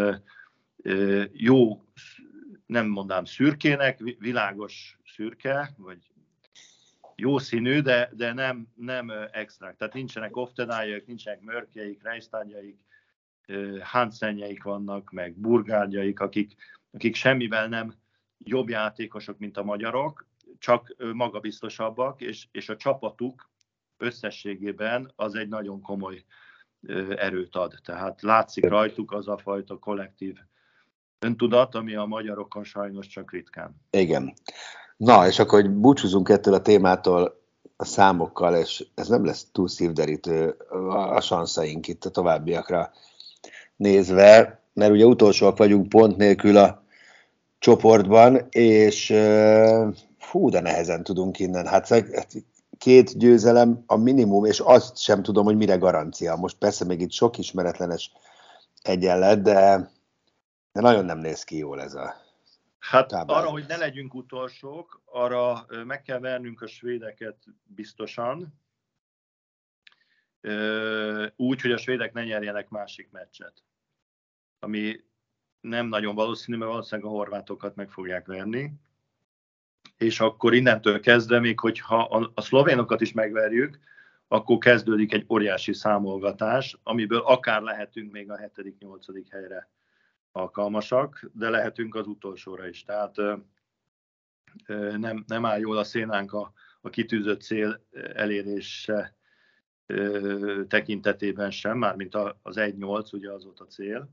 jó, 1.32 1.84
nem 2.72 2.86
mondám 2.86 3.24
szürkének, 3.24 4.00
világos 4.18 4.98
szürke, 5.04 5.70
vagy 5.76 5.98
jó 7.16 7.38
színű, 7.38 7.80
de, 7.80 8.10
de 8.12 8.32
nem, 8.32 8.68
nem 8.74 9.12
extra. 9.32 9.74
Tehát 9.76 9.94
nincsenek 9.94 10.36
oftedájaik, 10.36 11.06
nincsenek 11.06 11.40
mörkjeik, 11.40 12.02
rejsztárgyaik, 12.02 12.80
Hansenjeik 13.82 14.62
vannak, 14.62 15.10
meg 15.10 15.34
burgárgyaik, 15.34 16.20
akik, 16.20 16.54
akik 16.90 17.14
semmivel 17.14 17.68
nem 17.68 17.94
jobb 18.38 18.68
játékosok, 18.68 19.38
mint 19.38 19.56
a 19.56 19.62
magyarok, 19.62 20.26
csak 20.58 20.94
magabiztosabbak, 21.12 22.20
és, 22.20 22.46
és 22.50 22.68
a 22.68 22.76
csapatuk 22.76 23.50
összességében 23.96 25.12
az 25.16 25.34
egy 25.34 25.48
nagyon 25.48 25.80
komoly 25.80 26.24
erőt 27.16 27.56
ad. 27.56 27.74
Tehát 27.84 28.22
látszik 28.22 28.68
rajtuk 28.68 29.12
az 29.12 29.28
a 29.28 29.38
fajta 29.38 29.78
kollektív 29.78 30.38
öntudat, 31.22 31.74
ami 31.74 31.94
a 31.94 32.04
magyarokon 32.04 32.64
sajnos 32.64 33.06
csak 33.06 33.32
ritkán. 33.32 33.80
Igen. 33.90 34.32
Na, 34.96 35.26
és 35.26 35.38
akkor, 35.38 35.60
hogy 35.60 35.70
búcsúzunk 35.70 36.28
ettől 36.28 36.54
a 36.54 36.62
témától 36.62 37.40
a 37.76 37.84
számokkal, 37.84 38.56
és 38.56 38.86
ez 38.94 39.08
nem 39.08 39.24
lesz 39.24 39.46
túl 39.52 39.68
szívderítő 39.68 40.48
a 41.14 41.20
sanszaink 41.20 41.88
itt 41.88 42.04
a 42.04 42.10
továbbiakra 42.10 42.90
nézve, 43.76 44.60
mert 44.72 44.92
ugye 44.92 45.04
utolsóak 45.04 45.56
vagyunk 45.56 45.88
pont 45.88 46.16
nélkül 46.16 46.56
a 46.56 46.82
csoportban, 47.58 48.46
és 48.50 49.06
fú, 50.18 50.50
de 50.50 50.60
nehezen 50.60 51.02
tudunk 51.02 51.38
innen. 51.38 51.66
Hát, 51.66 51.88
hát 51.88 52.28
két 52.78 53.18
győzelem 53.18 53.82
a 53.86 53.96
minimum, 53.96 54.44
és 54.44 54.60
azt 54.60 54.98
sem 54.98 55.22
tudom, 55.22 55.44
hogy 55.44 55.56
mire 55.56 55.76
garancia. 55.76 56.36
Most 56.36 56.58
persze 56.58 56.84
még 56.84 57.00
itt 57.00 57.12
sok 57.12 57.38
ismeretlenes 57.38 58.12
egyenlet, 58.82 59.42
de, 59.42 59.90
de 60.72 60.80
nagyon 60.80 61.04
nem 61.04 61.18
néz 61.18 61.44
ki 61.44 61.56
jól 61.56 61.80
ez 61.80 61.94
a 61.94 62.14
Hát 62.78 63.08
tábláz. 63.08 63.36
arra, 63.38 63.50
hogy 63.50 63.64
ne 63.68 63.76
legyünk 63.76 64.14
utolsók, 64.14 65.02
arra 65.04 65.66
meg 65.84 66.02
kell 66.02 66.18
vernünk 66.18 66.62
a 66.62 66.66
svédeket 66.66 67.36
biztosan, 67.64 68.60
úgy, 71.36 71.60
hogy 71.60 71.72
a 71.72 71.76
svédek 71.76 72.12
ne 72.12 72.24
nyerjenek 72.24 72.68
másik 72.68 73.10
meccset. 73.10 73.62
Ami 74.58 75.04
nem 75.60 75.86
nagyon 75.86 76.14
valószínű, 76.14 76.58
mert 76.58 76.70
valószínűleg 76.70 77.10
a 77.10 77.14
horvátokat 77.14 77.74
meg 77.74 77.90
fogják 77.90 78.26
verni. 78.26 78.74
És 79.96 80.20
akkor 80.20 80.54
innentől 80.54 81.00
kezdve, 81.00 81.38
még 81.40 81.60
hogyha 81.60 82.02
a, 82.02 82.30
a 82.34 82.40
szlovénokat 82.40 83.00
is 83.00 83.12
megverjük, 83.12 83.78
akkor 84.28 84.58
kezdődik 84.58 85.12
egy 85.12 85.26
óriási 85.28 85.72
számolgatás, 85.72 86.78
amiből 86.82 87.20
akár 87.20 87.62
lehetünk 87.62 88.12
még 88.12 88.30
a 88.30 88.36
7.-8. 88.36 89.24
helyre 89.30 89.68
alkalmasak, 90.32 91.30
de 91.32 91.50
lehetünk 91.50 91.94
az 91.94 92.06
utolsóra 92.06 92.68
is. 92.68 92.82
Tehát 92.82 93.16
nem, 94.96 95.24
nem 95.26 95.44
áll 95.44 95.58
jól 95.58 95.76
a 95.78 95.84
szénánk 95.84 96.32
a, 96.32 96.52
a 96.80 96.90
kitűzött 96.90 97.40
cél 97.40 97.84
elérése 98.14 99.16
tekintetében 100.68 101.50
sem, 101.50 101.78
mármint 101.78 102.14
az 102.14 102.56
1-8, 102.58 103.12
ugye 103.12 103.30
az 103.30 103.44
volt 103.44 103.60
a 103.60 103.66
cél. 103.66 104.10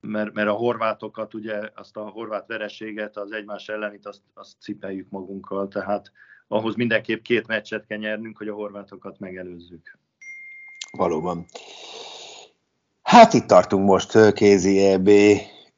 Mert, 0.00 0.32
mert 0.32 0.48
a 0.48 0.52
horvátokat, 0.52 1.34
ugye 1.34 1.70
azt 1.74 1.96
a 1.96 2.08
horvát 2.08 2.46
vereséget, 2.46 3.16
az 3.16 3.32
egymás 3.32 3.68
ellenit, 3.68 4.06
azt, 4.06 4.22
azt 4.34 4.60
cipeljük 4.60 5.08
magunkkal, 5.08 5.68
tehát 5.68 6.12
ahhoz 6.48 6.74
mindenképp 6.74 7.22
két 7.22 7.46
meccset 7.46 7.86
kell 7.86 7.98
nyernünk, 7.98 8.36
hogy 8.36 8.48
a 8.48 8.54
horvátokat 8.54 9.18
megelőzzük. 9.18 9.98
Valóban. 10.90 11.46
Hát 13.06 13.32
itt 13.32 13.46
tartunk 13.46 13.86
most 13.86 14.32
kézi 14.32 14.86
EB 14.86 15.08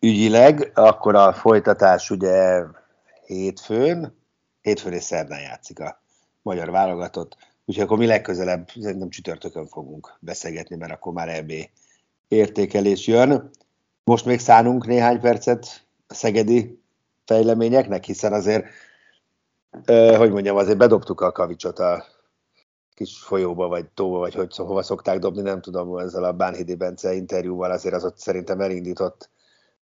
ügyileg, 0.01 0.71
akkor 0.75 1.15
a 1.15 1.33
folytatás 1.33 2.11
ugye 2.11 2.63
hétfőn, 3.27 4.17
hétfőn 4.61 4.93
és 4.93 5.03
szerdán 5.03 5.41
játszik 5.41 5.81
a 5.81 6.03
magyar 6.43 6.71
válogatott, 6.71 7.37
úgyhogy 7.65 7.85
akkor 7.85 7.99
mi 7.99 8.07
legközelebb, 8.07 8.69
nem 8.75 9.09
csütörtökön 9.09 9.67
fogunk 9.67 10.17
beszélgetni, 10.21 10.77
mert 10.77 10.93
akkor 10.93 11.13
már 11.13 11.29
EB 11.29 11.53
értékelés 12.29 13.07
jön. 13.07 13.51
Most 14.05 14.25
még 14.25 14.39
szánunk 14.39 14.87
néhány 14.87 15.21
percet 15.21 15.87
a 16.07 16.15
szegedi 16.15 16.83
fejleményeknek, 17.25 18.05
hiszen 18.05 18.33
azért, 18.33 18.67
hogy 20.17 20.31
mondjam, 20.31 20.57
azért 20.57 20.79
bedobtuk 20.79 21.21
a 21.21 21.33
kavicsot 21.33 21.79
a 21.79 22.05
kis 22.99 23.19
folyóba, 23.19 23.69
vagy 23.69 23.87
tóba, 23.87 24.19
vagy 24.19 24.35
hogy 24.35 24.57
hova 24.57 24.83
szokták 24.83 25.19
dobni, 25.19 25.43
nem 25.43 25.61
tudom, 25.61 25.97
ezzel 25.97 26.25
a 26.25 26.33
Bánhidi 26.33 26.75
Bence 26.75 27.15
interjúval 27.15 27.71
azért 27.71 27.95
az 27.95 28.05
ott 28.05 28.19
szerintem 28.19 28.61
elindított 28.61 29.31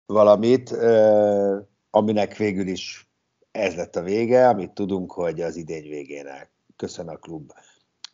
valamit, 0.06 0.70
aminek 1.90 2.36
végül 2.36 2.66
is 2.66 3.10
ez 3.50 3.74
lett 3.74 3.96
a 3.96 4.02
vége, 4.02 4.48
amit 4.48 4.70
tudunk, 4.70 5.12
hogy 5.12 5.40
az 5.40 5.56
idény 5.56 5.88
végén 5.88 6.26
köszön 6.76 7.08
a 7.08 7.16
klub 7.16 7.52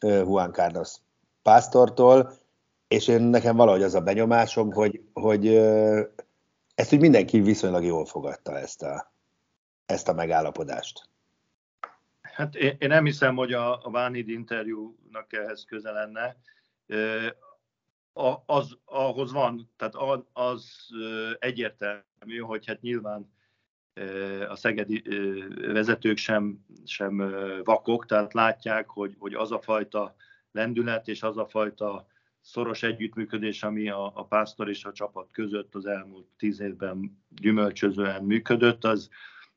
Juan 0.00 0.52
Carlos 0.52 0.94
Pásztortól, 1.42 2.32
és 2.88 3.08
én 3.08 3.22
nekem 3.22 3.56
valahogy 3.56 3.82
az 3.82 3.94
a 3.94 4.00
benyomásom, 4.00 4.72
hogy, 4.72 5.00
hogy 5.12 5.46
ezt 6.74 6.92
úgy 6.92 7.00
mindenki 7.00 7.40
viszonylag 7.40 7.84
jól 7.84 8.04
fogadta 8.04 8.58
ezt 8.58 8.82
a, 8.82 9.12
ezt 9.86 10.08
a 10.08 10.12
megállapodást. 10.12 11.08
Hát 12.36 12.54
én, 12.54 12.76
én 12.78 12.88
nem 12.88 13.04
hiszem, 13.04 13.36
hogy 13.36 13.52
a, 13.52 13.86
a 13.86 13.90
Vánid 13.90 14.28
interjúnak 14.28 15.32
ehhez 15.32 15.64
köze 15.64 15.90
lenne. 15.90 16.36
Az, 18.46 18.78
ahhoz 18.84 19.32
van, 19.32 19.70
tehát 19.76 19.94
az 20.32 20.88
egyértelmű, 21.38 22.38
hogy 22.40 22.66
hát 22.66 22.80
nyilván 22.80 23.34
a 24.48 24.56
szegedi 24.56 25.02
vezetők 25.56 26.16
sem, 26.16 26.64
sem 26.84 27.16
vakok, 27.64 28.06
tehát 28.06 28.32
látják, 28.32 28.88
hogy, 28.88 29.14
hogy 29.18 29.34
az 29.34 29.52
a 29.52 29.60
fajta 29.60 30.14
lendület 30.52 31.08
és 31.08 31.22
az 31.22 31.36
a 31.36 31.46
fajta 31.46 32.06
szoros 32.40 32.82
együttműködés, 32.82 33.62
ami 33.62 33.88
a, 33.88 34.12
a 34.14 34.24
pásztor 34.24 34.68
és 34.68 34.84
a 34.84 34.92
csapat 34.92 35.30
között 35.30 35.74
az 35.74 35.86
elmúlt 35.86 36.26
tíz 36.38 36.60
évben 36.60 37.24
gyümölcsözően 37.28 38.24
működött, 38.24 38.84
az, 38.84 39.10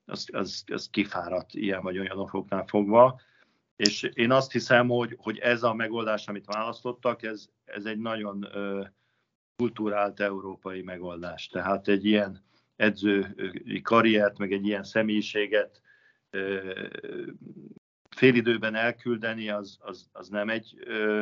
az, 0.09 0.27
az, 0.31 0.63
az 0.67 0.89
kifáradt 0.89 1.53
ilyen 1.53 1.81
vagy 1.81 1.99
olyan 1.99 2.19
okoknál 2.19 2.65
fogva. 2.65 3.21
És 3.75 4.03
én 4.03 4.31
azt 4.31 4.51
hiszem, 4.51 4.87
hogy, 4.87 5.15
hogy 5.17 5.37
ez 5.37 5.63
a 5.63 5.73
megoldás, 5.73 6.27
amit 6.27 6.45
választottak, 6.45 7.23
ez, 7.23 7.49
ez 7.65 7.85
egy 7.85 7.99
nagyon 7.99 8.47
ö, 8.53 8.83
kulturált 9.55 10.19
európai 10.19 10.81
megoldás. 10.81 11.47
Tehát 11.47 11.87
egy 11.87 12.05
ilyen 12.05 12.43
edzői 12.75 13.81
karriert, 13.81 14.37
meg 14.37 14.51
egy 14.51 14.65
ilyen 14.65 14.83
személyiséget 14.83 15.81
ö, 16.29 16.73
félidőben 18.15 18.75
elküldeni, 18.75 19.49
az, 19.49 19.77
az, 19.81 20.09
az 20.11 20.27
nem 20.27 20.49
egy 20.49 20.75
ö, 20.85 21.21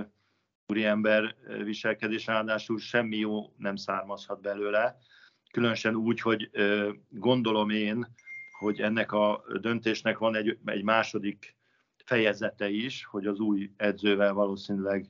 úriember 0.67 1.35
viselkedés, 1.63 2.25
ráadásul 2.25 2.79
semmi 2.79 3.17
jó 3.17 3.53
nem 3.57 3.75
származhat 3.75 4.41
belőle. 4.41 4.97
Különösen 5.51 5.95
úgy, 5.95 6.21
hogy 6.21 6.49
ö, 6.51 6.91
gondolom 7.09 7.69
én, 7.69 8.07
hogy 8.57 8.81
ennek 8.81 9.11
a 9.11 9.43
döntésnek 9.61 10.17
van 10.17 10.35
egy, 10.35 10.57
egy 10.65 10.83
második 10.83 11.55
fejezete 12.05 12.69
is, 12.69 13.05
hogy 13.05 13.25
az 13.25 13.39
új 13.39 13.71
edzővel 13.77 14.33
valószínűleg 14.33 15.09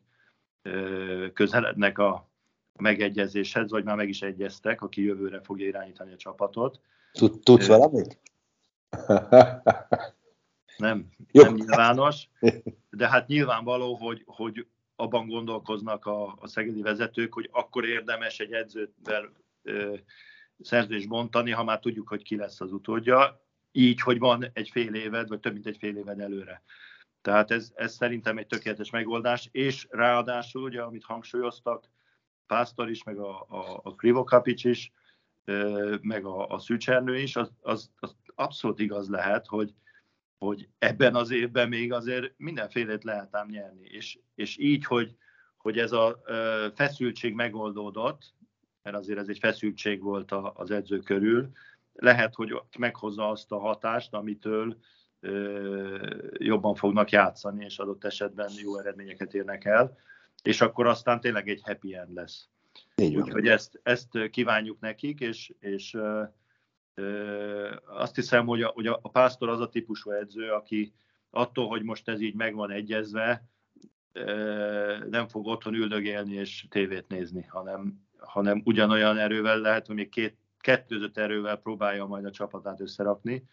közelednek 1.33 1.97
a 1.97 2.29
megegyezéshez, 2.79 3.71
vagy 3.71 3.83
már 3.83 3.95
meg 3.95 4.09
is 4.09 4.21
egyeztek, 4.21 4.81
aki 4.81 5.03
jövőre 5.03 5.41
fogja 5.41 5.67
irányítani 5.67 6.13
a 6.13 6.17
csapatot. 6.17 6.79
Tudsz 7.43 7.67
valamit? 7.67 8.19
Nem, 10.77 11.09
Jó. 11.31 11.43
nem 11.43 11.53
nyilvános, 11.53 12.29
de 12.89 13.09
hát 13.09 13.27
nyilvánvaló, 13.27 13.95
hogy, 13.95 14.23
hogy 14.25 14.67
abban 14.95 15.27
gondolkoznak 15.27 16.05
a, 16.05 16.37
a 16.39 16.47
szegedi 16.47 16.81
vezetők, 16.81 17.33
hogy 17.33 17.49
akkor 17.51 17.85
érdemes 17.85 18.39
egy 18.39 18.51
edzővel 18.51 19.31
szerződést 20.59 21.07
bontani, 21.07 21.51
ha 21.51 21.63
már 21.63 21.79
tudjuk, 21.79 22.07
hogy 22.07 22.23
ki 22.23 22.35
lesz 22.35 22.61
az 22.61 22.71
utódja, 22.71 23.45
így, 23.71 24.01
hogy 24.01 24.19
van 24.19 24.45
egy 24.53 24.69
fél 24.69 24.93
éved, 24.93 25.27
vagy 25.27 25.39
több 25.39 25.53
mint 25.53 25.67
egy 25.67 25.77
fél 25.77 25.97
éved 25.97 26.19
előre. 26.19 26.63
Tehát 27.21 27.51
ez, 27.51 27.71
ez 27.75 27.93
szerintem 27.93 28.37
egy 28.37 28.47
tökéletes 28.47 28.89
megoldás, 28.89 29.49
és 29.51 29.87
ráadásul, 29.89 30.63
ugye, 30.63 30.81
amit 30.81 31.03
hangsúlyoztak, 31.03 31.89
Pásztor 32.45 32.89
is, 32.89 33.03
meg 33.03 33.17
a, 33.17 33.45
a, 33.49 33.79
a 33.83 33.95
Krivokapics 33.95 34.63
is, 34.63 34.91
meg 36.01 36.25
a, 36.25 36.47
a 36.47 36.59
Szűcsernő 36.59 37.19
is, 37.19 37.35
az, 37.35 37.51
az, 37.61 37.91
az 37.99 38.15
abszolút 38.35 38.79
igaz 38.79 39.09
lehet, 39.09 39.47
hogy, 39.47 39.73
hogy 40.37 40.69
ebben 40.79 41.15
az 41.15 41.31
évben 41.31 41.67
még 41.69 41.93
azért 41.93 42.33
mindenfélét 42.37 43.03
lehet 43.03 43.35
ám 43.35 43.47
nyerni. 43.49 43.85
És, 43.85 44.19
és 44.35 44.57
így, 44.57 44.85
hogy, 44.85 45.15
hogy 45.57 45.77
ez 45.77 45.91
a 45.91 46.21
feszültség 46.75 47.33
megoldódott, 47.33 48.33
mert 48.91 48.99
azért 48.99 49.19
ez 49.19 49.27
egy 49.27 49.37
feszültség 49.39 50.01
volt 50.01 50.31
az 50.53 50.71
edző 50.71 50.99
körül, 50.99 51.51
lehet, 51.93 52.35
hogy 52.35 52.61
meghozza 52.77 53.29
azt 53.29 53.51
a 53.51 53.59
hatást, 53.59 54.13
amitől 54.13 54.77
jobban 56.37 56.75
fognak 56.75 57.09
játszani, 57.09 57.65
és 57.65 57.77
adott 57.77 58.03
esetben 58.03 58.49
jó 58.63 58.79
eredményeket 58.79 59.33
érnek 59.33 59.65
el, 59.65 59.97
és 60.43 60.61
akkor 60.61 60.87
aztán 60.87 61.19
tényleg 61.19 61.49
egy 61.49 61.61
happy 61.63 61.95
end 61.95 62.13
lesz. 62.13 62.47
Úgyhogy 62.95 63.47
ezt, 63.47 63.79
ezt 63.83 64.29
kívánjuk 64.29 64.79
nekik, 64.79 65.19
és, 65.19 65.53
és 65.59 65.97
azt 67.85 68.15
hiszem, 68.15 68.45
hogy 68.45 68.61
a, 68.61 68.67
hogy 68.67 68.87
a 68.87 69.09
pásztor 69.09 69.49
az 69.49 69.59
a 69.59 69.69
típusú 69.69 70.11
edző, 70.11 70.51
aki 70.51 70.93
attól, 71.29 71.67
hogy 71.67 71.83
most 71.83 72.09
ez 72.09 72.21
így 72.21 72.35
meg 72.35 72.55
van 72.55 72.71
egyezve, 72.71 73.49
nem 75.09 75.27
fog 75.27 75.47
otthon 75.47 75.73
üldögélni 75.73 76.33
és 76.33 76.65
tévét 76.69 77.07
nézni, 77.07 77.43
hanem, 77.43 78.06
hanem 78.27 78.61
ugyanolyan 78.65 79.17
erővel 79.17 79.59
lehet, 79.59 79.87
hogy 79.87 79.95
még 79.95 80.09
két, 80.09 80.37
kettőzött 80.59 81.17
erővel 81.17 81.55
próbálja 81.55 82.05
majd 82.05 82.25
a 82.25 82.31
csapatát 82.31 82.79
összerakni. 82.79 83.43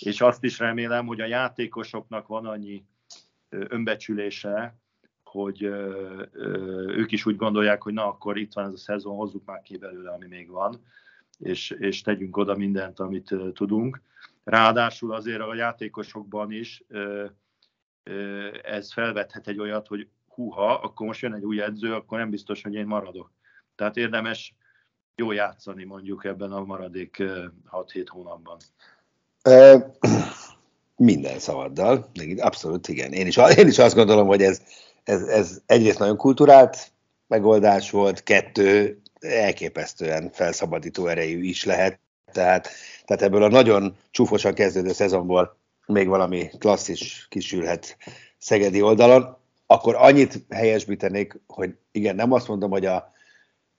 És 0.00 0.20
azt 0.20 0.44
is 0.44 0.58
remélem, 0.58 1.06
hogy 1.06 1.20
a 1.20 1.26
játékosoknak 1.26 2.26
van 2.26 2.46
annyi 2.46 2.84
önbecsülése, 3.48 4.78
hogy 5.24 5.62
ők 6.86 7.12
is 7.12 7.26
úgy 7.26 7.36
gondolják, 7.36 7.82
hogy 7.82 7.92
na 7.92 8.06
akkor 8.06 8.38
itt 8.38 8.52
van 8.52 8.64
ez 8.64 8.72
a 8.72 8.76
szezon, 8.76 9.16
hozzuk 9.16 9.44
már 9.44 9.62
ki 9.62 9.76
belőle, 9.76 10.10
ami 10.10 10.26
még 10.26 10.50
van 10.50 10.80
és, 11.38 11.70
és 11.70 12.02
tegyünk 12.02 12.36
oda 12.36 12.56
mindent, 12.56 13.00
amit 13.00 13.34
tudunk. 13.52 14.00
Ráadásul 14.44 15.12
azért 15.12 15.40
a 15.40 15.54
játékosokban 15.54 16.52
is 16.52 16.84
ez 18.62 18.92
felvethet 18.92 19.48
egy 19.48 19.58
olyat, 19.58 19.86
hogy 19.86 20.08
húha, 20.26 20.80
akkor 20.80 21.06
most 21.06 21.20
jön 21.20 21.34
egy 21.34 21.44
új 21.44 21.62
edző, 21.62 21.94
akkor 21.94 22.18
nem 22.18 22.30
biztos, 22.30 22.62
hogy 22.62 22.74
én 22.74 22.86
maradok. 22.86 23.30
Tehát 23.76 23.96
érdemes 23.96 24.54
jó 25.16 25.32
játszani 25.32 25.84
mondjuk 25.84 26.24
ebben 26.24 26.52
a 26.52 26.64
maradék 26.64 27.22
6-7 27.70 28.06
hónapban. 28.08 28.56
Minden 30.96 31.38
szavaddal, 31.38 32.10
abszolút 32.36 32.88
igen. 32.88 33.12
Én 33.12 33.26
is, 33.26 33.36
én 33.56 33.66
is 33.66 33.78
azt 33.78 33.94
gondolom, 33.94 34.26
hogy 34.26 34.42
ez, 34.42 34.62
ez, 35.04 35.22
ez 35.22 35.60
egyrészt 35.66 35.98
nagyon 35.98 36.16
kulturált 36.16 36.92
megoldás 37.26 37.90
volt, 37.90 38.22
kettő, 38.22 39.00
elképesztően 39.20 40.30
felszabadító 40.32 41.06
erejű 41.06 41.42
is 41.42 41.64
lehet. 41.64 41.98
Tehát, 42.32 42.68
tehát 43.04 43.22
ebből 43.22 43.42
a 43.42 43.48
nagyon 43.48 43.96
csúfosan 44.10 44.54
kezdődő 44.54 44.92
szezonból 44.92 45.56
még 45.86 46.08
valami 46.08 46.50
klasszis 46.58 47.26
kisülhet 47.28 47.96
Szegedi 48.38 48.82
oldalon, 48.82 49.36
akkor 49.66 49.94
annyit 49.94 50.44
helyesbítenék, 50.50 51.40
hogy 51.46 51.74
igen, 51.92 52.14
nem 52.14 52.32
azt 52.32 52.48
mondom, 52.48 52.70
hogy 52.70 52.86
a, 52.86 53.12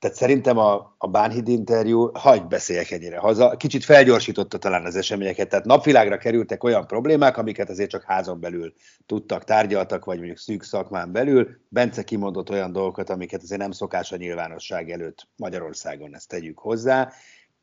tehát 0.06 0.20
szerintem 0.20 0.58
a, 0.58 0.96
a 0.98 1.08
Bánhid 1.08 1.48
interjú, 1.48 2.10
hagyj 2.14 2.44
beszéljek 2.50 2.92
ennyire 2.92 3.18
haza, 3.18 3.58
kicsit 3.58 3.84
felgyorsította 3.84 4.58
talán 4.58 4.86
az 4.86 4.96
eseményeket, 4.96 5.50
tehát 5.50 5.66
napvilágra 5.66 6.18
kerültek 6.18 6.64
olyan 6.64 6.88
problémák, 6.88 7.38
amiket 7.38 7.70
azért 7.70 7.90
csak 7.90 8.04
házon 8.04 8.40
belül 8.40 8.74
tudtak, 9.06 9.44
tárgyaltak, 9.44 10.06
vagy 10.06 10.18
mondjuk 10.18 10.38
szűk 10.38 10.64
szakmán 10.64 11.12
belül. 11.12 11.58
Bence 11.70 12.04
kimondott 12.04 12.50
olyan 12.50 12.72
dolgokat, 12.72 13.10
amiket 13.10 13.42
azért 13.42 13.62
nem 13.62 13.72
szokás 13.72 14.12
a 14.12 14.16
nyilvánosság 14.16 14.92
előtt 14.92 15.28
Magyarországon, 15.36 16.16
ezt 16.16 16.28
tegyük 16.28 16.60
hozzá, 16.60 17.12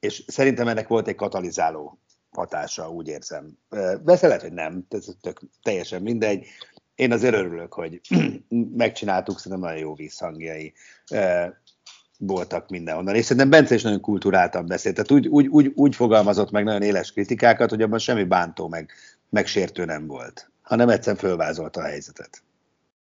és 0.00 0.24
szerintem 0.26 0.68
ennek 0.68 0.88
volt 0.88 1.08
egy 1.08 1.14
katalizáló 1.14 1.98
hatása, 2.30 2.90
úgy 2.90 3.08
érzem. 3.08 3.58
Persze 4.04 4.26
lehet, 4.26 4.42
hogy 4.42 4.52
nem, 4.52 4.86
ez 4.88 5.06
tök, 5.20 5.40
teljesen 5.62 6.02
mindegy. 6.02 6.46
Én 6.94 7.12
azért 7.12 7.34
örülök, 7.34 7.72
hogy 7.72 8.00
megcsináltuk, 8.76 9.38
szerintem 9.38 9.68
nagyon 9.68 9.86
jó 9.86 9.94
visszhangjai 9.94 10.72
voltak 12.26 12.68
mindenhonnan. 12.68 13.14
És 13.14 13.24
szerintem 13.24 13.50
Bence 13.50 13.74
is 13.74 13.82
nagyon 13.82 14.00
kulturáltan 14.00 14.66
beszélt. 14.66 14.94
Tehát 14.94 15.10
úgy, 15.10 15.28
úgy, 15.28 15.46
úgy, 15.46 15.72
úgy 15.74 15.94
fogalmazott 15.94 16.50
meg 16.50 16.64
nagyon 16.64 16.82
éles 16.82 17.12
kritikákat, 17.12 17.70
hogy 17.70 17.82
abban 17.82 17.98
semmi 17.98 18.24
bántó 18.24 18.68
meg, 18.68 18.92
meg 19.28 19.46
sértő 19.46 19.84
nem 19.84 20.06
volt, 20.06 20.50
hanem 20.62 20.88
egyszerűen 20.88 21.22
fölvázolta 21.22 21.80
a 21.80 21.84
helyzetet. 21.84 22.42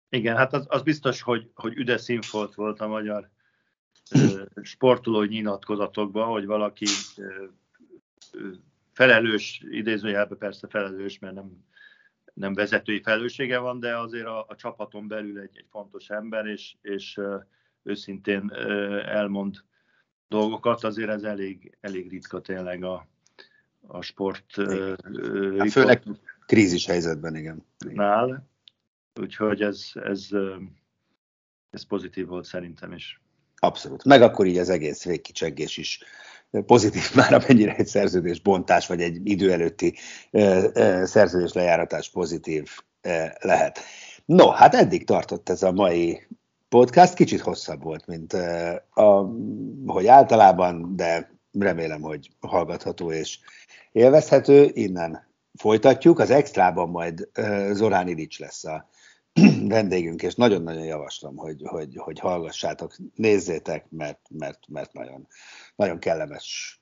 Igen, 0.09 0.35
hát 0.35 0.53
az, 0.53 0.65
az 0.67 0.81
biztos, 0.81 1.21
hogy, 1.21 1.49
hogy 1.55 1.77
üde 1.77 1.97
színfolt 1.97 2.55
volt 2.55 2.81
a 2.81 2.87
magyar 2.87 3.29
sportolói 4.61 5.27
nyilatkozatokban, 5.27 6.27
hogy 6.27 6.45
valaki 6.45 6.85
felelős, 8.93 9.63
idézőjelben 9.69 10.37
persze 10.37 10.67
felelős, 10.69 11.19
mert 11.19 11.33
nem, 11.33 11.65
nem 12.33 12.53
vezetői 12.53 13.01
felelőssége 13.01 13.57
van, 13.57 13.79
de 13.79 13.97
azért 13.97 14.25
a, 14.25 14.45
a 14.47 14.55
csapaton 14.55 15.07
belül 15.07 15.39
egy, 15.39 15.49
egy 15.53 15.67
fontos 15.69 16.09
ember, 16.09 16.45
és, 16.45 16.75
és 16.81 17.19
őszintén 17.87 18.51
elmond 19.05 19.55
dolgokat, 20.27 20.83
azért 20.83 21.09
ez 21.09 21.23
elég, 21.23 21.77
elég 21.81 22.09
ritka 22.09 22.41
tényleg 22.41 22.83
a, 22.83 23.07
a 23.87 24.01
sport. 24.01 24.45
Hát 25.57 25.71
főleg 25.71 26.03
krízis 26.45 26.85
helyzetben, 26.85 27.35
igen. 27.35 27.65
Nál. 27.77 28.47
Úgyhogy 29.19 29.61
ez, 29.61 29.91
ez, 29.93 30.27
ez 31.69 31.85
pozitív 31.85 32.27
volt 32.27 32.45
szerintem 32.45 32.91
is. 32.91 33.21
Abszolút. 33.55 34.03
Meg 34.03 34.21
akkor 34.21 34.45
így 34.45 34.57
az 34.57 34.69
egész 34.69 35.03
végkicsengés 35.03 35.77
is 35.77 36.03
pozitív 36.65 37.15
már, 37.15 37.33
amennyire 37.33 37.75
egy 37.75 37.87
szerződés 37.87 38.41
bontás, 38.41 38.87
vagy 38.87 39.01
egy 39.01 39.29
idő 39.29 39.51
előtti 39.51 39.95
szerződés 41.03 41.53
lejáratás 41.53 42.09
pozitív 42.09 42.69
lehet. 43.39 43.79
No, 44.25 44.49
hát 44.49 44.73
eddig 44.73 45.05
tartott 45.05 45.49
ez 45.49 45.63
a 45.63 45.71
mai 45.71 46.27
podcast 46.69 47.13
kicsit 47.13 47.41
hosszabb 47.41 47.83
volt, 47.83 48.07
mint 48.07 48.33
a, 48.93 49.33
hogy 49.85 50.07
általában, 50.07 50.95
de 50.95 51.37
remélem, 51.59 52.01
hogy 52.01 52.29
hallgatható 52.39 53.11
és 53.11 53.39
élvezhető. 53.91 54.71
Innen 54.73 55.27
folytatjuk. 55.53 56.19
Az 56.19 56.29
extrában 56.29 56.89
majd 56.89 57.29
Zorán 57.71 58.07
Ilics 58.07 58.39
lesz 58.39 58.65
a 58.65 58.89
vendégünk, 59.67 60.23
és 60.23 60.35
nagyon-nagyon 60.35 60.85
javaslom, 60.85 61.35
hogy, 61.35 61.61
hogy, 61.65 61.95
hogy 61.95 62.19
hallgassátok, 62.19 62.95
nézzétek, 63.15 63.85
mert, 63.89 64.19
mert, 64.29 64.59
mert 64.67 64.93
nagyon, 64.93 65.27
nagyon 65.75 65.99
kellemes 65.99 66.79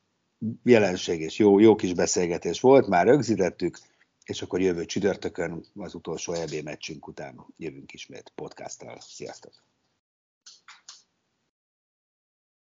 jelenség 0.64 1.22
és 1.22 1.38
jó, 1.38 1.60
jó 1.60 1.76
kis 1.76 1.94
beszélgetés 1.94 2.62
volt, 2.62 2.88
már 2.88 3.06
rögzítettük, 3.06 3.80
és 4.26 4.42
akkor 4.42 4.62
jövő 4.62 4.86
csütörtökön 4.86 5.66
az 5.76 5.96
utolsó 5.96 6.34
EB 6.34 6.64
meccsünk 6.64 7.08
után 7.08 7.46
jövünk 7.58 7.94
ismét 7.94 8.32
podcasttal. 8.36 8.98
Sziasztok! 9.00 9.54